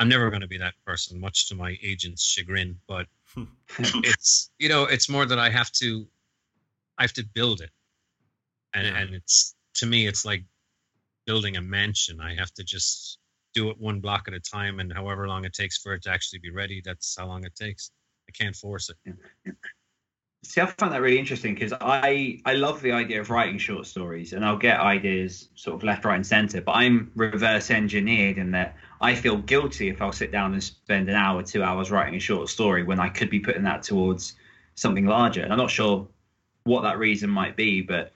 I'm 0.00 0.08
never 0.08 0.28
going 0.30 0.40
to 0.40 0.48
be 0.48 0.58
that 0.58 0.74
person 0.86 1.20
much 1.20 1.48
to 1.48 1.54
my 1.54 1.78
agent's 1.82 2.24
chagrin 2.24 2.80
but 2.88 3.06
it's 3.78 4.50
you 4.58 4.68
know 4.68 4.84
it's 4.84 5.08
more 5.08 5.26
that 5.26 5.38
i 5.38 5.48
have 5.50 5.70
to 5.72 6.06
i 6.98 7.02
have 7.02 7.12
to 7.12 7.24
build 7.34 7.60
it. 7.60 7.70
And 8.72 8.86
Yeah. 8.86 8.98
and 9.00 9.14
it's 9.14 9.54
to 9.74 9.86
me 9.86 10.06
it's 10.06 10.24
like 10.24 10.44
building 11.26 11.56
a 11.56 11.62
mansion 11.62 12.20
i 12.20 12.34
have 12.34 12.52
to 12.52 12.64
just 12.64 13.18
do 13.54 13.70
it 13.70 13.78
one 13.78 14.00
block 14.00 14.24
at 14.26 14.34
a 14.34 14.40
time 14.40 14.80
and 14.80 14.92
however 14.92 15.28
long 15.28 15.44
it 15.44 15.52
takes 15.52 15.78
for 15.78 15.94
it 15.94 16.02
to 16.02 16.10
actually 16.10 16.38
be 16.40 16.50
ready 16.50 16.82
that's 16.84 17.14
how 17.18 17.26
long 17.26 17.44
it 17.44 17.54
takes 17.54 17.90
i 18.28 18.32
can't 18.32 18.56
force 18.56 18.90
it 18.90 19.14
See, 20.44 20.60
I 20.60 20.66
find 20.66 20.92
that 20.92 21.00
really 21.00 21.18
interesting 21.18 21.54
because 21.54 21.72
I 21.80 22.38
I 22.44 22.52
love 22.52 22.82
the 22.82 22.92
idea 22.92 23.18
of 23.20 23.30
writing 23.30 23.56
short 23.56 23.86
stories, 23.86 24.34
and 24.34 24.44
I'll 24.44 24.58
get 24.58 24.78
ideas 24.78 25.48
sort 25.54 25.76
of 25.76 25.82
left, 25.82 26.04
right, 26.04 26.16
and 26.16 26.26
centre. 26.26 26.60
But 26.60 26.72
I'm 26.72 27.10
reverse 27.14 27.70
engineered 27.70 28.36
in 28.36 28.50
that 28.50 28.76
I 29.00 29.14
feel 29.14 29.38
guilty 29.38 29.88
if 29.88 30.02
I'll 30.02 30.12
sit 30.12 30.32
down 30.32 30.52
and 30.52 30.62
spend 30.62 31.08
an 31.08 31.14
hour, 31.14 31.42
two 31.42 31.62
hours 31.62 31.90
writing 31.90 32.14
a 32.14 32.20
short 32.20 32.50
story 32.50 32.82
when 32.82 33.00
I 33.00 33.08
could 33.08 33.30
be 33.30 33.40
putting 33.40 33.62
that 33.62 33.82
towards 33.82 34.34
something 34.74 35.06
larger. 35.06 35.40
And 35.40 35.50
I'm 35.50 35.58
not 35.58 35.70
sure 35.70 36.06
what 36.64 36.82
that 36.82 36.98
reason 36.98 37.30
might 37.30 37.56
be, 37.56 37.80
but 37.80 38.12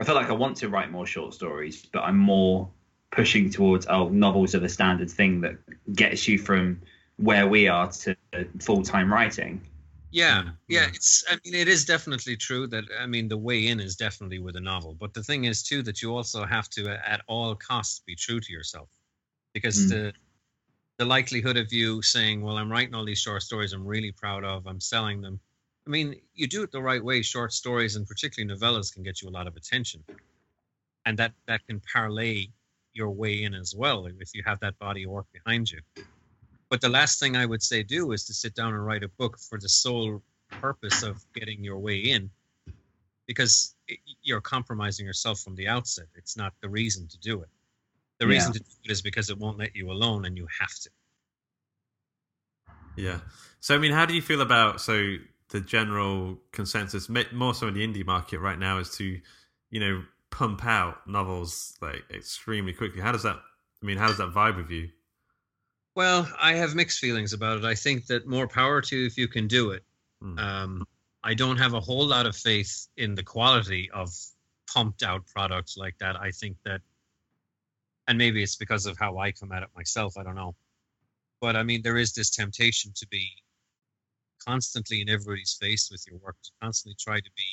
I 0.00 0.04
feel 0.04 0.14
like 0.14 0.28
I 0.28 0.32
want 0.32 0.56
to 0.58 0.68
write 0.68 0.90
more 0.90 1.06
short 1.06 1.34
stories, 1.34 1.86
but 1.92 2.00
I'm 2.00 2.18
more 2.18 2.68
pushing 3.10 3.50
towards 3.50 3.86
oh, 3.88 4.08
novels 4.08 4.54
are 4.54 4.60
the 4.60 4.68
standard 4.68 5.10
thing 5.10 5.40
that 5.40 5.56
gets 5.94 6.28
you 6.28 6.38
from 6.38 6.80
where 7.16 7.48
we 7.48 7.66
are 7.68 7.90
to 7.90 8.16
full 8.60 8.82
time 8.82 9.12
writing. 9.12 9.60
Yeah, 10.10 10.42
Mm, 10.42 10.54
yeah, 10.68 10.80
yeah. 10.82 10.88
it's. 10.94 11.24
I 11.28 11.38
mean, 11.44 11.54
it 11.54 11.68
is 11.68 11.84
definitely 11.84 12.36
true 12.36 12.66
that. 12.68 12.84
I 12.98 13.06
mean, 13.06 13.28
the 13.28 13.36
way 13.36 13.66
in 13.68 13.80
is 13.80 13.96
definitely 13.96 14.38
with 14.38 14.56
a 14.56 14.60
novel, 14.60 14.94
but 14.94 15.12
the 15.14 15.22
thing 15.22 15.44
is 15.44 15.62
too 15.62 15.82
that 15.82 16.00
you 16.00 16.16
also 16.16 16.46
have 16.46 16.68
to, 16.70 16.90
uh, 16.92 17.00
at 17.04 17.22
all 17.26 17.54
costs, 17.54 18.00
be 18.06 18.14
true 18.14 18.40
to 18.40 18.52
yourself, 18.52 18.88
because 19.52 19.76
Mm. 19.86 19.88
the 19.90 20.12
the 20.98 21.04
likelihood 21.04 21.56
of 21.56 21.72
you 21.72 22.02
saying, 22.02 22.40
"Well, 22.40 22.56
I'm 22.56 22.70
writing 22.70 22.94
all 22.94 23.04
these 23.04 23.20
short 23.20 23.42
stories. 23.42 23.72
I'm 23.72 23.86
really 23.86 24.12
proud 24.12 24.44
of. 24.44 24.66
I'm 24.66 24.80
selling 24.80 25.20
them." 25.20 25.40
I 25.88 25.90
mean, 25.90 26.20
you 26.34 26.46
do 26.46 26.62
it 26.62 26.70
the 26.70 26.82
right 26.82 27.02
way. 27.02 27.22
Short 27.22 27.50
stories 27.50 27.96
and 27.96 28.06
particularly 28.06 28.54
novellas 28.54 28.92
can 28.92 29.02
get 29.02 29.22
you 29.22 29.28
a 29.28 29.30
lot 29.30 29.46
of 29.46 29.56
attention, 29.56 30.04
and 31.06 31.18
that 31.18 31.32
that 31.46 31.66
can 31.66 31.80
parlay 31.80 32.48
your 32.92 33.10
way 33.10 33.42
in 33.42 33.54
as 33.54 33.74
well 33.74 34.06
if 34.06 34.34
you 34.34 34.42
have 34.44 34.60
that 34.60 34.78
body 34.78 35.04
of 35.04 35.10
work 35.10 35.26
behind 35.32 35.70
you. 35.70 35.80
But 36.68 36.82
the 36.82 36.90
last 36.90 37.18
thing 37.18 37.36
I 37.36 37.46
would 37.46 37.62
say 37.62 37.82
do 37.82 38.12
is 38.12 38.26
to 38.26 38.34
sit 38.34 38.54
down 38.54 38.74
and 38.74 38.84
write 38.84 39.02
a 39.02 39.08
book 39.08 39.38
for 39.38 39.58
the 39.58 39.68
sole 39.68 40.22
purpose 40.60 41.02
of 41.02 41.24
getting 41.34 41.64
your 41.64 41.78
way 41.78 42.00
in, 42.00 42.30
because 43.26 43.74
you're 44.22 44.42
compromising 44.42 45.06
yourself 45.06 45.40
from 45.40 45.54
the 45.54 45.68
outset. 45.68 46.06
It's 46.16 46.36
not 46.36 46.52
the 46.60 46.68
reason 46.68 47.08
to 47.08 47.18
do 47.18 47.40
it. 47.40 47.48
The 48.18 48.26
Yeah. 48.26 48.32
reason 48.32 48.52
to 48.52 48.58
do 48.58 48.66
it 48.84 48.90
is 48.90 49.00
because 49.00 49.30
it 49.30 49.38
won't 49.38 49.56
let 49.56 49.74
you 49.74 49.90
alone, 49.90 50.26
and 50.26 50.36
you 50.36 50.46
have 50.60 50.74
to. 50.80 50.90
Yeah. 52.96 53.20
So 53.60 53.74
I 53.74 53.78
mean, 53.78 53.92
how 53.92 54.04
do 54.04 54.12
you 54.12 54.20
feel 54.20 54.42
about 54.42 54.82
so 54.82 55.16
the 55.50 55.60
general 55.60 56.38
consensus, 56.52 57.08
more 57.32 57.54
so 57.54 57.68
in 57.68 57.74
the 57.74 57.86
indie 57.86 58.04
market 58.04 58.38
right 58.38 58.58
now, 58.58 58.78
is 58.78 58.90
to 58.96 59.20
you 59.70 59.80
know 59.80 60.02
pump 60.30 60.64
out 60.64 61.06
novels 61.06 61.76
like 61.80 62.04
extremely 62.10 62.72
quickly. 62.72 63.00
How 63.00 63.12
does 63.12 63.22
that? 63.22 63.36
I 63.82 63.86
mean, 63.86 63.96
how 63.96 64.08
does 64.08 64.18
that 64.18 64.32
vibe 64.32 64.56
with 64.56 64.70
you? 64.70 64.88
Well, 65.94 66.28
I 66.40 66.54
have 66.54 66.74
mixed 66.74 67.00
feelings 67.00 67.32
about 67.32 67.58
it. 67.58 67.64
I 67.64 67.74
think 67.74 68.06
that 68.06 68.26
more 68.26 68.46
power 68.46 68.80
to 68.82 68.96
you 68.96 69.06
if 69.06 69.16
you 69.16 69.26
can 69.26 69.48
do 69.48 69.70
it. 69.70 69.84
Hmm. 70.22 70.38
Um, 70.38 70.86
I 71.24 71.34
don't 71.34 71.56
have 71.56 71.74
a 71.74 71.80
whole 71.80 72.06
lot 72.06 72.26
of 72.26 72.36
faith 72.36 72.86
in 72.96 73.14
the 73.14 73.24
quality 73.24 73.90
of 73.92 74.10
pumped 74.72 75.02
out 75.02 75.26
products 75.26 75.76
like 75.76 75.96
that. 75.98 76.16
I 76.16 76.30
think 76.30 76.56
that, 76.64 76.80
and 78.06 78.16
maybe 78.16 78.42
it's 78.42 78.56
because 78.56 78.86
of 78.86 78.96
how 78.98 79.18
I 79.18 79.32
come 79.32 79.50
at 79.52 79.62
it 79.62 79.70
myself. 79.74 80.16
I 80.16 80.22
don't 80.22 80.36
know. 80.36 80.54
But 81.40 81.56
I 81.56 81.62
mean, 81.62 81.82
there 81.82 81.96
is 81.96 82.12
this 82.12 82.30
temptation 82.30 82.92
to 82.96 83.06
be 83.08 83.30
constantly 84.46 85.00
in 85.00 85.08
everybody's 85.08 85.56
face 85.60 85.90
with 85.90 86.04
your 86.08 86.18
work, 86.18 86.36
to 86.44 86.50
constantly 86.62 86.96
try 86.98 87.20
to 87.20 87.30
be 87.36 87.44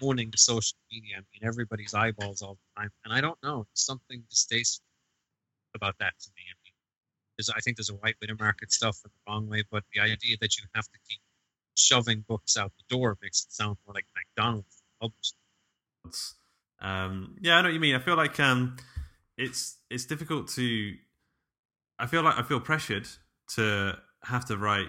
owning 0.00 0.30
the 0.30 0.38
social 0.38 0.78
media. 0.90 1.16
I 1.16 1.20
mean, 1.32 1.46
everybody's 1.46 1.94
eyeballs 1.94 2.42
all 2.42 2.54
the 2.54 2.80
time. 2.80 2.90
And 3.04 3.12
I 3.12 3.20
don't 3.20 3.38
know. 3.42 3.66
There's 3.68 3.84
something 3.84 4.22
distasteful 4.30 4.86
about 5.74 5.96
that 6.00 6.14
to 6.20 6.30
me. 6.36 6.42
I 6.48 6.56
mean, 6.64 6.74
there's, 7.36 7.50
I 7.50 7.60
think 7.60 7.76
there's 7.76 7.90
a 7.90 7.96
right 7.96 8.14
way 8.20 8.26
to 8.28 8.34
market 8.34 8.72
stuff 8.72 8.98
in 9.04 9.10
the 9.14 9.30
wrong 9.30 9.48
way, 9.48 9.62
but 9.70 9.84
the 9.94 10.00
idea 10.00 10.36
that 10.40 10.56
you 10.56 10.64
have 10.74 10.84
to 10.84 10.98
keep 11.08 11.20
shoving 11.76 12.24
books 12.26 12.56
out 12.56 12.72
the 12.76 12.94
door 12.94 13.18
makes 13.22 13.44
it 13.44 13.52
sound 13.52 13.76
more 13.86 13.94
like 13.94 14.06
McDonald's. 14.16 14.82
publishing. 15.00 15.38
Um, 16.80 17.36
yeah, 17.40 17.56
I 17.56 17.62
know 17.62 17.68
what 17.68 17.74
you 17.74 17.80
mean. 17.80 17.94
I 17.94 18.00
feel 18.00 18.16
like 18.16 18.38
um, 18.40 18.76
it's 19.36 19.78
it's 19.90 20.04
difficult 20.04 20.48
to. 20.48 20.94
I 21.98 22.06
feel 22.06 22.22
like 22.22 22.38
I 22.38 22.42
feel 22.42 22.60
pressured 22.60 23.08
to 23.54 23.98
have 24.24 24.44
to 24.46 24.56
write 24.56 24.88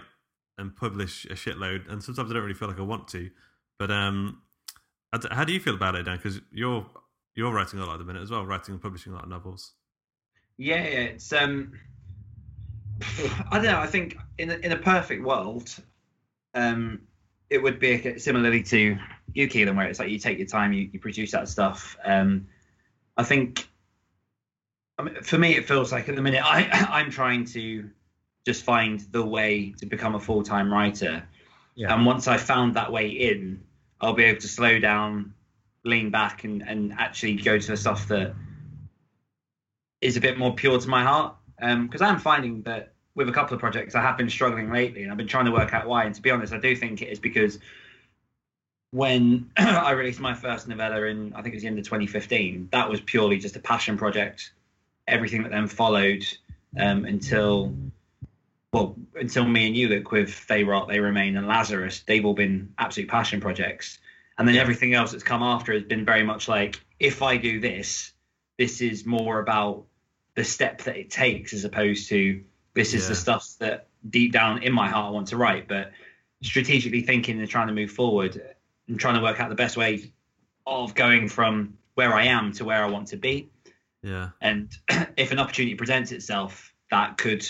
and 0.58 0.74
publish 0.74 1.24
a 1.26 1.34
shitload, 1.34 1.90
and 1.90 2.02
sometimes 2.02 2.30
I 2.30 2.34
don't 2.34 2.42
really 2.42 2.54
feel 2.54 2.68
like 2.68 2.78
I 2.78 2.82
want 2.82 3.08
to. 3.08 3.30
But 3.78 3.90
um, 3.90 4.42
how 5.30 5.44
do 5.44 5.52
you 5.52 5.60
feel 5.60 5.74
about 5.74 5.94
it, 5.96 6.04
Dan? 6.04 6.16
Because 6.16 6.40
you're 6.52 6.86
you're 7.34 7.52
writing 7.52 7.80
a 7.80 7.84
lot 7.84 7.94
at 7.94 7.98
the 7.98 8.04
minute 8.04 8.22
as 8.22 8.30
well, 8.30 8.46
writing 8.46 8.74
and 8.74 8.82
publishing 8.82 9.12
a 9.12 9.16
lot 9.16 9.24
of 9.24 9.30
novels. 9.30 9.72
Yeah, 10.56 10.82
it's 10.82 11.32
um, 11.32 11.72
I 13.50 13.56
don't 13.58 13.64
know. 13.64 13.80
I 13.80 13.86
think 13.86 14.16
in 14.38 14.50
a, 14.50 14.54
in 14.54 14.72
a 14.72 14.76
perfect 14.76 15.24
world, 15.24 15.74
um, 16.54 17.00
it 17.50 17.62
would 17.62 17.78
be 17.78 18.18
similarly 18.18 18.62
to 18.64 18.96
you, 19.32 19.48
Kealan, 19.48 19.76
where 19.76 19.86
it's 19.86 19.98
like 19.98 20.10
you 20.10 20.18
take 20.18 20.38
your 20.38 20.46
time, 20.46 20.72
you, 20.72 20.88
you 20.92 21.00
produce 21.00 21.32
that 21.32 21.48
stuff. 21.48 21.96
Um, 22.04 22.46
I 23.16 23.24
think, 23.24 23.68
I 24.98 25.02
mean, 25.02 25.22
for 25.22 25.38
me, 25.38 25.56
it 25.56 25.66
feels 25.66 25.92
like 25.92 26.08
at 26.08 26.16
the 26.16 26.22
minute 26.22 26.42
I 26.44 26.68
I'm 26.90 27.10
trying 27.10 27.44
to 27.46 27.90
just 28.44 28.62
find 28.62 29.00
the 29.10 29.24
way 29.24 29.74
to 29.78 29.86
become 29.86 30.14
a 30.14 30.20
full 30.20 30.42
time 30.42 30.72
writer, 30.72 31.22
Yeah. 31.74 31.94
and 31.94 32.04
once 32.04 32.28
I 32.28 32.36
found 32.36 32.74
that 32.74 32.92
way 32.92 33.08
in, 33.08 33.62
I'll 34.00 34.12
be 34.12 34.24
able 34.24 34.40
to 34.40 34.48
slow 34.48 34.78
down, 34.78 35.34
lean 35.84 36.10
back, 36.10 36.44
and 36.44 36.62
and 36.66 36.92
actually 36.98 37.36
go 37.36 37.58
to 37.58 37.66
the 37.66 37.76
stuff 37.76 38.08
that 38.08 38.34
is 40.00 40.16
a 40.16 40.20
bit 40.20 40.38
more 40.38 40.54
pure 40.54 40.78
to 40.78 40.88
my 40.88 41.02
heart. 41.02 41.36
Because 41.58 42.02
I'm 42.02 42.18
finding 42.18 42.62
that 42.62 42.92
with 43.14 43.28
a 43.28 43.32
couple 43.32 43.54
of 43.54 43.60
projects, 43.60 43.94
I 43.94 44.02
have 44.02 44.18
been 44.18 44.28
struggling 44.28 44.70
lately, 44.70 45.02
and 45.02 45.10
I've 45.10 45.16
been 45.16 45.28
trying 45.28 45.46
to 45.46 45.52
work 45.52 45.72
out 45.72 45.86
why. 45.86 46.04
And 46.04 46.14
to 46.14 46.20
be 46.20 46.30
honest, 46.30 46.52
I 46.52 46.58
do 46.58 46.74
think 46.76 47.00
it 47.00 47.08
is 47.08 47.18
because 47.18 47.58
when 48.90 49.50
I 49.56 49.92
released 49.92 50.20
my 50.20 50.34
first 50.34 50.68
novella 50.68 51.02
in, 51.06 51.32
I 51.32 51.42
think 51.42 51.54
it 51.54 51.56
was 51.56 51.62
the 51.62 51.68
end 51.68 51.78
of 51.78 51.84
2015, 51.84 52.68
that 52.72 52.88
was 52.90 53.00
purely 53.00 53.38
just 53.38 53.56
a 53.56 53.60
passion 53.60 53.96
project. 53.96 54.52
Everything 55.08 55.42
that 55.44 55.50
then 55.52 55.68
followed 55.68 56.24
um, 56.78 57.04
until, 57.04 57.74
well, 58.74 58.96
until 59.14 59.44
me 59.44 59.68
and 59.68 59.76
you 59.76 59.88
look 59.88 60.10
with 60.10 60.44
They 60.48 60.64
Rot, 60.64 60.88
They 60.88 60.98
Remain, 60.98 61.36
and 61.36 61.46
Lazarus, 61.46 62.02
they've 62.08 62.24
all 62.24 62.34
been 62.34 62.74
absolute 62.76 63.08
passion 63.08 63.40
projects. 63.40 64.00
And 64.36 64.48
then 64.48 64.56
everything 64.56 64.94
else 64.94 65.12
that's 65.12 65.22
come 65.22 65.44
after 65.44 65.72
has 65.72 65.84
been 65.84 66.04
very 66.04 66.24
much 66.24 66.48
like, 66.48 66.80
if 66.98 67.22
I 67.22 67.36
do 67.36 67.60
this, 67.60 68.12
this 68.58 68.80
is 68.80 69.06
more 69.06 69.38
about 69.38 69.84
the 70.34 70.42
step 70.42 70.82
that 70.82 70.96
it 70.96 71.08
takes 71.08 71.52
as 71.52 71.64
opposed 71.64 72.08
to 72.08 72.42
this 72.74 72.94
is 72.94 73.06
the 73.06 73.14
stuff 73.14 73.54
that 73.60 73.86
deep 74.10 74.32
down 74.32 74.64
in 74.64 74.72
my 74.72 74.88
heart 74.88 75.06
I 75.06 75.10
want 75.10 75.28
to 75.28 75.36
write. 75.36 75.68
But 75.68 75.92
strategically 76.42 77.02
thinking 77.02 77.38
and 77.38 77.48
trying 77.48 77.68
to 77.68 77.72
move 77.72 77.92
forward 77.92 78.42
and 78.88 78.98
trying 78.98 79.14
to 79.14 79.22
work 79.22 79.38
out 79.38 79.50
the 79.50 79.54
best 79.54 79.76
way 79.76 80.10
of 80.66 80.96
going 80.96 81.28
from 81.28 81.78
where 81.94 82.12
I 82.12 82.24
am 82.24 82.52
to 82.54 82.64
where 82.64 82.84
I 82.84 82.90
want 82.90 83.06
to 83.08 83.16
be. 83.16 83.50
Yeah, 84.02 84.30
And 84.40 84.76
if 85.16 85.30
an 85.30 85.38
opportunity 85.38 85.76
presents 85.76 86.10
itself 86.10 86.74
that 86.90 87.18
could 87.18 87.48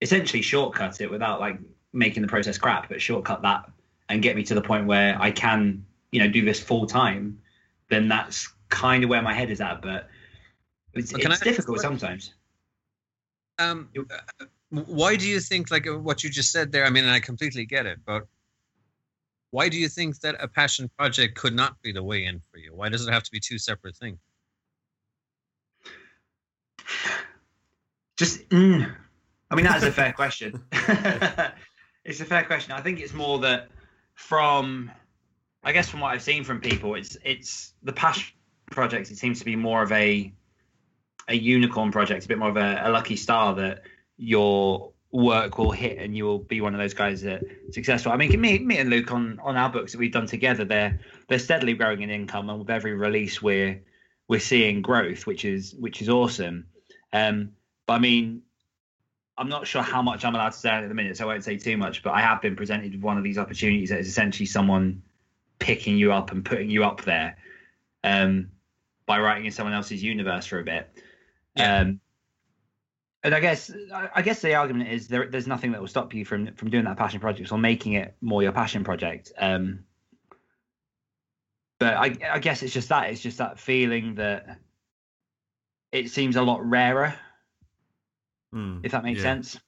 essentially 0.00 0.42
shortcut 0.42 1.00
it 1.00 1.10
without 1.10 1.40
like 1.40 1.58
making 1.92 2.22
the 2.22 2.28
process 2.28 2.58
crap, 2.58 2.88
but 2.88 3.00
shortcut 3.00 3.42
that 3.42 3.70
and 4.08 4.22
get 4.22 4.36
me 4.36 4.42
to 4.44 4.54
the 4.54 4.62
point 4.62 4.86
where 4.86 5.20
I 5.20 5.30
can, 5.30 5.84
you 6.12 6.20
know, 6.20 6.28
do 6.28 6.44
this 6.44 6.60
full 6.60 6.86
time, 6.86 7.40
then 7.88 8.08
that's 8.08 8.48
kind 8.68 9.04
of 9.04 9.10
where 9.10 9.22
my 9.22 9.32
head 9.32 9.50
is 9.50 9.60
at. 9.60 9.82
But 9.82 10.08
it's, 10.94 11.12
Well, 11.12 11.20
it's 11.20 11.26
I 11.26 11.32
ask 11.32 11.42
a 11.42 11.44
difficult 11.44 11.80
sometimes. 11.80 12.34
Um, 13.58 13.88
uh, 13.98 14.46
why 14.70 15.16
do 15.16 15.26
you 15.26 15.40
think, 15.40 15.70
like 15.70 15.86
uh, 15.86 15.98
what 15.98 16.22
you 16.22 16.30
just 16.30 16.52
said 16.52 16.72
there? 16.72 16.84
I 16.84 16.90
mean, 16.90 17.04
and 17.04 17.12
I 17.12 17.20
completely 17.20 17.64
get 17.64 17.86
it, 17.86 17.98
but 18.04 18.26
why 19.50 19.68
do 19.68 19.78
you 19.78 19.88
think 19.88 20.20
that 20.20 20.36
a 20.38 20.48
passion 20.48 20.90
project 20.98 21.36
could 21.36 21.54
not 21.54 21.80
be 21.82 21.92
the 21.92 22.02
way 22.02 22.26
in 22.26 22.40
for 22.50 22.58
you? 22.58 22.74
Why 22.74 22.88
does 22.88 23.06
it 23.06 23.12
have 23.12 23.22
to 23.22 23.30
be 23.30 23.40
two 23.40 23.58
separate 23.58 23.96
things? 23.96 24.18
Just, 28.18 28.48
mm, 28.48 28.94
I 29.50 29.54
mean, 29.54 29.64
that 29.64 29.76
is 29.78 29.84
a 29.84 29.92
fair 29.92 30.12
question. 30.16 30.62
it's 32.04 32.20
a 32.20 32.24
fair 32.24 32.44
question. 32.44 32.72
I 32.72 32.80
think 32.80 33.00
it's 33.00 33.14
more 33.14 33.38
that 33.40 33.68
from, 34.14 34.90
I 35.64 35.72
guess, 35.72 35.88
from 35.88 36.00
what 36.00 36.12
I've 36.12 36.22
seen 36.22 36.44
from 36.44 36.60
people, 36.60 36.94
it's 36.94 37.16
it's 37.24 37.74
the 37.82 37.92
passion 37.92 38.34
project. 38.70 39.10
It 39.10 39.18
seems 39.18 39.38
to 39.38 39.44
be 39.44 39.56
more 39.56 39.82
of 39.82 39.92
a 39.92 40.32
a 41.28 41.34
unicorn 41.34 41.90
project, 41.90 42.24
a 42.24 42.28
bit 42.28 42.38
more 42.38 42.50
of 42.50 42.56
a, 42.56 42.80
a 42.84 42.90
lucky 42.90 43.16
star 43.16 43.54
that 43.56 43.82
your 44.16 44.92
work 45.12 45.58
will 45.58 45.70
hit 45.70 45.98
and 45.98 46.16
you 46.16 46.24
will 46.24 46.38
be 46.38 46.60
one 46.60 46.74
of 46.74 46.80
those 46.80 46.94
guys 46.94 47.22
that 47.22 47.42
successful. 47.72 48.12
I 48.12 48.16
mean, 48.16 48.38
me, 48.40 48.58
me 48.58 48.78
and 48.78 48.90
Luke 48.90 49.12
on 49.12 49.40
on 49.42 49.56
our 49.56 49.70
books 49.70 49.92
that 49.92 49.98
we've 49.98 50.12
done 50.12 50.26
together, 50.26 50.64
they're 50.64 51.00
they're 51.28 51.38
steadily 51.38 51.74
growing 51.74 52.02
in 52.02 52.10
income, 52.10 52.50
and 52.50 52.58
with 52.58 52.70
every 52.70 52.94
release, 52.94 53.40
we're 53.42 53.82
we're 54.28 54.40
seeing 54.40 54.82
growth, 54.82 55.26
which 55.26 55.44
is 55.44 55.74
which 55.74 56.02
is 56.02 56.08
awesome. 56.08 56.66
Um, 57.12 57.52
but 57.86 57.94
I 57.94 57.98
mean, 57.98 58.42
I'm 59.38 59.48
not 59.48 59.66
sure 59.66 59.82
how 59.82 60.00
much 60.02 60.24
I'm 60.24 60.34
allowed 60.34 60.52
to 60.52 60.58
say 60.58 60.70
at 60.70 60.88
the 60.88 60.94
minute, 60.94 61.16
so 61.16 61.24
I 61.24 61.26
won't 61.32 61.44
say 61.44 61.56
too 61.56 61.76
much. 61.76 62.02
But 62.02 62.12
I 62.12 62.20
have 62.20 62.40
been 62.40 62.56
presented 62.56 62.92
with 62.92 63.02
one 63.02 63.18
of 63.18 63.24
these 63.24 63.38
opportunities 63.38 63.90
that 63.90 63.98
is 63.98 64.08
essentially 64.08 64.46
someone 64.46 65.02
picking 65.58 65.96
you 65.96 66.12
up 66.12 66.32
and 66.32 66.44
putting 66.44 66.70
you 66.70 66.84
up 66.84 67.02
there 67.02 67.36
um, 68.02 68.50
by 69.04 69.20
writing 69.20 69.46
in 69.46 69.52
someone 69.52 69.74
else's 69.74 70.02
universe 70.02 70.46
for 70.46 70.58
a 70.58 70.64
bit. 70.64 70.88
Yeah. 71.54 71.80
Um, 71.80 72.00
and 73.22 73.34
I 73.34 73.40
guess 73.40 73.72
I 74.14 74.22
guess 74.22 74.40
the 74.40 74.54
argument 74.54 74.88
is 74.90 75.08
there, 75.08 75.26
there's 75.26 75.48
nothing 75.48 75.72
that 75.72 75.80
will 75.80 75.88
stop 75.88 76.14
you 76.14 76.24
from 76.24 76.54
from 76.54 76.70
doing 76.70 76.84
that 76.84 76.96
passion 76.96 77.18
project 77.18 77.50
or 77.50 77.58
making 77.58 77.94
it 77.94 78.14
more 78.20 78.42
your 78.42 78.52
passion 78.52 78.84
project. 78.84 79.32
Um, 79.36 79.80
but 81.80 81.94
I, 81.94 82.16
I 82.30 82.38
guess 82.38 82.62
it's 82.62 82.72
just 82.72 82.88
that 82.90 83.10
it's 83.10 83.20
just 83.20 83.38
that 83.38 83.58
feeling 83.58 84.14
that 84.14 84.60
it 85.90 86.10
seems 86.10 86.36
a 86.36 86.42
lot 86.42 86.64
rarer 86.64 87.14
Mm, 88.54 88.80
if 88.84 88.92
that 88.92 89.04
makes 89.04 89.18
yeah. 89.18 89.24
sense. 89.24 89.58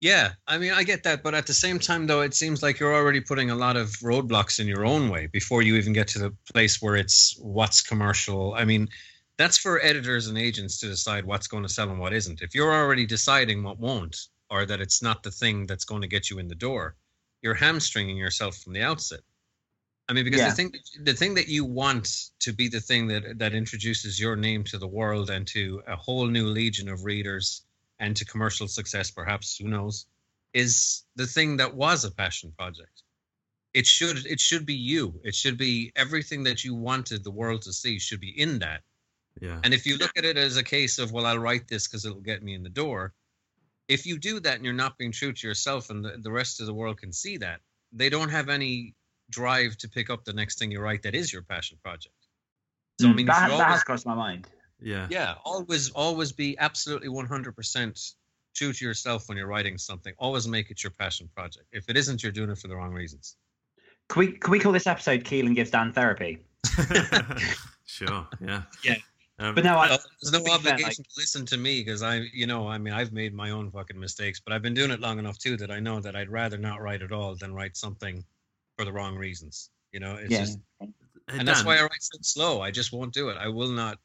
Yeah, 0.00 0.32
I 0.46 0.58
mean, 0.58 0.72
I 0.72 0.82
get 0.82 1.02
that, 1.04 1.22
but 1.22 1.34
at 1.34 1.46
the 1.46 1.54
same 1.54 1.78
time, 1.78 2.06
though, 2.06 2.20
it 2.20 2.34
seems 2.34 2.62
like 2.62 2.78
you're 2.78 2.94
already 2.94 3.22
putting 3.22 3.50
a 3.50 3.54
lot 3.54 3.76
of 3.76 3.88
roadblocks 4.02 4.60
in 4.60 4.66
your 4.66 4.84
own 4.84 5.08
way 5.08 5.28
before 5.28 5.62
you 5.62 5.76
even 5.76 5.94
get 5.94 6.08
to 6.08 6.18
the 6.18 6.34
place 6.52 6.82
where 6.82 6.94
it's 6.96 7.38
what's 7.40 7.80
commercial. 7.80 8.52
I 8.52 8.66
mean, 8.66 8.88
that's 9.38 9.56
for 9.56 9.82
editors 9.82 10.26
and 10.26 10.36
agents 10.36 10.78
to 10.80 10.88
decide 10.88 11.24
what's 11.24 11.46
going 11.46 11.62
to 11.62 11.70
sell 11.70 11.88
and 11.88 11.98
what 11.98 12.12
isn't. 12.12 12.42
If 12.42 12.54
you're 12.54 12.74
already 12.74 13.06
deciding 13.06 13.62
what 13.62 13.80
won't, 13.80 14.16
or 14.50 14.66
that 14.66 14.80
it's 14.80 15.02
not 15.02 15.22
the 15.22 15.30
thing 15.30 15.66
that's 15.66 15.86
going 15.86 16.02
to 16.02 16.08
get 16.08 16.28
you 16.28 16.38
in 16.38 16.48
the 16.48 16.54
door, 16.54 16.96
you're 17.40 17.54
hamstringing 17.54 18.16
yourself 18.16 18.56
from 18.58 18.74
the 18.74 18.82
outset. 18.82 19.20
I 20.08 20.12
mean, 20.12 20.24
because 20.24 20.40
Yeah. 20.40 20.50
the 20.50 20.54
thing 20.54 20.74
the 21.00 21.14
thing 21.14 21.34
that 21.34 21.48
you 21.48 21.64
want 21.64 22.30
to 22.40 22.52
be 22.52 22.68
the 22.68 22.80
thing 22.80 23.06
that 23.08 23.38
that 23.38 23.54
introduces 23.54 24.20
your 24.20 24.36
name 24.36 24.64
to 24.64 24.78
the 24.78 24.86
world 24.86 25.30
and 25.30 25.46
to 25.48 25.82
a 25.86 25.96
whole 25.96 26.26
new 26.26 26.46
legion 26.46 26.88
of 26.88 27.04
readers 27.04 27.62
and 27.98 28.16
to 28.16 28.24
commercial 28.24 28.68
success, 28.68 29.10
perhaps 29.10 29.56
who 29.56 29.68
knows, 29.68 30.06
is 30.52 31.04
the 31.16 31.26
thing 31.26 31.56
that 31.56 31.74
was 31.74 32.04
a 32.04 32.10
passion 32.10 32.52
project. 32.52 33.02
It 33.72 33.86
should 33.86 34.26
it 34.26 34.40
should 34.40 34.66
be 34.66 34.74
you. 34.74 35.20
It 35.24 35.34
should 35.34 35.56
be 35.56 35.90
everything 35.96 36.44
that 36.44 36.64
you 36.64 36.74
wanted 36.74 37.24
the 37.24 37.30
world 37.30 37.62
to 37.62 37.72
see 37.72 37.98
should 37.98 38.20
be 38.20 38.38
in 38.38 38.58
that. 38.60 38.82
Yeah. 39.40 39.60
And 39.64 39.74
if 39.74 39.86
you 39.86 39.96
look 39.96 40.12
at 40.16 40.24
it 40.24 40.36
as 40.36 40.56
a 40.56 40.62
case 40.62 40.98
of, 40.98 41.10
well, 41.12 41.26
I'll 41.26 41.38
write 41.38 41.66
this 41.66 41.88
because 41.88 42.04
it'll 42.04 42.20
get 42.20 42.42
me 42.42 42.54
in 42.54 42.62
the 42.62 42.68
door, 42.68 43.14
if 43.88 44.06
you 44.06 44.18
do 44.18 44.38
that 44.40 44.56
and 44.56 44.64
you're 44.64 44.74
not 44.74 44.96
being 44.96 45.12
true 45.12 45.32
to 45.32 45.46
yourself 45.46 45.90
and 45.90 46.04
the, 46.04 46.18
the 46.18 46.30
rest 46.30 46.60
of 46.60 46.66
the 46.66 46.74
world 46.74 46.98
can 46.98 47.12
see 47.12 47.38
that, 47.38 47.60
they 47.92 48.08
don't 48.10 48.28
have 48.28 48.48
any 48.48 48.94
drive 49.30 49.76
to 49.78 49.88
pick 49.88 50.10
up 50.10 50.24
the 50.24 50.32
next 50.32 50.58
thing 50.58 50.70
you 50.70 50.80
write 50.80 51.02
that 51.02 51.14
is 51.14 51.32
your 51.32 51.42
passion 51.42 51.78
project. 51.82 52.14
So, 53.00 53.08
I 53.08 53.10
mean, 53.10 53.20
you 53.20 53.26
that, 53.26 53.50
should 53.50 53.58
that 53.58 53.64
has 53.64 53.68
always, 53.68 53.82
crossed 53.84 54.06
my 54.06 54.14
mind. 54.14 54.46
yeah. 54.80 55.06
yeah, 55.10 55.34
always, 55.44 55.90
always 55.90 56.32
be 56.32 56.56
absolutely 56.58 57.08
100% 57.08 58.12
true 58.54 58.72
to 58.72 58.84
yourself 58.84 59.28
when 59.28 59.36
you're 59.36 59.48
writing 59.48 59.78
something. 59.78 60.14
Always 60.18 60.46
make 60.46 60.70
it 60.70 60.82
your 60.84 60.92
passion 60.92 61.28
project. 61.34 61.66
If 61.72 61.88
it 61.88 61.96
isn't, 61.96 62.22
you're 62.22 62.30
doing 62.32 62.50
it 62.50 62.58
for 62.58 62.68
the 62.68 62.76
wrong 62.76 62.92
reasons. 62.92 63.36
Can 64.08 64.20
we 64.20 64.32
can 64.32 64.50
we 64.52 64.60
call 64.60 64.70
this 64.70 64.86
episode 64.86 65.24
Kealan 65.24 65.54
gives 65.54 65.70
Dan 65.70 65.90
therapy? 65.92 66.38
sure. 67.86 68.26
Yeah. 68.40 68.62
Yeah. 68.84 68.96
Um, 69.38 69.54
But 69.54 69.64
no, 69.64 69.76
I, 69.78 69.88
there's 69.88 70.32
no 70.32 70.38
to 70.38 70.44
be 70.44 70.50
fair, 70.50 70.56
obligation 70.74 70.86
like- 70.86 70.94
to 70.96 71.14
listen 71.16 71.46
to 71.46 71.56
me 71.56 71.80
because 71.80 72.02
I, 72.02 72.26
you 72.32 72.46
know, 72.46 72.68
I 72.68 72.78
mean, 72.78 72.94
I've 72.94 73.12
made 73.12 73.34
my 73.34 73.50
own 73.50 73.70
fucking 73.70 73.98
mistakes, 73.98 74.40
but 74.44 74.52
I've 74.52 74.62
been 74.62 74.74
doing 74.74 74.90
it 74.90 75.00
long 75.00 75.18
enough 75.18 75.38
too 75.38 75.56
that 75.56 75.70
I 75.70 75.80
know 75.80 76.00
that 76.00 76.14
I'd 76.14 76.28
rather 76.30 76.58
not 76.58 76.80
write 76.80 77.02
at 77.02 77.12
all 77.12 77.34
than 77.34 77.54
write 77.54 77.76
something 77.76 78.22
for 78.76 78.84
the 78.84 78.92
wrong 78.92 79.16
reasons. 79.16 79.70
You 79.92 80.00
know, 80.00 80.16
it's 80.16 80.30
yeah. 80.30 80.40
just, 80.40 80.58
hey, 80.80 80.92
and 81.28 81.46
that's 81.46 81.64
why 81.64 81.78
I 81.78 81.82
write 81.82 81.90
so 82.00 82.18
slow. 82.22 82.60
I 82.60 82.70
just 82.70 82.92
won't 82.92 83.12
do 83.12 83.28
it. 83.28 83.36
I 83.38 83.48
will 83.48 83.70
not, 83.70 83.98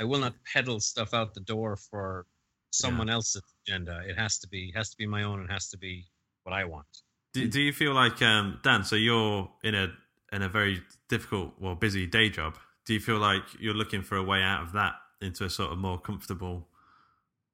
I 0.00 0.04
will 0.04 0.18
not 0.18 0.34
peddle 0.52 0.80
stuff 0.80 1.14
out 1.14 1.34
the 1.34 1.40
door 1.40 1.76
for 1.76 2.26
someone 2.70 3.08
else's 3.08 3.42
agenda. 3.66 4.02
It 4.06 4.18
has 4.18 4.38
to 4.40 4.48
be, 4.48 4.72
has 4.74 4.90
to 4.90 4.96
be 4.96 5.06
my 5.06 5.22
own. 5.22 5.40
and 5.40 5.50
has 5.50 5.68
to 5.70 5.78
be 5.78 6.06
what 6.42 6.52
I 6.52 6.64
want. 6.64 6.86
Do, 7.32 7.48
do 7.48 7.60
you 7.60 7.72
feel 7.72 7.94
like 7.94 8.22
um, 8.22 8.60
Dan? 8.62 8.84
So 8.84 8.96
you're 8.96 9.50
in 9.64 9.74
a 9.74 9.92
in 10.32 10.42
a 10.42 10.48
very 10.48 10.82
difficult, 11.08 11.52
well, 11.60 11.74
busy 11.74 12.06
day 12.06 12.28
job. 12.28 12.56
Do 12.86 12.94
you 12.94 13.00
feel 13.00 13.18
like 13.18 13.42
you're 13.58 13.74
looking 13.74 14.02
for 14.02 14.16
a 14.16 14.22
way 14.22 14.42
out 14.42 14.62
of 14.62 14.72
that 14.72 14.94
into 15.20 15.44
a 15.44 15.50
sort 15.50 15.72
of 15.72 15.78
more 15.78 15.98
comfortable, 15.98 16.68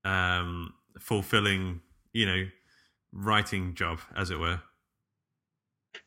um, 0.05 0.73
fulfilling, 0.99 1.81
you 2.13 2.27
know, 2.27 2.47
writing 3.13 3.75
job, 3.75 4.01
as 4.17 4.31
it 4.31 4.39
were? 4.39 4.61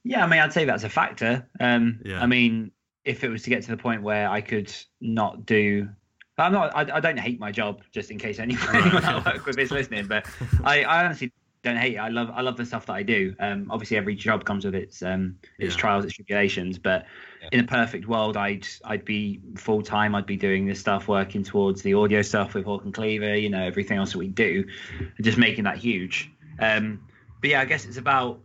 Yeah, 0.04 0.24
I 0.24 0.28
mean, 0.28 0.40
I'd 0.40 0.54
say 0.54 0.66
that's 0.66 0.84
a 0.84 0.90
factor. 0.90 1.48
Um, 1.60 2.00
Yeah. 2.04 2.22
I 2.22 2.26
mean, 2.26 2.72
if 3.06 3.24
it 3.24 3.30
was 3.30 3.44
to 3.44 3.50
get 3.50 3.64
to 3.64 3.72
the 3.72 3.78
point 3.78 4.02
where 4.02 4.30
I 4.30 4.42
could 4.42 4.74
not 5.02 5.46
do, 5.46 5.90
I'm 6.38 6.52
not, 6.54 6.76
I, 6.76 6.98
I 6.98 7.00
don't 7.00 7.20
hate 7.20 7.40
my 7.40 7.52
job, 7.52 7.82
just 7.92 8.12
in 8.12 8.18
case 8.18 8.40
anyone, 8.40 8.66
Right. 8.74 8.82
anyone 8.86 9.04
I 9.04 9.18
work 9.18 9.46
with 9.46 9.60
is 9.60 9.72
listening. 9.72 10.08
But 10.08 10.26
I, 10.64 10.84
I 10.84 11.06
honestly 11.06 11.32
don't 11.64 11.78
hate 11.78 11.96
it. 11.96 11.98
I 12.00 12.10
love, 12.10 12.30
I 12.34 12.42
love 12.42 12.58
the 12.58 12.66
stuff 12.66 12.86
that 12.88 12.94
I 12.94 13.04
do. 13.04 13.36
Um, 13.40 13.68
obviously, 13.70 13.98
every 13.98 14.16
job 14.16 14.44
comes 14.46 14.66
with 14.66 14.76
its, 14.76 15.02
um, 15.04 15.38
its 15.60 15.76
Yeah. 15.76 15.80
trials, 15.80 16.06
its 16.06 16.14
tribulations. 16.16 16.78
But 16.78 17.06
Yeah. 17.42 17.50
in 17.52 17.60
a 17.60 17.64
perfect 17.68 18.08
world, 18.08 18.36
I'd, 18.38 18.66
I'd 18.86 19.06
be 19.06 19.42
full 19.58 19.82
time. 19.82 20.16
I'd 20.16 20.26
be 20.26 20.38
doing 20.38 20.66
this 20.66 20.80
stuff, 20.80 21.08
working 21.08 21.44
towards 21.44 21.82
the 21.82 21.94
audio 21.94 22.22
stuff 22.22 22.54
with 22.54 22.66
Hawk 22.66 22.84
and 22.86 22.94
Cleaver. 22.94 23.36
You 23.36 23.50
know, 23.50 23.64
everything 23.64 23.98
else 23.98 24.14
that 24.14 24.18
we 24.18 24.28
do, 24.30 24.66
and 25.00 25.26
just 25.26 25.38
making 25.38 25.66
that 25.66 25.78
huge. 25.78 26.32
Um, 26.60 27.02
but 27.42 27.50
yeah, 27.50 27.62
I 27.62 27.66
guess 27.66 27.86
it's 27.86 27.98
about 27.98 28.40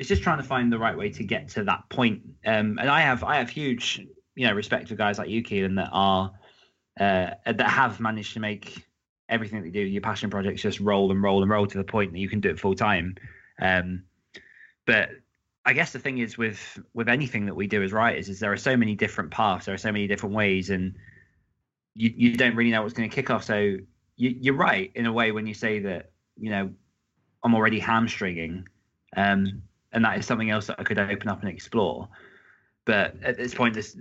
it's 0.00 0.08
just 0.08 0.22
trying 0.22 0.38
to 0.38 0.42
find 0.42 0.72
the 0.72 0.78
right 0.78 0.96
way 0.96 1.10
to 1.10 1.22
get 1.22 1.46
to 1.50 1.62
that 1.64 1.86
point. 1.90 2.22
Um, 2.46 2.78
and 2.80 2.88
I 2.88 3.02
have 3.02 3.22
I 3.22 3.36
have 3.36 3.50
huge 3.50 4.00
you 4.34 4.46
know 4.46 4.54
respect 4.54 4.88
for 4.88 4.94
guys 4.94 5.18
like 5.18 5.28
you, 5.28 5.42
Kealan, 5.42 5.76
that 5.76 5.90
are 5.92 6.32
uh, 6.98 7.34
that 7.44 7.60
have 7.68 8.00
managed 8.00 8.32
to 8.32 8.40
make 8.40 8.82
everything 9.28 9.60
that 9.60 9.66
you 9.66 9.72
do, 9.72 9.80
your 9.80 10.00
passion 10.00 10.30
projects, 10.30 10.62
just 10.62 10.80
roll 10.80 11.10
and 11.10 11.22
roll 11.22 11.42
and 11.42 11.50
roll 11.50 11.66
to 11.66 11.76
the 11.76 11.84
point 11.84 12.12
that 12.12 12.18
you 12.18 12.30
can 12.30 12.40
do 12.40 12.48
it 12.48 12.58
full 12.58 12.74
time. 12.74 13.14
Um, 13.60 14.04
but 14.86 15.10
I 15.66 15.74
guess 15.74 15.92
the 15.92 15.98
thing 15.98 16.16
is 16.16 16.38
with 16.38 16.78
with 16.94 17.10
anything 17.10 17.44
that 17.44 17.54
we 17.54 17.66
do 17.66 17.82
as 17.82 17.92
writers 17.92 18.30
is 18.30 18.40
there 18.40 18.52
are 18.52 18.56
so 18.56 18.78
many 18.78 18.94
different 18.94 19.30
paths, 19.30 19.66
there 19.66 19.74
are 19.74 19.78
so 19.78 19.92
many 19.92 20.06
different 20.06 20.34
ways, 20.34 20.70
and 20.70 20.94
you 21.94 22.10
you 22.16 22.36
don't 22.36 22.56
really 22.56 22.70
know 22.70 22.80
what's 22.80 22.94
going 22.94 23.10
to 23.10 23.14
kick 23.14 23.28
off. 23.28 23.44
So 23.44 23.76
you, 24.16 24.34
you're 24.40 24.54
right 24.54 24.90
in 24.94 25.04
a 25.04 25.12
way 25.12 25.30
when 25.30 25.46
you 25.46 25.52
say 25.52 25.80
that 25.80 26.12
you 26.38 26.48
know 26.48 26.70
I'm 27.44 27.54
already 27.54 27.80
hamstringing, 27.80 28.66
um, 29.14 29.62
and 29.92 30.04
that 30.04 30.18
is 30.18 30.26
something 30.26 30.50
else 30.50 30.66
that 30.66 30.78
I 30.78 30.84
could 30.84 30.98
open 30.98 31.28
up 31.28 31.40
and 31.40 31.48
explore. 31.50 32.08
But 32.84 33.16
at 33.22 33.36
this 33.36 33.54
point, 33.54 33.74
this 33.74 33.96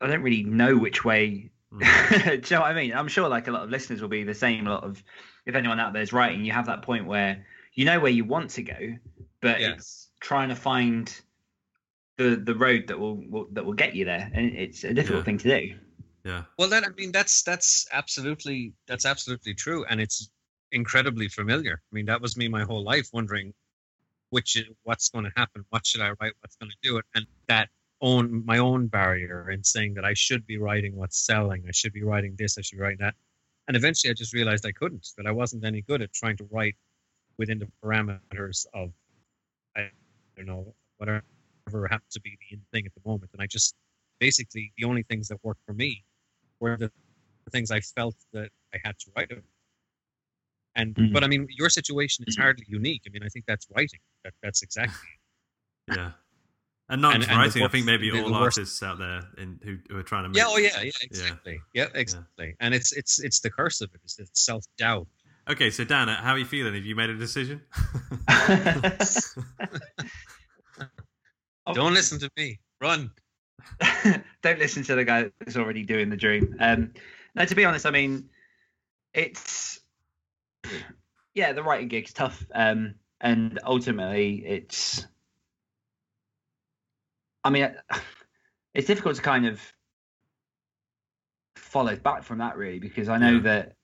I 0.00 0.06
don't 0.06 0.22
really 0.22 0.42
know 0.44 0.76
which 0.76 1.04
way. 1.04 1.50
Mm. 1.72 2.42
do 2.42 2.54
you 2.54 2.56
know 2.56 2.62
what 2.62 2.70
I 2.70 2.74
mean? 2.74 2.92
I'm 2.92 3.08
sure 3.08 3.28
like 3.28 3.48
a 3.48 3.50
lot 3.50 3.62
of 3.64 3.70
listeners 3.70 4.00
will 4.02 4.08
be 4.08 4.24
the 4.24 4.34
same. 4.34 4.66
A 4.66 4.70
lot 4.70 4.84
of 4.84 5.02
if 5.46 5.54
anyone 5.54 5.80
out 5.80 5.92
there 5.92 6.02
is 6.02 6.12
writing, 6.12 6.44
you 6.44 6.52
have 6.52 6.66
that 6.66 6.82
point 6.82 7.06
where 7.06 7.44
you 7.74 7.84
know 7.84 7.98
where 8.00 8.10
you 8.12 8.24
want 8.24 8.50
to 8.50 8.62
go, 8.62 8.96
but 9.40 9.60
Yeah. 9.60 9.72
it's 9.72 10.10
trying 10.20 10.48
to 10.50 10.56
find 10.56 11.14
the 12.18 12.36
the 12.36 12.54
road 12.54 12.86
that 12.88 12.98
will, 12.98 13.16
will 13.28 13.46
that 13.52 13.64
will 13.64 13.72
get 13.72 13.94
you 13.94 14.04
there, 14.04 14.30
and 14.34 14.54
it's 14.54 14.84
a 14.84 14.92
difficult 14.92 15.20
Yeah. 15.20 15.24
thing 15.24 15.38
to 15.38 15.60
do. 15.60 15.78
Yeah. 16.24 16.42
Well, 16.58 16.68
that 16.68 16.84
I 16.84 16.88
mean, 16.90 17.10
that's 17.10 17.42
that's 17.42 17.86
absolutely 17.92 18.74
that's 18.86 19.06
absolutely 19.06 19.54
true, 19.54 19.84
and 19.88 20.00
it's 20.00 20.30
incredibly 20.70 21.28
familiar. 21.28 21.80
I 21.90 21.94
mean, 21.94 22.06
that 22.06 22.20
was 22.20 22.36
me 22.36 22.48
my 22.48 22.62
whole 22.64 22.84
life, 22.84 23.08
wondering 23.12 23.52
which 24.32 24.56
is- 24.56 24.70
what's 24.84 25.10
going 25.10 25.26
to 25.26 25.32
happen, 25.36 25.64
what 25.68 25.86
should 25.86 26.00
I 26.00 26.10
write, 26.18 26.32
what's 26.40 26.56
going 26.56 26.70
to 26.70 26.76
do 26.82 26.96
it, 26.96 27.04
and 27.14 27.26
that 27.48 27.68
own 28.00 28.44
my 28.46 28.58
own 28.58 28.88
barrier 28.88 29.50
in 29.50 29.62
saying 29.62 29.92
that 29.94 30.04
I 30.04 30.14
should 30.14 30.44
be 30.46 30.56
writing 30.56 30.96
what's 30.96 31.18
selling, 31.18 31.64
I 31.68 31.72
should 31.72 31.92
be 31.92 32.02
writing 32.02 32.34
this, 32.36 32.56
I 32.58 32.62
should 32.62 32.78
writing 32.78 32.98
that, 33.00 33.14
and 33.68 33.76
eventually 33.76 34.10
I 34.10 34.14
just 34.14 34.32
realized 34.32 34.64
I 34.66 34.72
couldn't, 34.72 35.06
that 35.18 35.26
I 35.26 35.32
wasn't 35.32 35.64
any 35.64 35.82
good 35.82 36.00
at 36.02 36.12
trying 36.12 36.38
to 36.38 36.48
write 36.50 36.76
within 37.38 37.58
the 37.58 37.68
parameters 37.82 38.66
of 38.74 38.92
I 39.76 39.90
don't 40.36 40.46
know 40.46 40.74
whatever 40.96 41.22
happened 41.90 42.10
to 42.12 42.20
be 42.20 42.38
the 42.50 42.58
thing 42.72 42.86
at 42.86 42.94
the 42.94 43.02
moment, 43.04 43.30
and 43.34 43.42
I 43.42 43.46
just 43.46 43.74
basically 44.18 44.72
the 44.78 44.84
only 44.84 45.02
things 45.02 45.28
that 45.28 45.38
worked 45.44 45.60
for 45.66 45.74
me 45.74 46.04
were 46.60 46.76
the 46.78 46.90
things 47.50 47.70
I 47.70 47.80
felt 47.80 48.16
that 48.32 48.50
I 48.74 48.78
had 48.82 48.98
to 49.00 49.10
write 49.14 49.30
about. 49.30 49.44
And 50.74 50.94
Mhm. 50.94 51.12
but 51.12 51.22
I 51.24 51.26
mean, 51.26 51.46
your 51.50 51.68
situation 51.70 52.24
is 52.26 52.36
hardly 52.36 52.64
unique. 52.68 53.02
I 53.06 53.10
mean, 53.10 53.22
I 53.22 53.28
think 53.28 53.44
that's 53.46 53.66
writing. 53.74 54.00
That 54.24 54.34
that's 54.42 54.62
exactly. 54.62 55.08
Yeah. 55.88 56.12
And 56.88 57.00
not 57.02 57.14
And- 57.14 57.22
just 57.22 57.30
and 57.30 57.38
the 57.38 57.42
writing. 57.46 57.62
I 57.64 57.68
think 57.68 57.86
maybe 57.86 58.10
the- 58.10 58.20
all 58.22 58.26
the 58.28 58.32
worst- 58.32 58.58
artists 58.58 58.82
out 58.82 58.98
there 58.98 59.22
in, 59.38 59.60
who, 59.64 59.78
who 59.88 59.96
are 59.98 60.02
trying 60.02 60.24
to 60.24 60.28
make. 60.30 60.36
Yeah. 60.38 60.44
Oh 60.48 60.56
yeah. 60.58 60.80
Yeah. 60.82 60.90
Exactly. 61.02 61.60
Yeah. 61.74 61.88
exactly. 61.94 62.54
And 62.60 62.74
it's 62.74 62.92
it's 62.92 63.20
it's 63.20 63.40
the 63.40 63.50
curse 63.50 63.80
of 63.80 63.90
it. 63.94 64.00
It's 64.04 64.16
the 64.16 64.26
self 64.32 64.64
doubt. 64.78 65.06
Okay, 65.48 65.70
so 65.70 65.82
Dan, 65.84 66.08
uh, 66.08 66.22
how 66.22 66.32
are 66.32 66.38
you 66.38 66.44
feeling? 66.44 66.72
Have 66.74 66.84
you 66.86 66.94
made 66.94 67.10
a 67.10 67.16
decision? 67.16 67.62
Oh. 71.66 71.74
Don't 71.74 71.94
listen 71.94 72.18
to 72.20 72.30
me. 72.36 72.60
Run. 72.80 73.10
don't 74.42 74.58
listen 74.58 74.82
to 74.84 74.94
the 74.96 75.04
guy 75.04 75.30
that's 75.38 75.56
already 75.56 75.84
doing 75.84 76.10
the 76.10 76.16
dream. 76.16 76.56
Um, 76.58 76.92
no, 77.36 77.44
to 77.44 77.54
be 77.54 77.64
honest, 77.64 77.86
I 77.86 77.90
mean, 77.90 78.28
it's 79.14 79.78
yeah, 81.34 81.52
the 81.52 81.62
writing 81.62 81.88
gig's 81.88 82.12
tough, 82.12 82.44
um, 82.54 82.94
and 83.20 83.58
ultimately, 83.64 84.44
it's. 84.46 85.06
I 87.44 87.50
mean, 87.50 87.74
it's 88.74 88.86
difficult 88.86 89.16
to 89.16 89.22
kind 89.22 89.46
of 89.46 89.60
follow 91.56 91.96
back 91.96 92.22
from 92.22 92.38
that 92.38 92.56
really 92.56 92.78
because 92.78 93.08
I 93.08 93.16
know 93.18 93.34
Yeah. 93.34 93.40
that 93.40 93.76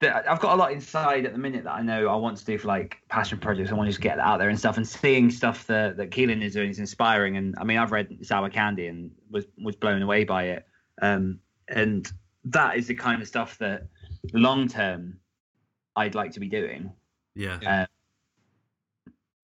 that 0.00 0.30
I've 0.30 0.40
got 0.40 0.52
a 0.52 0.56
lot 0.56 0.72
inside 0.72 1.24
at 1.24 1.32
the 1.32 1.38
minute 1.38 1.64
that 1.64 1.72
I 1.72 1.80
know 1.80 2.08
I 2.08 2.16
want 2.16 2.36
to 2.36 2.44
do 2.44 2.58
for 2.58 2.68
like 2.68 2.98
passion 3.08 3.38
projects. 3.38 3.70
I 3.70 3.74
want 3.74 3.86
to 3.86 3.90
just 3.92 4.02
get 4.02 4.16
that 4.16 4.26
out 4.26 4.36
there 4.38 4.50
and 4.50 4.58
stuff. 4.58 4.76
And 4.76 4.86
seeing 4.86 5.30
stuff 5.30 5.66
that 5.68 5.96
that 5.96 6.10
Kealan 6.10 6.42
is 6.42 6.52
doing 6.52 6.68
is 6.68 6.78
inspiring. 6.78 7.38
And 7.38 7.54
I 7.58 7.64
mean, 7.64 7.78
I've 7.78 7.92
read 7.92 8.18
Sour 8.20 8.50
Candy 8.50 8.88
and 8.88 9.10
was 9.30 9.46
was 9.62 9.74
blown 9.74 10.02
away 10.02 10.24
by 10.24 10.44
it. 10.48 10.66
Um, 11.00 11.40
and 11.68 12.10
that 12.44 12.76
is 12.76 12.86
the 12.88 12.94
kind 12.94 13.22
of 13.22 13.28
stuff 13.28 13.56
that 13.58 13.86
long 14.34 14.68
term 14.68 15.18
I'd 15.96 16.14
like 16.14 16.32
to 16.32 16.40
be 16.40 16.48
doing. 16.48 16.92
yeah. 17.34 17.58
Yeah. 17.62 17.86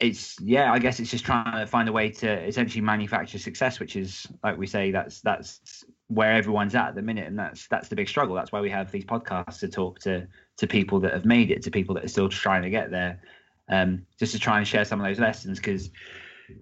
It's 0.01 0.37
yeah, 0.41 0.73
I 0.73 0.81
guess 0.81 0.99
it's 0.99 1.13
just 1.13 1.25
trying 1.25 1.53
to 1.53 1.65
find 1.65 1.89
a 1.89 1.93
way 1.93 2.11
to 2.11 2.45
essentially 2.45 2.81
manufacture 2.81 3.39
success, 3.39 3.79
which 3.79 3.95
is 3.95 4.27
like 4.43 4.59
we 4.59 4.67
say, 4.67 4.91
that's 4.91 5.21
that's 5.21 5.85
where 6.09 6.33
everyone's 6.33 6.75
at 6.75 6.89
at 6.89 6.95
the 6.97 7.03
minute, 7.03 7.29
and 7.29 7.39
that's 7.39 7.69
that's 7.69 7.89
the 7.89 7.95
big 7.95 8.09
struggle. 8.09 8.35
That's 8.35 8.51
why 8.51 8.61
we 8.61 8.69
have 8.71 8.91
these 8.91 9.05
podcasts 9.05 9.61
to 9.61 9.69
talk 9.69 10.01
to 10.01 10.27
to 10.57 10.67
people 10.67 10.99
that 11.01 11.13
have 11.13 11.25
made 11.25 11.53
it, 11.53 11.63
to 11.63 11.71
people 11.71 11.95
that 11.95 12.05
are 12.05 12.09
still 12.09 12.29
trying 12.29 12.63
to 12.63 12.71
get 12.71 12.91
there, 12.91 13.23
um, 13.69 14.05
just 14.19 14.33
to 14.33 14.41
try 14.41 14.59
and 14.59 14.67
share 14.67 14.85
some 14.85 15.01
of 15.01 15.07
those 15.07 15.21
lessons 15.21 15.59
because 15.59 15.91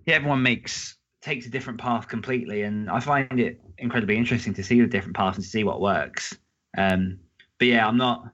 yeah, 0.05 0.17
everyone 0.17 0.43
makes 0.43 0.97
takes 1.23 1.47
a 1.47 1.51
different 1.51 1.81
path 1.81 2.09
completely, 2.09 2.63
and 2.63 2.91
I 2.91 3.01
find 3.01 3.41
it 3.41 3.61
incredibly 3.79 4.17
interesting 4.17 4.55
to 4.55 4.63
see 4.63 4.81
the 4.81 4.87
different 4.87 5.17
paths 5.17 5.37
and 5.37 5.45
to 5.45 5.51
see 5.51 5.65
what 5.65 5.81
works. 5.81 6.37
Um, 6.77 7.19
but 7.59 7.69
yeah, 7.69 7.87
I'm 7.87 7.97
not. 7.97 8.25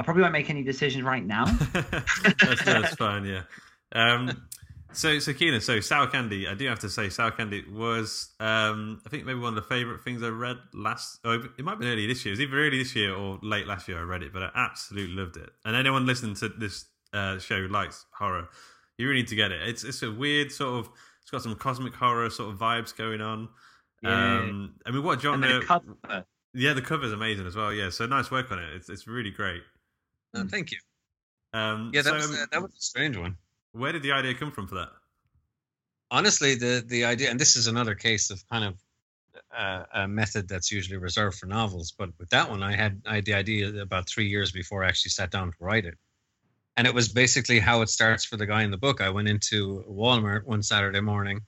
I 0.00 0.02
probably 0.02 0.22
won't 0.22 0.32
make 0.32 0.48
any 0.48 0.62
decisions 0.62 1.04
right 1.04 1.24
now. 1.24 1.44
that's, 1.74 2.64
that's 2.64 2.94
fine, 2.94 3.26
yeah. 3.26 3.42
Um, 3.92 4.48
so, 4.92 5.18
so 5.18 5.34
Kealan, 5.34 5.60
so 5.60 5.78
sour 5.80 6.06
candy. 6.06 6.48
I 6.48 6.54
do 6.54 6.66
have 6.68 6.78
to 6.78 6.88
say, 6.88 7.10
sour 7.10 7.30
candy 7.32 7.64
was, 7.70 8.30
um, 8.40 9.02
I 9.04 9.10
think, 9.10 9.26
maybe 9.26 9.38
one 9.38 9.50
of 9.50 9.62
the 9.62 9.68
favorite 9.68 10.02
things 10.02 10.22
I 10.22 10.28
read 10.28 10.56
last. 10.72 11.18
Oh, 11.22 11.32
it 11.32 11.62
might 11.62 11.72
have 11.72 11.80
been 11.80 11.88
early 11.88 12.06
this 12.06 12.24
year. 12.24 12.32
It 12.32 12.38
was 12.38 12.40
either 12.40 12.56
early 12.56 12.78
this 12.78 12.96
year 12.96 13.14
or 13.14 13.38
late 13.42 13.66
last 13.66 13.88
year. 13.88 13.98
I 13.98 14.02
read 14.02 14.22
it, 14.22 14.32
but 14.32 14.42
I 14.42 14.50
absolutely 14.54 15.14
loved 15.14 15.36
it. 15.36 15.50
And 15.66 15.76
anyone 15.76 16.06
listening 16.06 16.34
to 16.36 16.48
this 16.48 16.86
uh, 17.12 17.38
show 17.38 17.60
who 17.60 17.68
likes 17.68 18.06
horror, 18.12 18.48
you 18.96 19.06
really 19.06 19.20
need 19.20 19.28
to 19.28 19.36
get 19.36 19.52
it. 19.52 19.68
It's 19.68 19.84
it's 19.84 20.02
a 20.02 20.10
weird 20.10 20.50
sort 20.50 20.80
of. 20.80 20.90
It's 21.20 21.30
got 21.30 21.42
some 21.42 21.54
cosmic 21.56 21.94
horror 21.94 22.30
sort 22.30 22.54
of 22.54 22.58
vibes 22.58 22.96
going 22.96 23.20
on. 23.20 23.50
Yeah. 24.02 24.38
Um, 24.38 24.76
I 24.86 24.92
mean, 24.92 25.04
what 25.04 25.20
genre? 25.20 25.60
the 25.60 25.60
cover. 25.60 26.24
Yeah, 26.54 26.72
the 26.72 26.82
cover's 26.82 27.12
amazing 27.12 27.46
as 27.46 27.54
well. 27.54 27.72
Yeah, 27.72 27.90
so 27.90 28.06
nice 28.06 28.30
work 28.30 28.50
on 28.50 28.58
it. 28.58 28.74
It's 28.74 28.88
it's 28.88 29.06
really 29.06 29.30
great. 29.30 29.62
Oh, 30.34 30.46
thank 30.48 30.70
you. 30.70 30.78
Um, 31.52 31.90
Yeah, 31.92 32.02
that 32.02 32.10
so, 32.10 32.14
was 32.16 32.30
uh, 32.38 32.46
that 32.52 32.62
was 32.62 32.72
a 32.72 32.80
strange 32.80 33.16
one. 33.16 33.36
where 33.72 33.92
did 33.92 34.02
the 34.02 34.12
idea 34.12 34.34
come 34.34 34.50
from 34.52 34.66
for 34.66 34.76
that? 34.76 34.90
honestly 36.10 36.54
the 36.56 36.82
the 36.88 37.04
idea 37.04 37.30
and 37.30 37.38
this 37.38 37.54
is 37.56 37.66
another 37.68 37.94
case 37.94 38.30
of 38.30 38.42
kind 38.48 38.64
of 38.64 38.74
uh, 39.56 39.84
a 39.94 40.08
method 40.08 40.48
that's 40.48 40.72
usually 40.72 40.96
reserved 40.96 41.38
for 41.38 41.46
novels 41.46 41.92
but 41.96 42.10
with 42.18 42.28
that 42.30 42.50
one 42.50 42.62
i 42.64 42.74
had 42.74 43.00
i 43.06 43.14
had 43.16 43.24
the 43.24 43.34
idea 43.34 43.80
about 43.80 44.08
three 44.08 44.26
years 44.26 44.50
before 44.50 44.82
i 44.82 44.88
actually 44.88 45.10
sat 45.10 45.30
down 45.30 45.48
to 45.52 45.56
write 45.60 45.84
it 45.86 45.96
and 46.76 46.86
it 46.86 46.94
was 46.94 47.08
basically 47.08 47.60
how 47.60 47.80
it 47.82 47.88
starts 47.88 48.24
for 48.24 48.36
the 48.36 48.46
guy 48.46 48.62
in 48.64 48.72
the 48.72 48.76
book 48.76 49.00
i 49.00 49.08
went 49.08 49.28
into 49.28 49.84
walmart 49.88 50.44
one 50.44 50.62
saturday 50.64 51.00
morning 51.00 51.40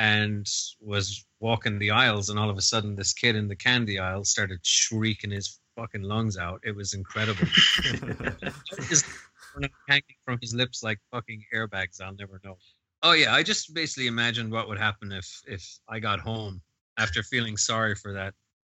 and 0.00 0.46
was 0.80 1.24
walking 1.38 1.78
the 1.78 1.90
aisles 1.92 2.30
and 2.30 2.38
all 2.38 2.50
of 2.50 2.56
a 2.58 2.62
sudden 2.62 2.96
this 2.96 3.12
kid 3.12 3.36
in 3.36 3.46
the 3.46 3.56
candy 3.56 3.98
aisle 4.00 4.24
started 4.24 4.58
shrieking 4.62 5.30
his 5.30 5.60
fucking 5.78 6.02
lungs 6.02 6.36
out 6.36 6.60
it 6.64 6.74
was 6.74 6.94
incredible 6.94 7.46
just 8.88 9.06
hanging 9.88 10.02
from 10.24 10.38
his 10.42 10.54
lips 10.54 10.82
like 10.82 10.98
fucking 11.12 11.42
airbags 11.54 12.00
i'll 12.00 12.14
never 12.14 12.40
know 12.44 12.56
Oh 13.02 13.12
yeah, 13.12 13.32
I 13.32 13.42
just 13.42 13.74
basically 13.74 14.08
imagined 14.08 14.50
what 14.52 14.68
would 14.68 14.78
happen 14.78 15.12
if 15.12 15.42
if 15.46 15.64
I 15.88 16.00
got 16.00 16.18
home 16.20 16.60
after 16.98 17.22
feeling 17.22 17.56
sorry 17.56 17.94
for 17.94 18.12
that 18.12 18.34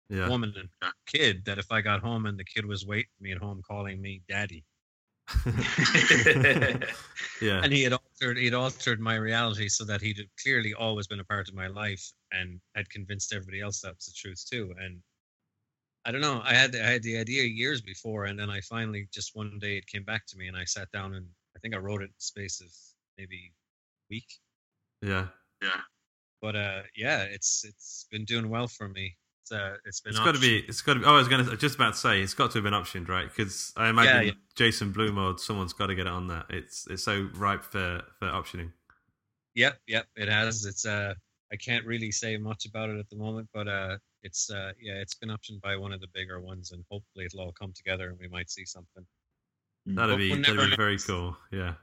yeah. 0.08 0.28
woman 0.28 0.54
and 0.56 0.68
kid. 1.06 1.44
That 1.44 1.58
if 1.58 1.72
I 1.72 1.80
got 1.80 2.00
home 2.00 2.26
and 2.26 2.38
the 2.38 2.44
kid 2.44 2.64
was 2.64 2.86
waiting 2.86 3.10
for 3.16 3.24
me 3.24 3.32
at 3.32 3.38
home, 3.38 3.62
calling 3.66 4.00
me 4.00 4.22
daddy, 4.28 4.64
yeah. 7.42 7.60
and 7.64 7.72
he 7.72 7.82
had 7.82 7.94
altered 7.94 8.38
he 8.38 8.44
had 8.44 8.54
altered 8.54 9.00
my 9.00 9.16
reality 9.16 9.68
so 9.68 9.84
that 9.84 10.00
he'd 10.00 10.20
clearly 10.40 10.72
always 10.72 11.08
been 11.08 11.20
a 11.20 11.24
part 11.24 11.48
of 11.48 11.54
my 11.54 11.66
life 11.66 12.12
and 12.30 12.60
had 12.76 12.88
convinced 12.90 13.32
everybody 13.32 13.60
else 13.60 13.80
that 13.80 13.96
was 13.96 14.06
the 14.06 14.12
truth 14.14 14.44
too. 14.48 14.72
And 14.78 15.00
I 16.04 16.10
don't 16.10 16.20
know, 16.20 16.42
I 16.44 16.54
had 16.54 16.74
I 16.74 16.90
had 16.90 17.02
the 17.02 17.18
idea 17.18 17.44
years 17.44 17.80
before, 17.80 18.24
and 18.24 18.38
then 18.38 18.50
I 18.50 18.60
finally 18.62 19.08
just 19.12 19.36
one 19.36 19.58
day 19.60 19.76
it 19.76 19.86
came 19.86 20.04
back 20.04 20.26
to 20.28 20.36
me, 20.36 20.48
and 20.48 20.56
I 20.56 20.64
sat 20.64 20.90
down 20.92 21.14
and 21.14 21.26
I 21.56 21.60
think 21.60 21.74
I 21.74 21.78
wrote 21.78 22.02
it 22.02 22.06
in 22.06 22.10
the 22.16 22.24
space 22.24 22.60
of 22.60 22.68
maybe 23.18 23.52
a 23.52 24.06
week. 24.10 24.38
Yeah. 25.00 25.26
Yeah. 25.62 25.80
But 26.40 26.56
uh 26.56 26.82
yeah 26.96 27.22
it's 27.22 27.64
it's 27.64 28.06
been 28.10 28.24
doing 28.24 28.48
well 28.48 28.66
for 28.66 28.88
me 28.88 29.16
it's 29.42 29.52
uh 29.52 29.76
it's 29.84 30.00
been 30.00 30.10
It's 30.10 30.18
got 30.18 30.34
to 30.34 30.40
be. 30.40 30.58
It's 30.68 30.80
got 30.82 30.94
to 30.94 31.00
be. 31.00 31.06
Oh, 31.06 31.14
I 31.14 31.18
was 31.18 31.28
going 31.28 31.44
to 31.44 31.56
just 31.56 31.76
about 31.76 31.94
to 31.94 31.98
say 31.98 32.20
it's 32.20 32.34
got 32.34 32.50
to 32.52 32.58
have 32.58 32.64
been 32.64 32.72
optioned, 32.72 33.08
right? 33.08 33.28
Because 33.28 33.72
I 33.76 33.88
imagine 33.88 34.26
yeah. 34.26 34.32
Jason 34.54 34.92
Blum 34.92 35.18
or 35.18 35.38
Someone's 35.38 35.72
got 35.72 35.86
to 35.86 35.94
get 35.94 36.06
it 36.06 36.12
on 36.12 36.28
that. 36.28 36.46
It's 36.50 36.86
it's 36.88 37.04
so 37.04 37.28
ripe 37.34 37.64
for 37.64 38.02
for 38.18 38.26
optioning. 38.26 38.72
yep 39.54 39.78
yep 39.86 40.06
it 40.16 40.28
has 40.28 40.64
it's 40.64 40.86
uh 40.86 41.12
i 41.52 41.56
can't 41.56 41.84
really 41.84 42.10
say 42.10 42.36
much 42.38 42.64
about 42.64 42.88
it 42.88 42.98
at 42.98 43.08
the 43.10 43.16
moment 43.16 43.48
but 43.52 43.68
uh 43.68 43.96
it's 44.22 44.50
uh 44.50 44.72
yeah 44.80 44.94
it's 44.94 45.14
been 45.14 45.28
optioned 45.30 45.60
by 45.60 45.76
one 45.76 45.92
of 45.92 46.00
the 46.00 46.06
bigger 46.14 46.40
ones 46.40 46.72
and 46.72 46.84
hopefully 46.90 47.24
it'll 47.24 47.40
all 47.40 47.52
come 47.52 47.72
together 47.72 48.08
and 48.08 48.18
we 48.18 48.28
might 48.28 48.50
see 48.50 48.64
something 48.64 49.04
That'd 49.86 50.12
But 50.14 50.16
be 50.18 50.30
we'll 50.30 50.40
that'd 50.42 50.70
be 50.70 50.76
very 50.76 50.96
know. 50.96 51.02
cool. 51.06 51.36
Yeah. 51.50 51.74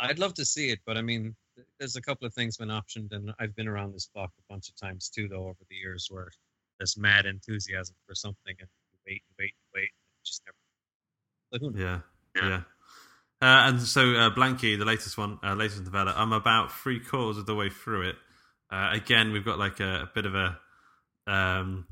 i'd 0.00 0.18
love 0.18 0.34
to 0.34 0.44
see 0.44 0.70
it 0.70 0.80
but 0.86 0.96
i 0.96 1.02
mean 1.02 1.34
there's 1.78 1.96
a 1.96 2.02
couple 2.02 2.26
of 2.26 2.34
things 2.34 2.56
been 2.56 2.68
optioned 2.68 3.12
and 3.12 3.32
i've 3.38 3.54
been 3.56 3.68
around 3.68 3.92
this 3.92 4.06
block 4.14 4.30
a 4.38 4.52
bunch 4.52 4.68
of 4.68 4.76
times 4.76 5.08
too 5.08 5.28
though 5.28 5.44
over 5.44 5.58
the 5.68 5.76
years 5.76 6.08
where 6.10 6.30
there's 6.78 6.96
mad 6.96 7.26
enthusiasm 7.26 7.94
for 8.06 8.14
something 8.14 8.54
and 8.58 8.68
you 8.92 8.98
wait 9.06 9.22
and 9.28 9.34
wait 9.38 9.52
and 9.54 9.70
wait 9.74 9.90
and 9.90 10.24
just 10.24 10.42
never 10.46 10.56
so 11.52 11.58
who? 11.58 11.78
Yeah. 11.78 12.00
Yeah. 12.36 12.62
Uh, 13.42 13.68
and 13.68 13.80
so 13.82 14.12
uh, 14.14 14.30
Blanky, 14.30 14.78
the 14.78 14.84
latest 14.84 15.18
one, 15.18 15.38
uh, 15.42 15.54
latest 15.54 15.82
novella. 15.82 16.14
I'm 16.16 16.32
about 16.32 16.70
three 16.70 17.00
quarters 17.00 17.38
of 17.38 17.46
the 17.46 17.54
way 17.56 17.70
through 17.70 18.10
it. 18.10 18.16
Uh, 18.70 18.90
again, 18.92 19.32
we've 19.32 19.44
got 19.44 19.58
like 19.58 19.80
a, 19.80 20.02
a 20.02 20.10
bit 20.14 20.26
of 20.26 20.34
a 20.36 20.58
um, 21.30 21.86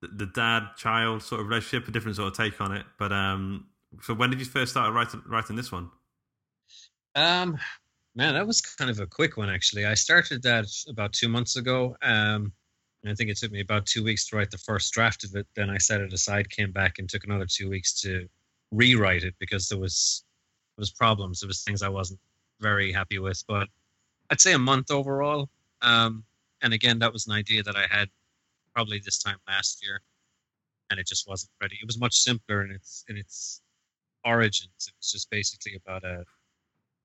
the, 0.00 0.08
the 0.08 0.26
dad-child 0.26 1.22
sort 1.22 1.40
of 1.40 1.48
relationship, 1.48 1.88
a 1.88 1.90
different 1.90 2.16
sort 2.16 2.28
of 2.28 2.36
take 2.36 2.60
on 2.60 2.72
it. 2.72 2.86
But 2.98 3.12
um, 3.12 3.66
so 4.02 4.14
when 4.14 4.30
did 4.30 4.38
you 4.38 4.46
first 4.46 4.72
start 4.72 4.92
writing 4.94 5.22
writing 5.26 5.56
this 5.56 5.70
one? 5.70 5.90
Um, 7.14 7.58
man, 8.14 8.34
that 8.34 8.46
was 8.46 8.60
kind 8.60 8.90
of 8.90 9.00
a 9.00 9.06
quick 9.06 9.36
one 9.36 9.50
actually. 9.50 9.84
I 9.84 9.94
started 9.94 10.42
that 10.42 10.66
about 10.88 11.12
two 11.12 11.28
months 11.28 11.56
ago. 11.56 11.96
Um, 12.02 12.52
I 13.06 13.14
think 13.14 13.30
it 13.30 13.38
took 13.38 13.50
me 13.50 13.60
about 13.60 13.86
two 13.86 14.04
weeks 14.04 14.28
to 14.28 14.36
write 14.36 14.50
the 14.50 14.58
first 14.58 14.92
draft 14.92 15.24
of 15.24 15.34
it. 15.34 15.46
Then 15.54 15.70
I 15.70 15.78
set 15.78 16.02
it 16.02 16.12
aside, 16.12 16.50
came 16.50 16.70
back, 16.70 16.98
and 16.98 17.08
took 17.08 17.24
another 17.24 17.46
two 17.46 17.70
weeks 17.70 17.98
to 18.02 18.28
rewrite 18.70 19.24
it 19.24 19.34
because 19.38 19.68
there 19.68 19.78
was 19.78 20.24
there 20.76 20.82
was 20.82 20.90
problems. 20.90 21.40
There 21.40 21.48
was 21.48 21.62
things 21.62 21.82
I 21.82 21.88
wasn't 21.88 22.20
very 22.60 22.92
happy 22.92 23.18
with. 23.18 23.42
But 23.48 23.68
I'd 24.30 24.40
say 24.40 24.52
a 24.52 24.58
month 24.58 24.90
overall. 24.90 25.48
Um, 25.82 26.24
and 26.62 26.74
again, 26.74 26.98
that 26.98 27.12
was 27.12 27.26
an 27.26 27.32
idea 27.32 27.62
that 27.62 27.76
I 27.76 27.86
had 27.90 28.10
probably 28.74 29.00
this 29.04 29.18
time 29.18 29.36
last 29.48 29.84
year, 29.84 30.00
and 30.90 30.98
it 30.98 31.06
just 31.06 31.28
wasn't 31.28 31.50
ready. 31.60 31.76
It 31.80 31.86
was 31.86 31.98
much 31.98 32.14
simpler 32.14 32.64
in 32.64 32.70
its 32.70 33.04
in 33.08 33.16
its 33.16 33.60
origins. 34.24 34.70
It 34.86 34.94
was 34.98 35.12
just 35.12 35.30
basically 35.30 35.80
about 35.84 36.04
a 36.04 36.24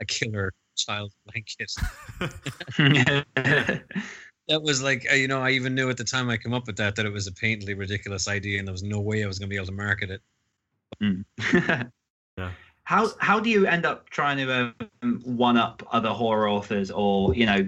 a 0.02 0.06
killer 0.06 0.54
child 0.76 1.12
blanket. 1.26 1.72
that 4.48 4.62
was 4.62 4.82
like 4.82 5.08
uh, 5.12 5.16
you 5.16 5.28
know 5.28 5.42
I 5.42 5.52
even 5.52 5.76
knew 5.76 5.90
at 5.90 5.98
the 5.98 6.04
time 6.04 6.30
I 6.30 6.38
came 6.38 6.54
up 6.54 6.68
with 6.68 6.78
that 6.78 6.96
that 6.96 7.06
it 7.06 7.14
was 7.14 7.28
a 7.28 7.34
painfully 7.34 7.74
ridiculous 7.74 8.28
idea 8.28 8.60
and 8.60 8.68
there 8.68 8.74
was 8.74 8.84
no 8.84 9.00
way 9.00 9.24
I 9.24 9.28
was 9.28 9.40
going 9.40 9.50
to 9.50 9.54
be 9.54 9.58
able 9.58 9.68
to 9.68 9.72
market 9.72 10.10
it. 10.12 10.22
Yeah. 12.38 12.52
How 12.84 13.10
how 13.20 13.40
do 13.40 13.50
you 13.50 13.66
end 13.66 13.86
up 13.86 14.10
trying 14.10 14.38
to 14.38 14.74
um, 15.02 15.22
one 15.24 15.58
up 15.58 15.88
other 15.92 16.10
horror 16.10 16.50
authors, 16.50 16.92
or 16.92 17.34
you 17.34 17.46
know, 17.46 17.68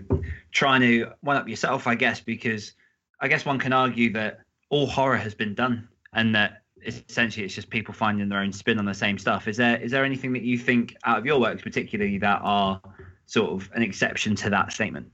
trying 0.52 0.82
to 0.82 1.12
one 1.22 1.38
up 1.38 1.48
yourself? 1.48 1.88
I 1.88 1.96
guess 1.96 2.20
because 2.20 2.74
I 3.20 3.28
guess 3.28 3.46
one 3.46 3.60
can 3.60 3.74
argue 3.74 4.12
that 4.14 4.40
all 4.70 4.88
horror 4.88 5.18
has 5.18 5.34
been 5.34 5.54
done, 5.54 5.88
and 6.14 6.36
that 6.36 6.62
essentially 6.86 7.46
it's 7.46 7.56
just 7.56 7.70
people 7.70 7.94
finding 7.94 8.30
their 8.30 8.40
own 8.40 8.54
spin 8.54 8.80
on 8.80 8.86
the 8.86 8.94
same 8.94 9.18
stuff. 9.18 9.48
Is 9.48 9.58
there 9.58 9.78
is 9.78 9.92
there 9.92 10.06
anything 10.06 10.34
that 10.34 10.44
you 10.44 10.58
think 10.58 10.96
out 11.04 11.18
of 11.18 11.26
your 11.26 11.40
works, 11.40 11.62
particularly 11.62 12.18
that 12.20 12.40
are 12.44 12.82
sort 13.26 13.52
of 13.52 13.70
an 13.74 13.82
exception 13.82 14.36
to 14.38 14.50
that 14.50 14.72
statement? 14.72 15.12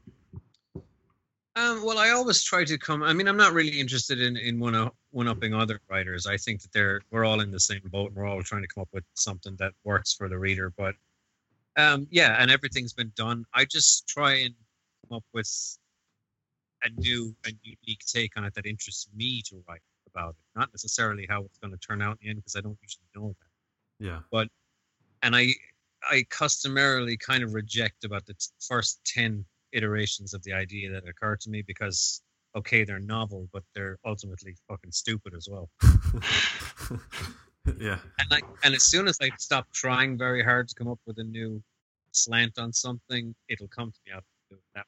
Um, 1.55 1.83
well, 1.85 1.99
I 1.99 2.09
always 2.09 2.41
try 2.41 2.65
to 2.65 2.77
come. 2.79 3.03
I 3.03 3.13
mean, 3.13 3.27
I'm 3.27 3.37
not 3.37 3.53
really 3.53 3.79
interested 3.79 4.19
in 4.19 4.37
in 4.37 4.59
one 4.59 4.89
one 5.11 5.27
upping 5.27 5.53
other 5.53 5.79
writers. 5.89 6.25
I 6.25 6.37
think 6.37 6.61
that 6.61 6.71
they're 6.73 7.01
we're 7.11 7.25
all 7.25 7.41
in 7.41 7.51
the 7.51 7.59
same 7.59 7.81
boat, 7.85 8.07
and 8.07 8.15
we're 8.15 8.25
all 8.25 8.41
trying 8.41 8.63
to 8.63 8.67
come 8.67 8.81
up 8.81 8.89
with 8.91 9.03
something 9.13 9.55
that 9.57 9.73
works 9.83 10.13
for 10.13 10.27
the 10.27 10.37
reader. 10.37 10.73
But 10.75 10.95
um, 11.77 12.07
yeah, 12.09 12.37
and 12.39 12.49
everything's 12.49 12.93
been 12.93 13.11
done. 13.15 13.45
I 13.53 13.65
just 13.65 14.07
try 14.07 14.33
and 14.33 14.55
come 15.07 15.17
up 15.17 15.23
with 15.31 15.77
a 16.83 16.89
new 16.99 17.35
and 17.45 17.55
unique 17.63 18.03
take 18.05 18.37
on 18.37 18.45
it 18.45 18.53
that 18.55 18.65
interests 18.65 19.07
me 19.15 19.41
to 19.43 19.63
write 19.67 19.81
about 20.07 20.31
it, 20.31 20.59
not 20.59 20.69
necessarily 20.73 21.25
how 21.27 21.43
it's 21.43 21.57
going 21.57 21.71
to 21.71 21.77
turn 21.77 22.01
out 22.01 22.17
in 22.21 22.25
the 22.25 22.29
end, 22.29 22.37
because 22.37 22.55
I 22.55 22.61
don't 22.61 22.77
usually 22.81 23.05
know 23.15 23.35
that. 23.39 24.05
Yeah. 24.05 24.19
But 24.31 24.49
and 25.21 25.35
I 25.35 25.53
I 26.09 26.25
customarily 26.29 27.17
kind 27.17 27.43
of 27.43 27.53
reject 27.53 28.03
about 28.03 28.25
the 28.25 28.33
t- 28.33 28.47
first 28.59 28.99
ten 29.05 29.45
iterations 29.71 30.33
of 30.33 30.43
the 30.43 30.53
idea 30.53 30.91
that 30.91 31.07
occur 31.07 31.35
to 31.37 31.49
me 31.49 31.61
because 31.61 32.21
okay, 32.55 32.83
they're 32.83 32.99
novel, 32.99 33.47
but 33.51 33.63
they're 33.73 33.97
ultimately 34.05 34.55
fucking 34.67 34.91
stupid 34.91 35.33
as 35.33 35.47
well. 35.49 35.69
yeah. 37.79 37.97
And 38.19 38.31
I 38.31 38.41
and 38.63 38.75
as 38.75 38.83
soon 38.83 39.07
as 39.07 39.17
I 39.21 39.29
stop 39.37 39.67
trying 39.71 40.17
very 40.17 40.43
hard 40.43 40.67
to 40.69 40.75
come 40.75 40.87
up 40.87 40.99
with 41.07 41.17
a 41.19 41.23
new 41.23 41.63
slant 42.11 42.57
on 42.57 42.71
something, 42.73 43.33
it'll 43.49 43.67
come 43.67 43.91
to 43.91 43.99
me 44.05 44.13
out. 44.13 44.23
That 44.75 44.85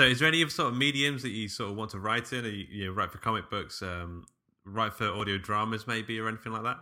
So, 0.00 0.06
is 0.06 0.18
there 0.18 0.28
any 0.28 0.48
sort 0.48 0.72
of 0.72 0.78
mediums 0.78 1.20
that 1.24 1.28
you 1.28 1.46
sort 1.46 1.72
of 1.72 1.76
want 1.76 1.90
to 1.90 1.98
write 2.00 2.32
in? 2.32 2.46
Or 2.46 2.48
you, 2.48 2.66
you 2.70 2.84
know, 2.86 2.92
write 2.92 3.12
for 3.12 3.18
comic 3.18 3.50
books, 3.50 3.82
um, 3.82 4.24
write 4.64 4.94
for 4.94 5.06
audio 5.08 5.36
dramas, 5.36 5.86
maybe, 5.86 6.18
or 6.18 6.26
anything 6.26 6.52
like 6.52 6.62
that? 6.62 6.78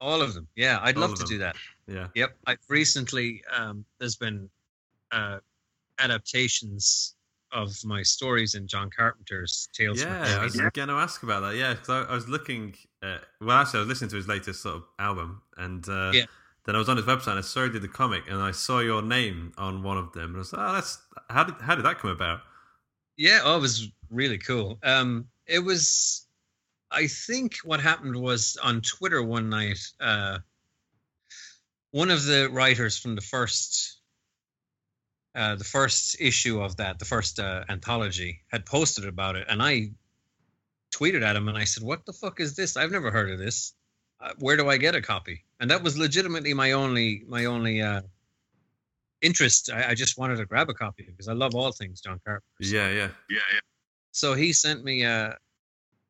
all 0.00 0.22
of 0.22 0.32
them, 0.32 0.46
yeah, 0.54 0.78
I'd 0.80 0.94
All 0.94 1.00
love 1.00 1.14
to 1.14 1.24
them. 1.24 1.28
do 1.28 1.38
that. 1.38 1.56
Yeah. 1.88 2.06
Yep, 2.14 2.36
I've 2.46 2.58
recently 2.68 3.42
um, 3.52 3.84
there's 3.98 4.14
been 4.14 4.48
uh, 5.10 5.38
adaptations 5.98 7.16
of 7.50 7.72
my 7.84 8.02
stories 8.02 8.54
in 8.54 8.68
John 8.68 8.90
Carpenter's 8.96 9.68
Tales 9.72 10.00
Yeah, 10.00 10.22
the 10.22 10.40
I 10.40 10.44
was 10.44 10.54
Cave. 10.54 10.72
going 10.74 10.88
to 10.88 10.94
ask 10.94 11.24
about 11.24 11.40
that. 11.40 11.56
Yeah, 11.56 11.72
because 11.74 11.88
I, 11.88 12.02
I 12.02 12.14
was 12.14 12.28
looking. 12.28 12.76
At, 13.02 13.22
well, 13.40 13.56
actually, 13.56 13.78
I 13.78 13.80
was 13.80 13.88
listening 13.88 14.10
to 14.10 14.16
his 14.16 14.28
latest 14.28 14.62
sort 14.62 14.76
of 14.76 14.84
album, 15.00 15.42
and 15.56 15.88
uh, 15.88 16.12
Yeah. 16.14 16.26
Then 16.66 16.74
I 16.74 16.78
was 16.78 16.88
on 16.88 16.96
his 16.96 17.06
website. 17.06 17.30
and 17.30 17.38
I 17.38 17.42
saw 17.42 17.64
he 17.64 17.70
did 17.70 17.82
the 17.82 17.88
comic, 17.88 18.24
and 18.28 18.42
I 18.42 18.50
saw 18.50 18.80
your 18.80 19.00
name 19.00 19.52
on 19.56 19.82
one 19.82 19.96
of 19.96 20.12
them. 20.12 20.30
And 20.30 20.36
I 20.36 20.38
was 20.38 20.52
like, 20.52 20.68
"Oh, 20.68 20.72
that's 20.74 20.98
how 21.30 21.44
did 21.44 21.54
how 21.60 21.76
did 21.76 21.84
that 21.84 21.98
come 22.00 22.10
about?" 22.10 22.40
Yeah, 23.16 23.40
oh, 23.44 23.56
it 23.56 23.60
was 23.60 23.88
really 24.10 24.38
cool. 24.38 24.78
Um, 24.82 25.28
it 25.46 25.60
was, 25.60 26.26
I 26.90 27.06
think 27.06 27.58
what 27.64 27.80
happened 27.80 28.16
was 28.16 28.58
on 28.62 28.82
Twitter 28.82 29.22
one 29.22 29.48
night, 29.48 29.78
uh, 30.00 30.38
one 31.92 32.10
of 32.10 32.24
the 32.24 32.50
writers 32.50 32.98
from 32.98 33.14
the 33.14 33.22
first 33.22 34.00
uh, 35.36 35.54
the 35.54 35.64
first 35.64 36.16
issue 36.18 36.60
of 36.60 36.76
that, 36.78 36.98
the 36.98 37.04
first 37.04 37.38
uh, 37.38 37.62
anthology, 37.68 38.40
had 38.50 38.66
posted 38.66 39.06
about 39.06 39.36
it, 39.36 39.46
and 39.48 39.62
I 39.62 39.90
tweeted 40.92 41.22
at 41.22 41.36
him 41.36 41.46
and 41.46 41.56
I 41.56 41.64
said, 41.64 41.84
"What 41.84 42.06
the 42.06 42.12
fuck 42.12 42.40
is 42.40 42.56
this? 42.56 42.76
I've 42.76 42.90
never 42.90 43.12
heard 43.12 43.30
of 43.30 43.38
this. 43.38 43.72
Uh, 44.20 44.32
where 44.38 44.56
do 44.56 44.68
I 44.68 44.76
get 44.76 44.94
a 44.94 45.02
copy?" 45.02 45.44
And 45.60 45.70
that 45.70 45.82
was 45.82 45.96
legitimately 45.96 46.54
my 46.54 46.72
only 46.72 47.24
my 47.26 47.44
only 47.44 47.82
uh, 47.82 48.02
interest. 49.22 49.70
I, 49.72 49.90
I 49.90 49.94
just 49.94 50.18
wanted 50.18 50.36
to 50.36 50.46
grab 50.46 50.70
a 50.70 50.74
copy 50.74 51.04
because 51.04 51.28
I 51.28 51.32
love 51.32 51.54
all 51.54 51.72
things 51.72 52.00
John 52.00 52.20
Carpenter. 52.24 52.44
Yeah, 52.60 52.88
yeah. 52.88 53.08
yeah, 53.30 53.40
yeah. 53.52 53.60
So 54.12 54.34
he 54.34 54.52
sent 54.52 54.84
me 54.84 55.04
uh 55.04 55.32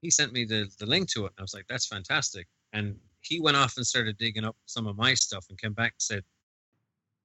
he 0.02 0.10
sent 0.10 0.32
me 0.32 0.44
the 0.44 0.70
the 0.78 0.86
link 0.86 1.10
to 1.10 1.24
it, 1.24 1.32
and 1.36 1.38
I 1.38 1.42
was 1.42 1.54
like, 1.54 1.66
"That's 1.68 1.86
fantastic." 1.86 2.46
And 2.72 2.96
he 3.20 3.40
went 3.40 3.56
off 3.56 3.76
and 3.76 3.86
started 3.86 4.16
digging 4.18 4.44
up 4.44 4.56
some 4.66 4.86
of 4.86 4.96
my 4.96 5.14
stuff 5.14 5.46
and 5.48 5.60
came 5.60 5.72
back 5.72 5.92
and 5.92 6.02
said, 6.02 6.24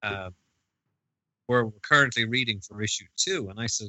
uh, 0.02 0.30
"We're 1.48 1.70
currently 1.82 2.24
reading 2.24 2.60
for 2.60 2.82
issue 2.82 3.04
two. 3.16 3.48
And 3.50 3.60
I 3.60 3.66
said, 3.66 3.88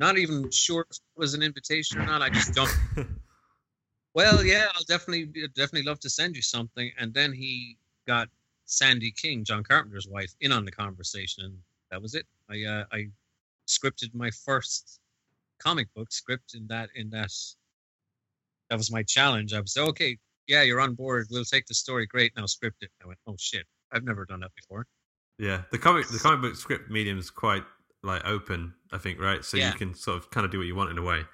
"Not 0.00 0.18
even 0.18 0.50
sure 0.50 0.86
if 0.90 0.96
it 0.96 1.18
was 1.18 1.34
an 1.34 1.42
invitation 1.42 2.00
or 2.00 2.06
not. 2.06 2.22
I 2.22 2.30
just 2.30 2.52
don't." 2.54 2.74
well, 4.16 4.42
yeah, 4.42 4.68
I'll 4.74 4.84
definitely 4.84 5.26
definitely 5.54 5.82
love 5.82 6.00
to 6.00 6.10
send 6.10 6.34
you 6.36 6.42
something. 6.42 6.90
And 6.98 7.12
then 7.12 7.34
he 7.34 7.76
got 8.06 8.28
Sandy 8.64 9.12
King, 9.12 9.44
John 9.44 9.62
Carpenter's 9.62 10.08
wife, 10.08 10.34
in 10.40 10.52
on 10.52 10.64
the 10.64 10.70
conversation, 10.72 11.44
and 11.44 11.58
that 11.90 12.00
was 12.00 12.14
it. 12.14 12.26
I 12.50 12.64
uh, 12.64 12.84
I 12.90 13.08
scripted 13.68 14.14
my 14.14 14.30
first 14.30 15.00
comic 15.62 15.92
book 15.94 16.10
script 16.10 16.54
in 16.54 16.66
that 16.68 16.88
in 16.94 17.10
that 17.10 17.30
that 18.70 18.78
was 18.78 18.90
my 18.90 19.02
challenge. 19.02 19.52
I 19.52 19.60
was 19.60 19.76
like, 19.76 19.88
okay, 19.90 20.16
yeah, 20.46 20.62
you're 20.62 20.80
on 20.80 20.94
board. 20.94 21.26
We'll 21.30 21.44
take 21.44 21.66
the 21.66 21.74
story. 21.74 22.06
Great, 22.06 22.32
now 22.38 22.46
script 22.46 22.82
it. 22.82 22.90
I 23.04 23.08
went, 23.08 23.18
oh 23.26 23.36
shit, 23.38 23.66
I've 23.92 24.04
never 24.04 24.24
done 24.24 24.40
that 24.40 24.54
before. 24.56 24.86
Yeah, 25.38 25.62
the 25.70 25.78
comic 25.78 26.08
the 26.08 26.18
comic 26.18 26.40
book 26.40 26.56
script 26.56 26.90
medium 26.90 27.18
is 27.18 27.28
quite 27.28 27.64
like 28.02 28.24
open, 28.24 28.72
I 28.92 28.96
think, 28.96 29.20
right? 29.20 29.44
So 29.44 29.58
Yeah. 29.58 29.72
you 29.72 29.78
can 29.78 29.94
sort 29.94 30.16
of 30.16 30.30
kind 30.30 30.46
of 30.46 30.50
do 30.50 30.56
what 30.56 30.66
you 30.66 30.74
want 30.74 30.90
in 30.90 30.96
a 30.96 31.02
way. 31.02 31.26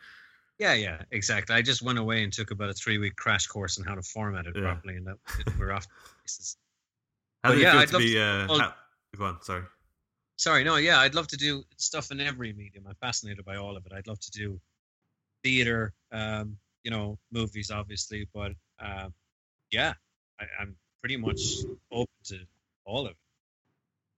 Yeah, 0.63 0.75
yeah, 0.75 1.03
exactly. 1.11 1.57
I 1.57 1.61
just 1.63 1.83
went 1.83 1.99
away 1.99 2.23
and 2.23 2.33
took 2.33 2.53
about 2.53 2.71
a 2.71 2.73
three 2.75 2.99
week 2.99 3.17
crash 3.17 3.49
course 3.49 3.79
on 3.81 3.85
how 3.85 3.97
to 3.97 4.03
format 4.03 4.47
it 4.47 4.55
Yeah. 4.55 4.63
properly, 4.63 4.95
and 4.95 5.07
that 5.09 5.19
we're 5.59 5.73
off. 5.73 5.87
to 5.89 5.93
pieces. 6.23 6.57
How 7.43 7.51
But 7.51 7.59
yeah, 7.59 7.69
it 7.69 7.73
feel 7.73 7.81
I'd 7.81 7.89
to 7.89 7.99
be? 7.99 8.13
to- 8.15 8.21
Uh, 8.23 8.47
well- 8.49 8.59
how- 8.61 8.75
go 9.17 9.25
on, 9.25 9.43
sorry. 9.43 9.65
Sorry, 10.37 10.63
no, 10.63 10.77
yeah, 10.77 11.01
I'd 11.01 11.17
love 11.17 11.27
to 11.29 11.37
do 11.37 11.65
stuff 11.79 12.13
in 12.13 12.21
every 12.21 12.53
medium. 12.53 12.87
I'm 12.87 12.95
fascinated 13.01 13.45
by 13.45 13.57
all 13.57 13.77
of 13.77 13.85
it. 13.87 13.93
I'd 13.93 14.07
love 14.07 14.21
to 14.21 14.31
do 14.31 14.61
theater, 15.43 15.95
um, 16.13 16.57
you 16.85 16.93
know, 16.93 17.19
movies, 17.33 17.73
obviously, 17.73 18.29
but 18.33 18.53
um, 18.79 19.13
yeah, 19.73 19.95
I, 20.41 20.45
I'm 20.61 20.77
pretty 21.01 21.17
much 21.17 21.41
open 21.91 22.15
to 22.27 22.47
all 22.85 23.07
of 23.07 23.11
it. 23.13 23.17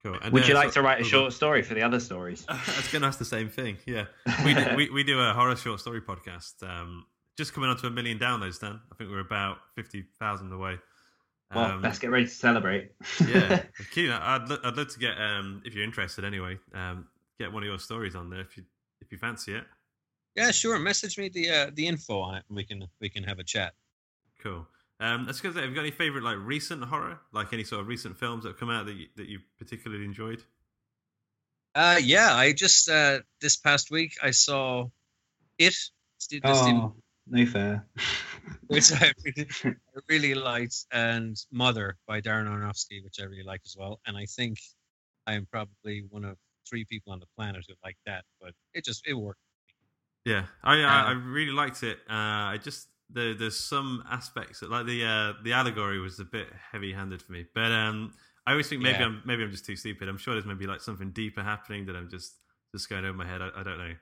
Cool. 0.05 0.19
And, 0.21 0.31
Would 0.33 0.43
uh, 0.43 0.47
you 0.47 0.53
like 0.53 0.67
so- 0.67 0.81
to 0.81 0.81
write 0.83 0.99
a 0.99 1.01
oh, 1.01 1.07
short 1.07 1.33
story 1.33 1.63
for 1.63 1.73
the 1.73 1.81
other 1.81 1.99
stories? 1.99 2.45
I 2.49 2.53
was 2.53 2.91
going 2.91 3.01
to 3.01 3.07
ask 3.07 3.17
the 3.17 3.25
same 3.25 3.49
thing. 3.49 3.77
Yeah, 3.87 4.05
we 4.45 4.53
do, 4.53 4.65
we, 4.75 4.89
we 4.91 5.03
do 5.03 5.19
a 5.19 5.33
horror 5.33 5.55
short 5.55 5.79
story 5.79 5.99
podcast. 5.99 6.61
Um, 6.61 7.07
just 7.35 7.55
coming 7.55 7.71
on 7.71 7.77
to 7.77 7.87
a 7.87 7.89
million 7.89 8.19
downloads. 8.19 8.59
Dan, 8.59 8.79
I 8.91 8.95
think 8.95 9.09
we're 9.09 9.19
about 9.19 9.57
fifty 9.75 10.05
thousand 10.19 10.51
away. 10.53 10.77
Well, 11.55 11.71
Um, 11.71 11.81
let's 11.81 11.97
get 11.97 12.11
ready 12.11 12.25
to 12.25 12.31
celebrate. 12.31 12.91
yeah, 13.27 13.63
Keen, 13.91 14.11
I'd 14.11 14.47
lo- 14.47 14.59
I'd 14.63 14.77
love 14.77 14.89
to 14.89 14.99
get 14.99 15.19
um, 15.19 15.63
if 15.65 15.73
you're 15.73 15.83
interested 15.83 16.23
anyway. 16.23 16.59
Um, 16.75 17.07
get 17.39 17.51
one 17.51 17.63
of 17.63 17.67
your 17.67 17.79
stories 17.79 18.15
on 18.15 18.29
there 18.29 18.41
if 18.41 18.55
you 18.57 18.63
if 19.01 19.11
you 19.11 19.17
fancy 19.17 19.55
it. 19.55 19.63
Yeah, 20.35 20.51
sure. 20.51 20.77
Message 20.77 21.17
me 21.17 21.29
the 21.29 21.49
uh, 21.49 21.71
the 21.73 21.87
info 21.87 22.19
on 22.19 22.35
it, 22.35 22.43
and 22.47 22.55
we 22.55 22.63
can 22.63 22.87
we 23.01 23.09
can 23.09 23.23
have 23.23 23.39
a 23.39 23.43
chat. 23.43 23.73
Cool. 24.43 24.67
Um, 24.99 25.25
let's 25.25 25.41
go. 25.41 25.51
Have 25.51 25.69
you 25.69 25.75
got 25.75 25.81
any 25.81 25.91
favorite 25.91 26.23
like 26.23 26.37
recent 26.39 26.83
horror, 26.83 27.19
like 27.33 27.51
any 27.53 27.63
sort 27.63 27.81
of 27.81 27.87
recent 27.87 28.17
films 28.17 28.43
that 28.43 28.49
have 28.51 28.59
come 28.59 28.69
out 28.69 28.85
that 28.85 28.93
you, 28.95 29.07
that 29.17 29.27
you 29.27 29.39
particularly 29.57 30.05
enjoyed? 30.05 30.41
Uh, 31.73 31.99
yeah, 32.01 32.33
I 32.33 32.53
just 32.53 32.89
uh, 32.89 33.19
this 33.41 33.57
past 33.57 33.91
week 33.91 34.13
I 34.23 34.31
saw 34.31 34.87
it, 35.57 35.75
Steve, 36.17 36.45
the 36.45 36.53
Stephen 36.55 36.81
oh, 36.81 36.95
no 37.27 37.45
fair. 37.45 37.85
which 38.67 38.91
I 38.93 39.11
really, 39.25 39.47
I 39.65 39.99
really 40.09 40.35
liked, 40.35 40.85
and 40.91 41.35
Mother 41.51 41.97
by 42.07 42.21
Darren 42.21 42.47
Aronofsky, 42.47 43.03
which 43.03 43.19
I 43.19 43.23
really 43.23 43.43
liked 43.43 43.65
as 43.67 43.75
well. 43.77 43.99
And 44.05 44.15
I 44.17 44.25
think 44.25 44.59
I 45.27 45.33
am 45.33 45.45
probably 45.51 46.05
one 46.09 46.23
of 46.23 46.37
three 46.69 46.85
people 46.85 47.11
on 47.13 47.19
the 47.19 47.27
planet 47.37 47.65
who 47.67 47.73
like 47.83 47.97
that, 48.05 48.23
but 48.39 48.53
it 48.73 48.85
just 48.85 49.05
it 49.07 49.13
worked. 49.13 49.39
Yeah, 50.25 50.45
I 50.63 50.77
I, 50.81 51.01
I 51.01 51.11
Uh, 51.11 51.15
really 51.15 51.51
liked 51.51 51.83
it. 51.83 51.99
Uh, 52.09 52.53
I 52.53 52.59
just 52.63 52.87
there, 53.09 53.33
there's 53.33 53.57
some 53.59 54.03
aspects 54.09 54.59
that, 54.59 54.69
like 54.69 54.85
the 54.85 55.05
uh, 55.05 55.33
the 55.43 55.53
allegory 55.53 55.99
was 55.99 56.19
a 56.19 56.25
bit 56.25 56.47
heavy 56.71 56.91
handed 56.93 57.21
for 57.21 57.31
me, 57.31 57.45
but 57.53 57.71
um, 57.71 58.13
I 58.45 58.51
always 58.51 58.67
think 58.67 58.81
maybe 58.81 58.99
Yeah. 58.99 59.05
I'm 59.05 59.21
maybe 59.25 59.43
I'm 59.43 59.51
just 59.51 59.65
too 59.65 59.75
stupid. 59.75 60.07
I'm 60.09 60.17
sure 60.17 60.33
there's 60.33 60.45
maybe 60.45 60.67
like 60.67 60.81
something 60.81 61.11
deeper 61.11 61.41
happening 61.43 61.85
that 61.85 61.95
I'm 61.95 62.09
just 62.09 62.35
just 62.73 62.89
going 62.89 63.05
over 63.05 63.13
my 63.17 63.27
head. 63.27 63.41
I, 63.41 63.49
I 63.55 63.63
don't 63.63 63.77
know, 63.77 63.93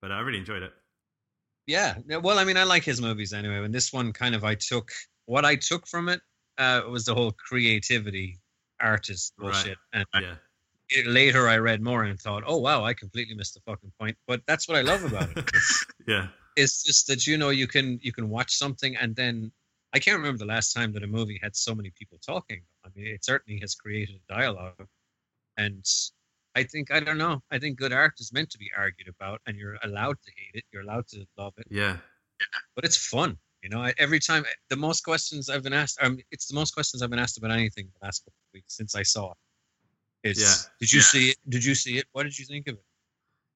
but 0.00 0.12
I 0.12 0.20
really 0.20 0.38
enjoyed 0.38 0.62
it. 0.62 0.72
Yeah, 1.66 1.96
well, 2.22 2.38
I 2.38 2.44
mean, 2.44 2.56
I 2.56 2.62
like 2.62 2.84
his 2.84 3.00
movies 3.00 3.32
anyway. 3.32 3.64
And 3.64 3.74
this 3.74 3.92
one, 3.92 4.12
kind 4.12 4.36
of, 4.36 4.44
I 4.44 4.54
took 4.54 4.92
what 5.24 5.44
I 5.44 5.56
took 5.56 5.86
from 5.88 6.08
it 6.08 6.20
uh, 6.58 6.82
was 6.88 7.04
the 7.04 7.14
whole 7.14 7.32
creativity, 7.32 8.38
artist 8.80 9.34
Right. 9.36 9.52
bullshit. 9.52 9.78
And 9.92 10.06
Yeah, 10.14 10.36
it, 10.90 11.06
later, 11.08 11.48
I 11.48 11.58
read 11.58 11.82
more 11.82 12.04
and 12.04 12.18
thought, 12.20 12.44
oh 12.46 12.58
wow, 12.58 12.84
I 12.84 12.94
completely 12.94 13.34
missed 13.34 13.54
the 13.54 13.60
fucking 13.60 13.92
point. 13.98 14.16
But 14.28 14.42
that's 14.46 14.68
what 14.68 14.76
I 14.76 14.82
love 14.82 15.02
about 15.04 15.28
it. 15.36 15.50
yeah, 16.06 16.28
it's 16.56 16.82
just 16.82 17.06
that 17.08 17.26
you 17.26 17.36
know 17.38 17.50
you 17.50 17.66
can 17.66 17.98
you 18.02 18.12
can 18.12 18.28
watch 18.28 18.54
something 18.54 18.96
and 18.96 19.14
then 19.14 19.52
I 19.92 19.98
can't 19.98 20.16
remember 20.18 20.38
the 20.38 20.46
last 20.46 20.72
time 20.72 20.92
that 20.94 21.02
a 21.04 21.06
movie 21.06 21.38
had 21.42 21.54
so 21.56 21.74
many 21.74 21.90
people 21.90 22.18
talking. 22.18 22.60
I 22.84 22.88
mean, 22.94 23.06
it 23.06 23.24
certainly 23.24 23.60
has 23.60 23.74
created 23.74 24.16
a 24.28 24.32
dialogue, 24.34 24.86
and 25.56 25.84
I 26.54 26.64
think 26.64 26.90
I 26.90 27.00
don't 27.00 27.18
know. 27.18 27.42
I 27.50 27.58
think 27.58 27.78
good 27.78 27.92
art 27.92 28.14
is 28.18 28.32
meant 28.32 28.50
to 28.50 28.58
be 28.58 28.70
argued 28.76 29.08
about, 29.08 29.40
and 29.46 29.56
you're 29.56 29.78
allowed 29.84 30.16
to 30.24 30.32
hate 30.36 30.54
it. 30.54 30.64
You're 30.72 30.82
allowed 30.82 31.06
to 31.08 31.24
love 31.38 31.54
it, 31.58 31.66
yeah, 31.70 31.98
but 32.74 32.84
it's 32.84 32.96
fun. 32.96 33.38
You 33.62 33.70
know, 33.70 33.80
I- 33.80 33.94
every 33.96 34.20
time 34.20 34.44
the 34.68 34.76
most 34.76 35.02
questions 35.02 35.48
I've 35.48 35.62
been 35.62 35.72
asked, 35.72 35.98
um, 36.02 36.18
it's 36.30 36.46
the 36.46 36.54
most 36.54 36.72
questions 36.74 37.02
I've 37.02 37.10
been 37.10 37.18
asked 37.18 37.38
about 37.38 37.50
anything 37.52 37.90
the 37.98 38.04
last 38.06 38.20
couple 38.24 38.38
of 38.48 38.52
weeks 38.54 38.74
since 38.76 38.94
I 38.94 39.02
saw 39.02 39.32
it. 39.32 39.38
Is 40.30 40.40
Yeah. 40.40 40.54
did 40.80 40.92
you 40.92 40.98
Yeah. 41.00 41.04
see 41.04 41.30
it? 41.30 41.38
Did 41.48 41.64
you 41.64 41.74
see 41.74 41.98
it? 41.98 42.06
What 42.12 42.24
did 42.24 42.38
you 42.38 42.44
think 42.44 42.66
of 42.68 42.74
it? 42.76 42.84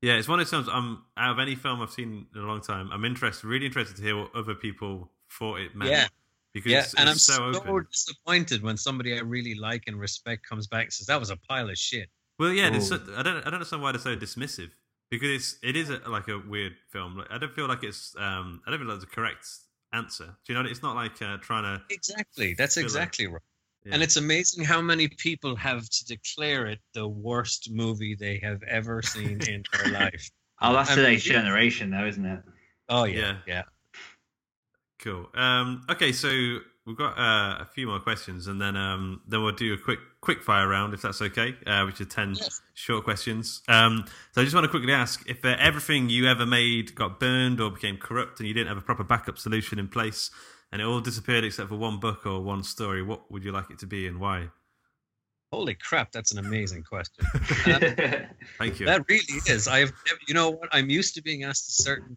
Yeah. 0.03 0.15
It's 0.15 0.29
one 0.29 0.41
of 0.41 0.47
those 0.47 0.51
films. 0.51 0.69
I'm 0.71 1.03
out 1.17 1.33
of 1.33 1.39
any 1.39 1.55
film 1.55 1.83
I've 1.83 1.91
seen 1.91 2.27
in 2.35 2.41
a 2.41 2.45
long 2.45 2.61
time. 2.61 2.91
I'm 2.93 3.05
interested, 3.05 3.47
really 3.47 3.67
interested 3.67 3.97
to 3.97 4.03
hear 4.03 4.17
what 4.17 4.35
other 4.35 4.55
people 4.55 5.11
thought 5.31 5.61
it 5.61 5.75
meant. 5.75 5.91
Yeah. 5.91 6.07
because 6.53 6.73
yeah, 6.73 6.79
it's, 6.81 6.95
and 6.95 7.09
I'm 7.09 7.17
so, 7.17 7.53
so, 7.53 7.61
open. 7.61 7.87
disappointed 7.91 8.63
when 8.63 8.77
somebody 8.77 9.17
I 9.17 9.21
really 9.21 9.55
like 9.55 9.85
and 9.87 9.99
respect 9.99 10.49
comes 10.49 10.67
back 10.67 10.85
and 10.85 10.93
says 10.93 11.07
that 11.07 11.21
was 11.21 11.31
a 11.31 11.37
pile 11.37 11.69
of 11.69 11.79
shit. 11.79 12.09
Well, 12.39 12.53
yeah, 12.53 12.71
there's 12.71 12.89
so, 12.89 12.99
I 13.17 13.23
don't 13.23 13.37
I 13.37 13.45
don't 13.45 13.55
understand 13.55 13.83
why 13.83 13.93
they're 13.93 14.01
so 14.01 14.17
dismissive 14.17 14.71
because 15.11 15.29
it's 15.29 15.59
it 15.63 15.77
is 15.77 15.91
a, 15.91 16.01
like 16.09 16.29
a 16.29 16.39
weird 16.39 16.75
film. 16.91 17.19
Like, 17.19 17.31
I 17.31 17.39
don't 17.39 17.53
feel 17.53 17.69
like 17.69 17.85
it's 17.85 18.15
um 18.19 18.63
I 18.67 18.71
don't 18.71 18.81
feel 18.81 18.89
like 18.89 18.97
it's 18.97 19.05
a 19.05 19.09
correct 19.09 19.47
answer. 19.93 20.25
Do 20.47 20.53
you 20.53 20.63
know? 20.63 20.69
It's 20.69 20.83
not 20.83 20.97
like 20.97 21.21
uh, 21.21 21.37
trying 21.39 21.65
to. 21.65 21.83
Exactly, 21.91 22.55
that's 22.55 22.75
Filler. 22.75 22.85
exactly 22.85 23.27
right. 23.27 23.43
Yeah. 23.85 23.95
And 23.95 24.03
it's 24.03 24.17
amazing 24.17 24.65
how 24.65 24.81
many 24.83 25.09
people 25.09 25.57
have 25.57 25.89
to 25.89 26.05
declare 26.05 26.67
it 26.67 26.81
the 26.93 27.09
worst 27.09 27.71
movie 27.71 28.15
they 28.15 28.39
have 28.43 28.63
ever 28.65 29.01
seen 29.03 29.41
in 29.49 29.63
their 29.73 29.93
life. 29.93 30.31
Oh, 30.61 30.73
that's 30.75 30.91
I'm- 30.91 30.99
today's 30.99 31.25
generation, 31.25 31.91
though, 31.91 32.07
isn't 32.07 32.25
it? 32.27 32.41
Oh 32.89 33.05
Yeah. 33.05 33.19
yeah, 33.19 33.37
yeah. 33.47 33.63
Cool. 34.99 35.29
Um, 35.35 35.83
okay, 35.89 36.13
so 36.13 36.29
we've 36.85 36.97
got 36.97 37.19
uh, 37.19 37.63
a 37.63 37.69
few 37.75 37.87
more 37.87 38.01
questions, 38.01 38.47
and 38.49 38.61
then 38.61 38.77
um, 38.77 39.23
then 39.27 39.43
we'll 39.43 39.53
do 39.53 39.73
a 39.73 39.79
quick 39.79 39.99
quick 40.21 40.43
fire 40.43 40.69
round 40.69 40.93
if 40.93 41.01
that's 41.01 41.23
okay, 41.23 41.55
uh, 41.67 41.85
which 41.85 42.01
are 42.03 42.05
ten 42.05 42.35
Yes. 42.35 42.61
short 42.75 43.05
questions. 43.05 43.63
Um, 43.67 44.05
so 44.33 44.43
I 44.43 44.45
just 44.45 44.55
want 44.55 44.65
to 44.65 44.69
quickly 44.69 44.93
ask 44.93 45.27
if 45.27 45.43
uh, 45.43 45.57
everything 45.59 46.11
you 46.11 46.27
ever 46.29 46.45
made 46.45 46.95
got 46.95 47.19
burned 47.19 47.61
or 47.63 47.71
became 47.71 47.97
corrupt, 47.97 48.41
and 48.41 48.47
you 48.49 48.53
didn't 48.53 48.69
have 48.69 48.77
a 48.77 48.83
proper 48.83 49.05
backup 49.05 49.39
solution 49.39 49.79
in 49.79 49.89
place, 49.89 50.31
and 50.73 50.81
it 50.81 50.85
all 50.85 51.01
disappeared 51.01 51.45
except 51.45 51.69
for 51.69 51.77
one 51.77 51.99
book 51.99 52.27
or 52.27 52.41
one 52.41 52.63
story, 52.63 53.03
what 53.03 53.31
would 53.31 53.45
you 53.45 53.53
like 53.53 53.71
it 53.71 53.79
to 53.81 53.87
be 53.87 54.07
and 54.07 54.21
why? 54.21 54.49
Holy 55.53 55.75
crap, 55.75 56.13
that's 56.13 56.31
an 56.31 56.39
amazing 56.39 56.85
question. 56.85 57.25
Thank 58.59 58.79
you. 58.79 58.87
that 58.87 59.05
really 59.09 59.41
is. 59.49 59.67
I've 59.67 59.93
never, 60.07 60.21
you 60.29 60.35
know 60.35 60.51
what? 60.51 60.69
I'm 60.73 60.89
used 60.91 61.15
to 61.17 61.23
being 61.23 61.43
asked 61.43 61.69
a 61.69 61.83
certain 61.83 62.17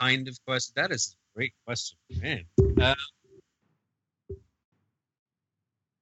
kind 0.00 0.28
of 0.28 0.38
question. 0.46 0.72
That 0.76 0.92
is 0.92 1.16
a 1.34 1.36
great 1.36 1.52
question, 1.66 1.98
man. 2.10 2.44
Uh, 2.80 2.94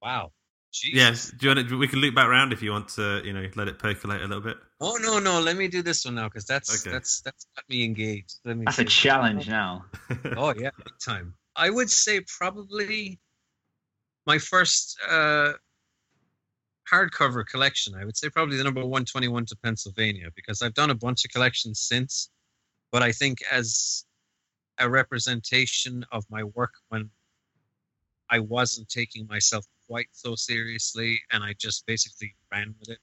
wow. 0.01 0.31
Jeez. 0.71 0.93
Yes. 0.93 1.31
Do 1.31 1.47
you 1.47 1.55
want 1.55 1.69
to, 1.69 1.77
we 1.77 1.87
can 1.87 1.99
loop 1.99 2.13
back 2.15 2.27
around 2.27 2.51
if 2.53 2.61
you 2.61 2.71
want 2.71 2.89
to, 2.89 3.21
you 3.23 3.33
know, 3.33 3.47
let 3.55 3.67
it 3.67 3.79
percolate 3.79 4.21
a 4.21 4.27
little 4.27 4.41
bit. 4.41 4.57
Oh 4.79 4.97
no, 5.01 5.19
no. 5.19 5.39
Let 5.39 5.55
me 5.55 5.67
do 5.67 5.81
this 5.81 6.05
one 6.05 6.15
now 6.15 6.27
because 6.27 6.45
that's 6.45 6.85
Okay. 6.85 6.91
that's 6.91 7.21
that's 7.21 7.45
got 7.55 7.63
me 7.69 7.83
engaged. 7.83 8.35
Let 8.43 8.57
me 8.57 8.65
That's 8.65 8.79
a 8.79 8.85
challenge 8.85 9.47
now. 9.47 9.85
oh 10.35 10.53
yeah, 10.57 10.71
big 10.77 10.93
time. 11.03 11.35
I 11.55 11.69
would 11.69 11.89
say 11.89 12.21
probably 12.37 13.19
my 14.25 14.37
first 14.37 14.97
uh, 15.07 15.53
hardcover 16.91 17.45
collection. 17.45 17.95
I 17.95 18.05
would 18.05 18.17
say 18.17 18.29
probably 18.29 18.57
the 18.57 18.63
number 18.63 18.81
121 18.81 19.45
to 19.47 19.55
Pennsylvania 19.57 20.29
because 20.35 20.61
I've 20.61 20.73
done 20.73 20.89
a 20.89 20.95
bunch 20.95 21.25
of 21.25 21.31
collections 21.31 21.79
since, 21.79 22.29
but 22.91 23.03
I 23.03 23.11
think 23.11 23.39
as 23.51 24.05
a 24.79 24.89
representation 24.89 26.05
of 26.11 26.25
my 26.29 26.43
work 26.43 26.73
when 26.89 27.09
I 28.29 28.39
wasn't 28.39 28.89
taking 28.89 29.27
myself 29.27 29.65
quite 29.87 30.07
so 30.11 30.35
seriously, 30.35 31.21
and 31.31 31.43
I 31.43 31.53
just 31.59 31.85
basically 31.85 32.33
ran 32.51 32.73
with 32.79 32.89
it. 32.89 32.99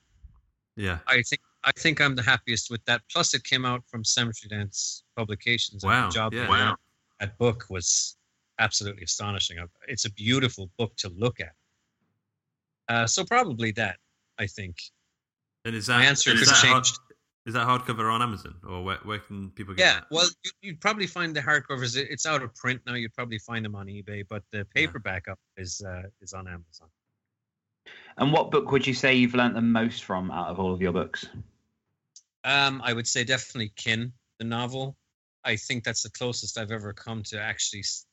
Yeah. 0.76 0.98
I 1.07 1.22
think 1.22 1.40
I 1.62 1.72
think 1.72 2.01
I'm 2.01 2.14
the 2.16 2.22
happiest 2.22 2.70
with 2.70 2.84
that. 2.86 3.03
Plus, 3.12 3.34
it 3.34 3.44
came 3.44 3.64
out 3.64 3.82
from 3.86 4.03
Cemetery 4.03 4.48
Dance 4.48 5.05
Publications. 5.14 5.84
and 5.84 5.92
Wow, 5.92 6.09
the 6.09 6.14
job 6.14 6.32
yeah. 6.32 6.40
they 6.40 6.46
did 6.46 6.61
on 6.61 6.76
that 7.20 7.38
book 7.38 7.66
was 7.68 8.16
absolutely 8.61 9.02
astonishing. 9.02 9.56
It's 9.88 10.04
a 10.04 10.12
beautiful 10.12 10.70
book 10.78 10.94
to 10.98 11.08
look 11.08 11.40
at. 11.40 11.52
Uh, 12.88 13.06
so 13.06 13.24
probably 13.24 13.72
that. 13.72 13.96
I 14.38 14.46
think 14.46 14.76
And 15.64 15.74
is 15.74 15.86
that 15.86 15.98
my 15.98 16.04
answer 16.06 16.30
is 16.30 16.40
could 16.40 16.48
that 16.48 16.66
hard- 16.66 16.86
is 17.46 17.54
that 17.54 17.66
hardcover 17.66 18.12
on 18.12 18.20
Amazon 18.22 18.54
or 18.66 18.84
where, 18.84 18.98
where 18.98 19.18
can 19.18 19.50
people 19.50 19.74
get 19.74 19.82
Yeah, 19.84 19.94
that? 20.00 20.06
well, 20.11 20.28
you, 20.44 20.50
you'd 20.62 20.80
probably 20.80 21.06
find 21.06 21.34
the 21.34 21.40
hardcovers. 21.40 21.96
It's 21.96 22.26
out 22.26 22.42
of 22.42 22.54
print 22.54 22.80
now. 22.86 22.94
You'd 22.94 23.14
probably 23.14 23.38
find 23.38 23.64
them 23.64 23.74
on 23.74 23.86
eBay, 23.86 24.24
but 24.28 24.42
the 24.52 24.66
paperback 24.74 25.26
up 25.28 25.38
is 25.56 25.80
uh, 25.80 26.02
is 26.20 26.32
on 26.34 26.46
Amazon. 26.46 26.88
And 28.18 28.30
what 28.32 28.50
book 28.50 28.70
would 28.72 28.86
you 28.86 28.92
say 28.94 29.14
you've 29.14 29.34
learnt 29.34 29.54
the 29.54 29.62
most 29.62 30.04
from 30.04 30.30
out 30.30 30.48
of 30.48 30.61
all 30.61 30.72
of 30.74 30.82
your 30.82 30.92
books? 30.92 31.26
Um, 32.44 32.80
I 32.84 32.92
would 32.92 33.06
say 33.06 33.24
definitely 33.24 33.72
Kin, 33.76 34.12
the 34.38 34.44
novel. 34.44 34.96
I 35.44 35.56
think 35.56 35.84
that's 35.84 36.02
the 36.02 36.11
closest 36.11 36.58
I've 36.58 36.70
ever 36.70 36.92
come 36.92 37.22
to 37.24 37.40
actually 37.40 37.80
s- 37.80 38.04
s- 38.04 38.06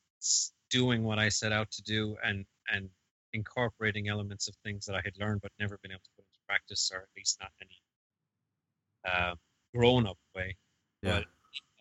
doing 0.69 1.03
what 1.03 1.19
I 1.19 1.30
set 1.30 1.51
out 1.51 1.71
to 1.71 1.82
do 1.82 2.15
and 2.23 2.45
and 2.69 2.89
incorporating 3.34 4.09
elements 4.09 4.47
of 4.47 4.55
things 4.63 4.86
that 4.86 4.95
I 4.95 5.01
had 5.03 5.17
learned 5.19 5.41
but 5.41 5.51
never 5.59 5.78
been 5.82 5.91
able 5.91 6.01
to 6.03 6.09
put 6.15 6.25
into 6.25 6.39
practice, 6.47 6.91
or 6.93 7.01
at 7.01 7.09
least 7.15 7.38
not 7.41 7.51
in 7.61 7.67
any 7.67 7.82
uh, 9.13 9.36
grown-up 9.75 10.17
way. 10.36 10.55
Yeah. 11.01 11.19
But 11.19 11.25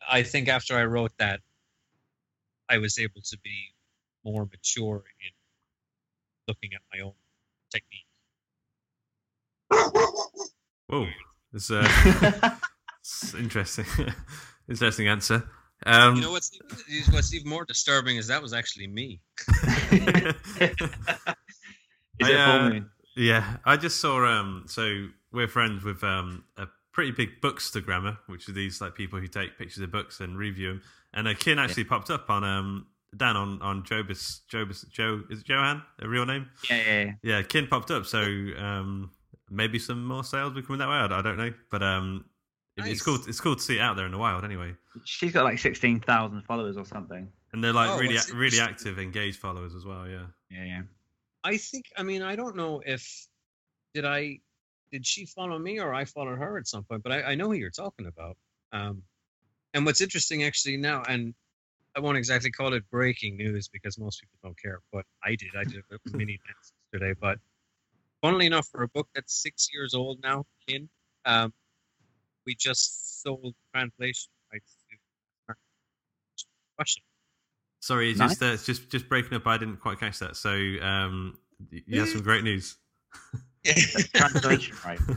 I 0.08 0.22
think 0.22 0.48
after 0.48 0.76
I 0.76 0.84
wrote 0.84 1.12
that, 1.18 1.40
I 2.68 2.78
was 2.78 2.98
able 2.98 3.20
to 3.22 3.38
be 3.42 3.74
more 4.24 4.44
mature 4.44 5.04
in 5.20 5.32
looking 6.48 6.70
at 6.74 6.82
my 6.92 7.04
own 7.04 7.12
technique. 7.70 8.06
Whoa. 10.88 11.06
It's, 11.52 11.70
uh, 11.70 11.88
it's 13.00 13.34
interesting. 13.38 13.86
interesting 14.68 15.08
answer. 15.08 15.48
Um, 15.84 16.16
You 16.16 16.22
know 16.22 16.30
what's 16.32 16.50
what's 17.10 17.34
even 17.34 17.48
more 17.50 17.64
disturbing 17.64 18.16
is 18.16 18.26
that 18.28 18.40
was 18.42 18.52
actually 18.52 18.86
me. 18.86 19.20
Is 22.18 22.28
I, 22.28 22.32
it 22.32 22.44
full 22.46 22.54
uh, 22.54 22.70
moon? 22.70 22.90
Yeah, 23.16 23.56
I 23.64 23.76
just 23.76 24.00
saw. 24.00 24.24
Um, 24.24 24.64
so 24.66 25.08
we're 25.32 25.48
friends 25.48 25.84
with 25.84 26.02
um, 26.02 26.44
a 26.56 26.66
pretty 26.92 27.10
big 27.10 27.40
bookstagrammer, 27.42 28.18
which 28.26 28.48
are 28.48 28.52
these 28.52 28.80
like 28.80 28.94
people 28.94 29.18
who 29.20 29.26
take 29.28 29.58
pictures 29.58 29.82
of 29.82 29.92
books 29.92 30.20
and 30.20 30.36
review 30.38 30.68
them. 30.68 30.82
And 31.12 31.28
a 31.28 31.34
kin 31.34 31.58
actually 31.58 31.84
popped 31.84 32.10
up 32.10 32.28
on 32.30 32.44
um, 32.44 32.86
Dan 33.16 33.36
on 33.36 33.60
on 33.62 33.82
Jobus 33.84 34.40
Jobus 34.50 34.88
Joe 34.90 35.22
is 35.30 35.40
it 35.40 35.48
Johan 35.48 35.82
a 36.00 36.08
real 36.08 36.26
name? 36.26 36.48
Yeah, 36.70 36.76
yeah, 36.76 37.02
yeah. 37.02 37.12
Yeah, 37.22 37.42
kin 37.42 37.66
popped 37.66 37.90
up. 37.90 38.06
So 38.06 38.20
um, 38.20 39.10
maybe 39.50 39.78
some 39.78 40.04
more 40.04 40.24
sales 40.24 40.54
will 40.54 40.62
coming 40.62 40.78
that 40.78 40.88
way. 40.88 40.94
I 40.96 41.04
I 41.06 41.22
don't 41.22 41.36
know, 41.36 41.52
but 41.70 41.82
um, 41.82 42.24
it- 42.26 42.35
Nice. 42.76 42.92
it's 42.92 43.02
cool. 43.02 43.18
It's 43.26 43.40
cool 43.40 43.56
to 43.56 43.62
see 43.62 43.76
it 43.78 43.80
out 43.80 43.96
there 43.96 44.06
in 44.06 44.12
the 44.12 44.18
wild 44.18 44.44
anyway. 44.44 44.74
She's 45.04 45.32
got 45.32 45.44
like 45.44 45.58
sixteen 45.58 46.00
thousand 46.00 46.42
followers 46.42 46.76
or 46.76 46.84
something. 46.84 47.28
And 47.52 47.64
they're 47.64 47.72
like 47.72 47.90
Oh, 47.90 47.98
really 47.98 48.18
really 48.34 48.60
active, 48.60 48.98
engaged 48.98 49.38
followers 49.38 49.74
as 49.74 49.84
well. 49.84 50.06
Yeah. 50.06 50.26
Yeah, 50.50 50.64
yeah. 50.64 50.82
I 51.42 51.56
think. 51.56 51.86
I 51.96 52.02
mean, 52.02 52.22
I 52.22 52.36
don't 52.36 52.56
know 52.56 52.82
if 52.84 53.26
did 53.94 54.04
I 54.04 54.40
did 54.92 55.06
she 55.06 55.26
follow 55.26 55.58
me 55.58 55.80
or 55.80 55.94
I 55.94 56.04
followed 56.04 56.36
her 56.38 56.58
at 56.58 56.66
some 56.66 56.84
point, 56.84 57.02
but 57.02 57.12
I, 57.12 57.22
I 57.22 57.34
know 57.34 57.46
who 57.46 57.54
you're 57.54 57.70
talking 57.70 58.06
about. 58.06 58.36
Um, 58.72 59.02
and 59.74 59.84
what's 59.84 60.00
interesting 60.00 60.44
actually 60.44 60.76
now, 60.76 61.02
and 61.08 61.34
I 61.96 62.00
won't 62.00 62.18
exactly 62.18 62.50
call 62.50 62.74
it 62.74 62.88
breaking 62.90 63.36
news 63.36 63.68
because 63.68 63.98
most 63.98 64.20
people 64.20 64.38
don't 64.42 64.60
care, 64.60 64.80
but 64.92 65.04
I 65.24 65.30
did. 65.30 65.50
I 65.58 65.64
did 65.64 65.82
a 65.90 66.16
mini 66.16 66.38
dance 66.46 66.72
yesterday. 66.92 67.18
But 67.18 67.38
funnily 68.22 68.46
enough, 68.46 68.68
for 68.68 68.82
a 68.82 68.88
book 68.88 69.08
that's 69.14 69.34
six 69.34 69.68
years 69.72 69.94
old 69.94 70.20
now, 70.22 70.44
Kin, 70.68 70.88
um, 71.24 71.52
we 72.46 72.54
just 72.54 73.22
sold 73.22 73.54
translation 73.74 74.30
rights 74.52 74.76
to 75.48 75.54
Russia. 76.78 77.00
Sorry, 77.80 78.10
it's 78.10 78.18
Nice. 78.18 78.30
just 78.30 78.42
uh, 78.42 78.46
it's 78.46 78.66
just 78.66 78.90
just 78.90 79.08
breaking 79.08 79.34
up. 79.34 79.46
I 79.46 79.58
didn't 79.58 79.78
quite 79.78 79.98
catch 80.00 80.18
that. 80.20 80.36
So 80.36 80.50
um, 80.50 81.38
you 81.70 82.00
have 82.00 82.08
some 82.08 82.22
great 82.22 82.44
news. 82.44 82.76
Translation, 84.14 84.76
right? 84.84 85.00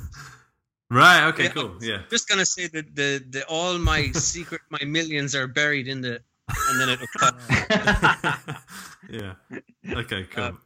Right. 0.92 1.28
Okay. 1.28 1.44
Yeah. 1.44 1.50
Cool. 1.50 1.78
Yeah. 1.82 2.02
just 2.10 2.28
gonna 2.28 2.48
say 2.48 2.66
that 2.66 2.96
the, 2.96 3.24
the 3.30 3.46
all 3.48 3.78
my 3.78 4.12
secret 4.14 4.62
my 4.72 4.84
millions 4.84 5.36
are 5.36 5.46
buried 5.46 5.88
in 5.88 6.02
the 6.02 6.20
and 6.68 6.82
then 6.82 6.90
it'll 6.90 7.06
cut. 7.16 7.36
yeah. 9.08 9.34
Okay. 9.94 10.24
Cool. 10.32 10.44
Um, 10.46 10.62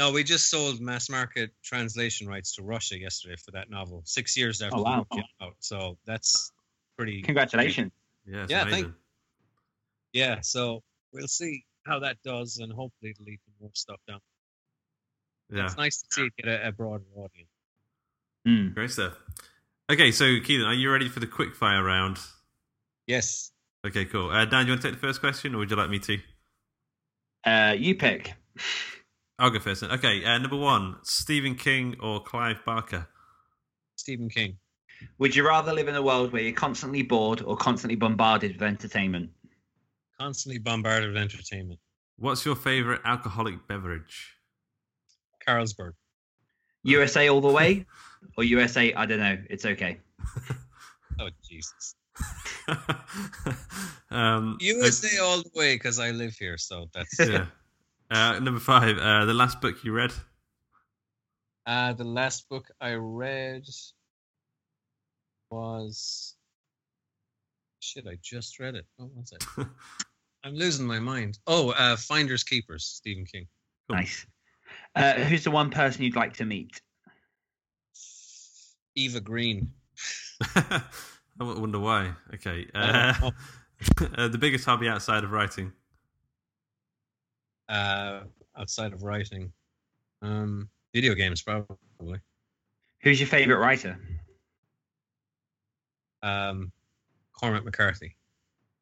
No, 0.00 0.10
we 0.10 0.24
just 0.24 0.48
sold 0.48 0.80
mass 0.80 1.10
market 1.10 1.50
translation 1.62 2.26
rights 2.26 2.54
to 2.54 2.62
Russia 2.62 2.98
yesterday 2.98 3.36
for 3.36 3.50
that 3.50 3.68
novel. 3.68 4.00
Six 4.06 4.34
years 4.34 4.62
after 4.62 4.78
Oh, 4.78 4.82
wow. 4.82 4.90
the 4.92 4.96
book 5.02 5.08
came 5.12 5.24
out, 5.42 5.56
so 5.58 5.98
that's 6.06 6.52
pretty. 6.96 7.20
Congratulations. 7.20 7.92
yeah. 8.26 8.46
Yeah, 8.48 8.62
amazing. 8.62 8.84
thank- 8.84 8.94
Yeah, 10.14 10.40
so 10.40 10.82
we'll 11.12 11.28
see 11.28 11.66
how 11.84 11.98
that 11.98 12.16
does, 12.24 12.56
and 12.62 12.72
hopefully 12.72 13.10
it'll 13.10 13.26
lead 13.26 13.40
to 13.44 13.50
more 13.60 13.70
stuff 13.74 14.00
down. 14.08 14.20
yeah. 15.52 15.66
It's 15.66 15.76
nice 15.76 16.00
to 16.00 16.06
see 16.10 16.22
it 16.28 16.32
get 16.38 16.48
a, 16.48 16.68
a 16.68 16.72
broader 16.72 17.04
audience. 17.14 17.50
Hmm. 18.46 18.68
Great 18.72 18.90
stuff. 18.92 19.18
Okay. 19.92 20.12
So 20.12 20.24
Kealan, 20.24 20.64
are 20.66 20.72
you 20.72 20.90
ready 20.90 21.10
for 21.10 21.20
the 21.20 21.26
quick 21.26 21.54
fire 21.54 21.84
round? 21.84 22.18
Yes. 23.06 23.52
Okay. 23.86 24.06
Cool. 24.06 24.30
Uh, 24.30 24.46
Dan, 24.46 24.64
do 24.64 24.68
you 24.68 24.72
want 24.72 24.80
to 24.80 24.88
take 24.90 24.98
the 24.98 25.06
first 25.06 25.20
question, 25.20 25.54
or 25.54 25.58
would 25.58 25.68
you 25.70 25.76
like 25.76 25.90
me 25.90 25.98
to? 25.98 26.18
Uh, 27.44 27.74
you 27.78 27.94
pick. 27.96 28.32
I'll 29.40 29.50
go 29.50 29.58
first. 29.58 29.80
Then. 29.80 29.90
Okay. 29.90 30.24
Uh, 30.24 30.38
number 30.38 30.56
one: 30.56 30.96
Stephen 31.02 31.56
King 31.56 31.96
or 32.00 32.22
Clive 32.22 32.64
Barker. 32.64 33.08
Stephen 33.96 34.28
King. 34.28 34.58
Would 35.18 35.34
you 35.34 35.46
rather 35.46 35.72
live 35.72 35.88
in 35.88 35.96
a 35.96 36.02
world 36.02 36.32
where 36.32 36.42
you're 36.42 36.52
constantly 36.52 37.02
bored 37.02 37.42
or 37.42 37.56
constantly 37.56 37.96
bombarded 37.96 38.52
with 38.52 38.62
entertainment? 38.62 39.30
Constantly 40.20 40.58
bombarded 40.58 41.08
with 41.08 41.16
entertainment. 41.16 41.80
What's 42.18 42.44
your 42.44 42.54
favorite 42.54 43.00
alcoholic 43.04 43.66
beverage? 43.66 44.36
Carlsberg. 45.46 45.92
USA 46.82 47.28
all 47.28 47.40
the 47.40 47.48
way, 47.48 47.86
or 48.36 48.44
USA? 48.44 48.92
I 48.92 49.06
don't 49.06 49.20
know. 49.20 49.38
It's 49.48 49.64
okay. 49.64 49.98
Oh 51.20 51.28
Jesus. 51.46 51.96
um, 54.10 54.56
USA 54.60 55.18
all 55.18 55.38
the 55.42 55.50
way 55.54 55.74
because 55.74 55.98
I 55.98 56.12
live 56.12 56.34
here, 56.34 56.56
so 56.56 56.86
that's 56.94 57.18
yeah. 57.18 57.46
Uh, 58.10 58.38
number 58.40 58.60
five, 58.60 58.98
uh, 58.98 59.24
the 59.24 59.34
last 59.34 59.60
book 59.60 59.84
you 59.84 59.92
read. 59.92 60.12
Uh, 61.66 61.92
the 61.92 62.04
last 62.04 62.48
book 62.48 62.66
I 62.80 62.94
read 62.94 63.64
was 65.50 66.34
shit. 67.78 68.06
I 68.08 68.16
just 68.22 68.58
read 68.58 68.74
it. 68.74 68.86
What 68.96 69.10
was 69.14 69.32
it? 69.32 69.66
I'm 70.44 70.54
losing 70.54 70.86
my 70.86 70.98
mind. 70.98 71.38
Oh, 71.46 71.70
uh, 71.70 71.96
Finders 71.96 72.42
Keepers, 72.42 72.84
Stephen 72.84 73.24
King. 73.24 73.46
Cool. 73.88 73.98
Nice. 73.98 74.26
Uh, 74.96 75.12
who's 75.12 75.44
the 75.44 75.50
one 75.50 75.70
person 75.70 76.02
you'd 76.02 76.16
like 76.16 76.34
to 76.34 76.44
meet? 76.44 76.80
Eva 78.96 79.20
Green. 79.20 79.70
I 80.56 80.82
wonder 81.38 81.78
why. 81.78 82.12
Okay. 82.34 82.66
Uh, 82.74 83.12
uh, 84.16 84.28
the 84.28 84.38
biggest 84.38 84.64
hobby 84.64 84.88
outside 84.88 85.24
of 85.24 85.30
writing. 85.30 85.72
Uh, 87.70 88.20
outside 88.58 88.92
of 88.92 89.02
writing, 89.02 89.50
um, 90.20 90.68
video 90.92 91.14
games 91.14 91.40
probably. 91.40 92.18
Who's 93.02 93.18
your 93.18 93.28
favorite 93.28 93.58
writer? 93.58 93.98
Um, 96.22 96.70
Cormac 97.32 97.64
McCarthy. 97.64 98.16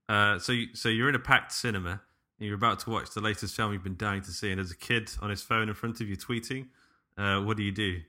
Uh, 0.09 0.39
so, 0.41 0.53
you, 0.53 0.75
so 0.75 0.89
you're 0.89 1.09
in 1.09 1.15
a 1.15 1.21
packed 1.21 1.53
cinema. 1.53 2.01
And 2.39 2.47
you're 2.47 2.57
about 2.57 2.79
to 2.81 2.91
watch 2.91 3.11
the 3.11 3.21
latest 3.21 3.57
film 3.57 3.73
you've 3.73 3.83
been 3.83 3.97
dying 3.97 4.23
to 4.23 4.31
see, 4.31 4.51
and 4.51 4.59
there's 4.59 4.71
a 4.71 4.77
kid 4.77 5.11
on 5.21 5.29
his 5.29 5.43
phone 5.43 5.69
in 5.69 5.75
front 5.75 6.01
of 6.01 6.09
you 6.09 6.17
tweeting. 6.17 6.69
Uh, 7.17 7.41
what 7.41 7.57
do 7.57 7.65
you 7.65 7.73
do? 7.73 8.01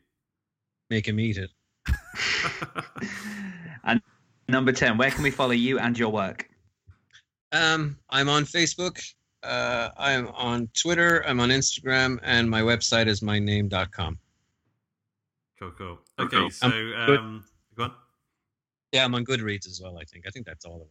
Make 0.91 1.07
him 1.07 1.19
eat 1.19 1.38
it. 1.38 1.49
and 3.84 3.99
number 4.47 4.71
10, 4.71 4.97
where 4.97 5.09
can 5.09 5.23
we 5.23 5.32
follow 5.32 5.51
you 5.51 5.80
and 5.80 5.97
your 5.97 6.11
work? 6.11 6.47
Um, 7.51 7.97
I'm 8.11 8.30
on 8.30 8.43
Facebook. 8.43 9.01
Uh, 9.43 9.89
I'm 9.97 10.27
on 10.29 10.69
Twitter. 10.79 11.23
I'm 11.25 11.39
on 11.39 11.49
Instagram, 11.49 12.19
and 12.23 12.49
my 12.49 12.61
website 12.61 13.07
is 13.07 13.21
myname.com. 13.21 14.17
Cool, 15.59 15.71
cool. 15.77 15.99
Cool, 16.17 16.25
Okay, 16.25 16.37
cool. 16.37 16.49
so 16.49 16.67
um, 16.67 17.43
go 17.75 17.83
on. 17.83 17.91
Yeah, 18.91 19.05
I'm 19.05 19.13
on 19.15 19.25
Goodreads 19.25 19.67
as 19.67 19.79
well. 19.83 19.97
I 19.97 20.03
think. 20.05 20.25
I 20.27 20.31
think 20.31 20.45
that's 20.45 20.65
all 20.65 20.81
of 20.81 20.87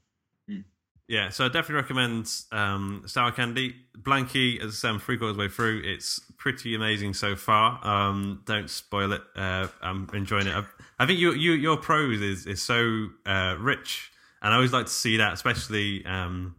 it. 0.57 0.65
Yeah, 1.11 1.31
so 1.31 1.47
I 1.47 1.49
definitely 1.49 1.77
recommend 1.77 2.31
um, 2.53 3.03
Sour 3.07 3.33
Candy. 3.33 3.75
Blanky, 3.99 4.61
as 4.61 4.67
I 4.67 4.75
say, 4.75 4.89
I'm 4.91 4.99
three 4.99 5.17
quarters 5.17 5.39
way 5.39 5.49
through. 5.49 5.81
It's 5.83 6.21
pretty 6.37 6.75
amazing 6.75 7.15
so 7.15 7.35
far. 7.35 7.81
Um, 7.83 8.43
don't 8.45 8.69
spoil 8.69 9.13
it. 9.13 9.23
Uh, 9.35 9.69
I'm 9.81 10.07
enjoying 10.13 10.49
it. 10.49 10.55
I, 10.55 10.65
I 10.99 11.07
think 11.07 11.19
you, 11.19 11.33
you, 11.33 11.53
your 11.53 11.79
prose 11.79 12.21
is, 12.21 12.45
is 12.47 12.61
so 12.61 13.09
uh, 13.25 13.57
rich, 13.59 14.11
and 14.43 14.53
I 14.53 14.57
always 14.57 14.75
like 14.75 14.85
to 14.85 14.93
see 14.93 15.17
that, 15.17 15.33
especially. 15.33 16.05
Um, 16.05 16.57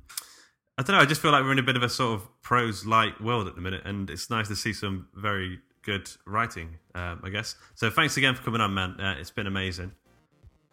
I 0.79 0.81
don't 0.81 0.95
know. 0.95 1.01
I 1.01 1.05
just 1.05 1.21
feel 1.21 1.31
like 1.31 1.43
we're 1.43 1.51
in 1.51 1.59
a 1.59 1.63
bit 1.63 1.75
of 1.75 1.83
a 1.83 1.89
sort 1.89 2.13
of 2.13 2.41
prose 2.41 2.85
light 2.85 3.19
world 3.19 3.49
at 3.49 3.55
the 3.55 3.59
minute, 3.59 3.81
and 3.83 4.09
it's 4.09 4.29
nice 4.29 4.47
to 4.47 4.55
see 4.55 4.71
some 4.71 5.09
very 5.13 5.59
good 5.81 6.09
writing, 6.25 6.77
um, 6.95 7.19
I 7.21 7.27
guess. 7.27 7.55
So 7.75 7.89
thanks 7.89 8.15
again 8.15 8.33
for 8.33 8.43
coming 8.43 8.61
on, 8.61 8.73
man. 8.73 8.97
Uh, 8.97 9.15
it's 9.19 9.29
been 9.29 9.45
amazing. 9.45 9.91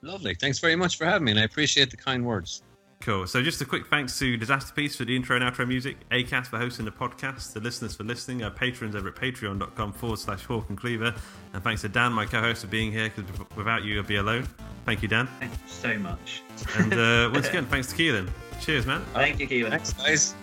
Lovely. 0.02 0.36
Thanks 0.36 0.60
very 0.60 0.76
much 0.76 0.96
for 0.96 1.06
having 1.06 1.24
me, 1.24 1.32
and 1.32 1.40
I 1.40 1.42
appreciate 1.42 1.90
the 1.90 1.96
kind 1.96 2.24
words. 2.24 2.62
Cool. 3.00 3.26
So 3.26 3.42
just 3.42 3.60
a 3.60 3.64
quick 3.64 3.88
thanks 3.88 4.16
to 4.20 4.38
Disasterpeace 4.38 4.96
for 4.96 5.04
the 5.04 5.16
intro 5.16 5.34
and 5.34 5.44
outro 5.44 5.66
music, 5.66 5.96
ACAST 6.12 6.46
for 6.46 6.58
hosting 6.58 6.84
the 6.84 6.92
podcast, 6.92 7.52
the 7.52 7.60
listeners 7.60 7.96
for 7.96 8.04
listening, 8.04 8.44
our 8.44 8.50
patrons 8.52 8.94
over 8.94 9.08
at 9.08 9.16
patreon.com 9.16 9.92
forward 9.92 10.20
slash 10.20 10.44
Hawk 10.44 10.66
and 10.68 10.78
Cleaver. 10.78 11.12
And 11.52 11.64
thanks 11.64 11.82
to 11.82 11.88
Dan, 11.88 12.12
my 12.12 12.26
co-host, 12.26 12.60
for 12.60 12.68
being 12.68 12.92
here, 12.92 13.10
because 13.10 13.28
without 13.56 13.82
you, 13.82 13.98
I'd 13.98 14.06
be 14.06 14.16
alone. 14.16 14.46
Thank 14.84 15.02
you, 15.02 15.08
Dan. 15.08 15.26
Thank 15.40 15.50
you 15.50 15.58
so 15.66 15.98
much. 15.98 16.42
And 16.76 16.94
uh, 16.94 17.30
once 17.34 17.48
again, 17.48 17.66
thanks 17.66 17.92
to 17.92 17.96
Kealan. 17.96 18.30
Cheers, 18.60 18.86
man. 18.86 19.04
Thank 19.14 19.38
you, 19.40 19.46
Kealan. 19.48 19.70
Thanks, 19.70 19.92
guys. 19.92 20.34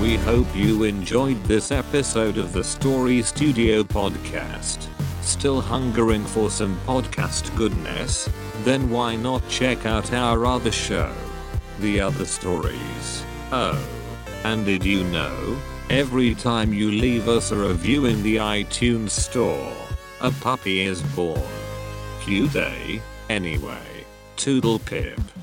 We 0.00 0.16
hope 0.16 0.46
you 0.56 0.84
enjoyed 0.84 1.42
this 1.44 1.70
episode 1.70 2.38
of 2.38 2.52
the 2.52 2.64
Story 2.64 3.22
Studio 3.22 3.82
podcast. 3.82 4.88
Still 5.20 5.60
hungering 5.60 6.24
for 6.24 6.50
some 6.50 6.76
podcast 6.86 7.54
goodness? 7.56 8.28
Then 8.64 8.90
why 8.90 9.16
not 9.16 9.46
check 9.48 9.84
out 9.86 10.12
our 10.12 10.46
other 10.46 10.72
show, 10.72 11.12
The 11.80 12.00
Other 12.00 12.24
Stories? 12.24 13.24
Oh, 13.52 13.78
and 14.44 14.64
did 14.64 14.84
you 14.84 15.04
know? 15.04 15.58
Every 15.90 16.34
time 16.34 16.72
you 16.72 16.90
leave 16.90 17.28
us 17.28 17.50
a 17.50 17.56
review 17.56 18.06
in 18.06 18.22
the 18.22 18.36
iTunes 18.36 19.10
store, 19.10 19.72
a 20.20 20.30
puppy 20.30 20.82
is 20.82 21.02
born. 21.14 21.42
Cute, 22.22 22.56
eh? 22.56 23.00
Anyway, 23.28 23.89
toodle 24.40 24.78
pip. 24.78 25.39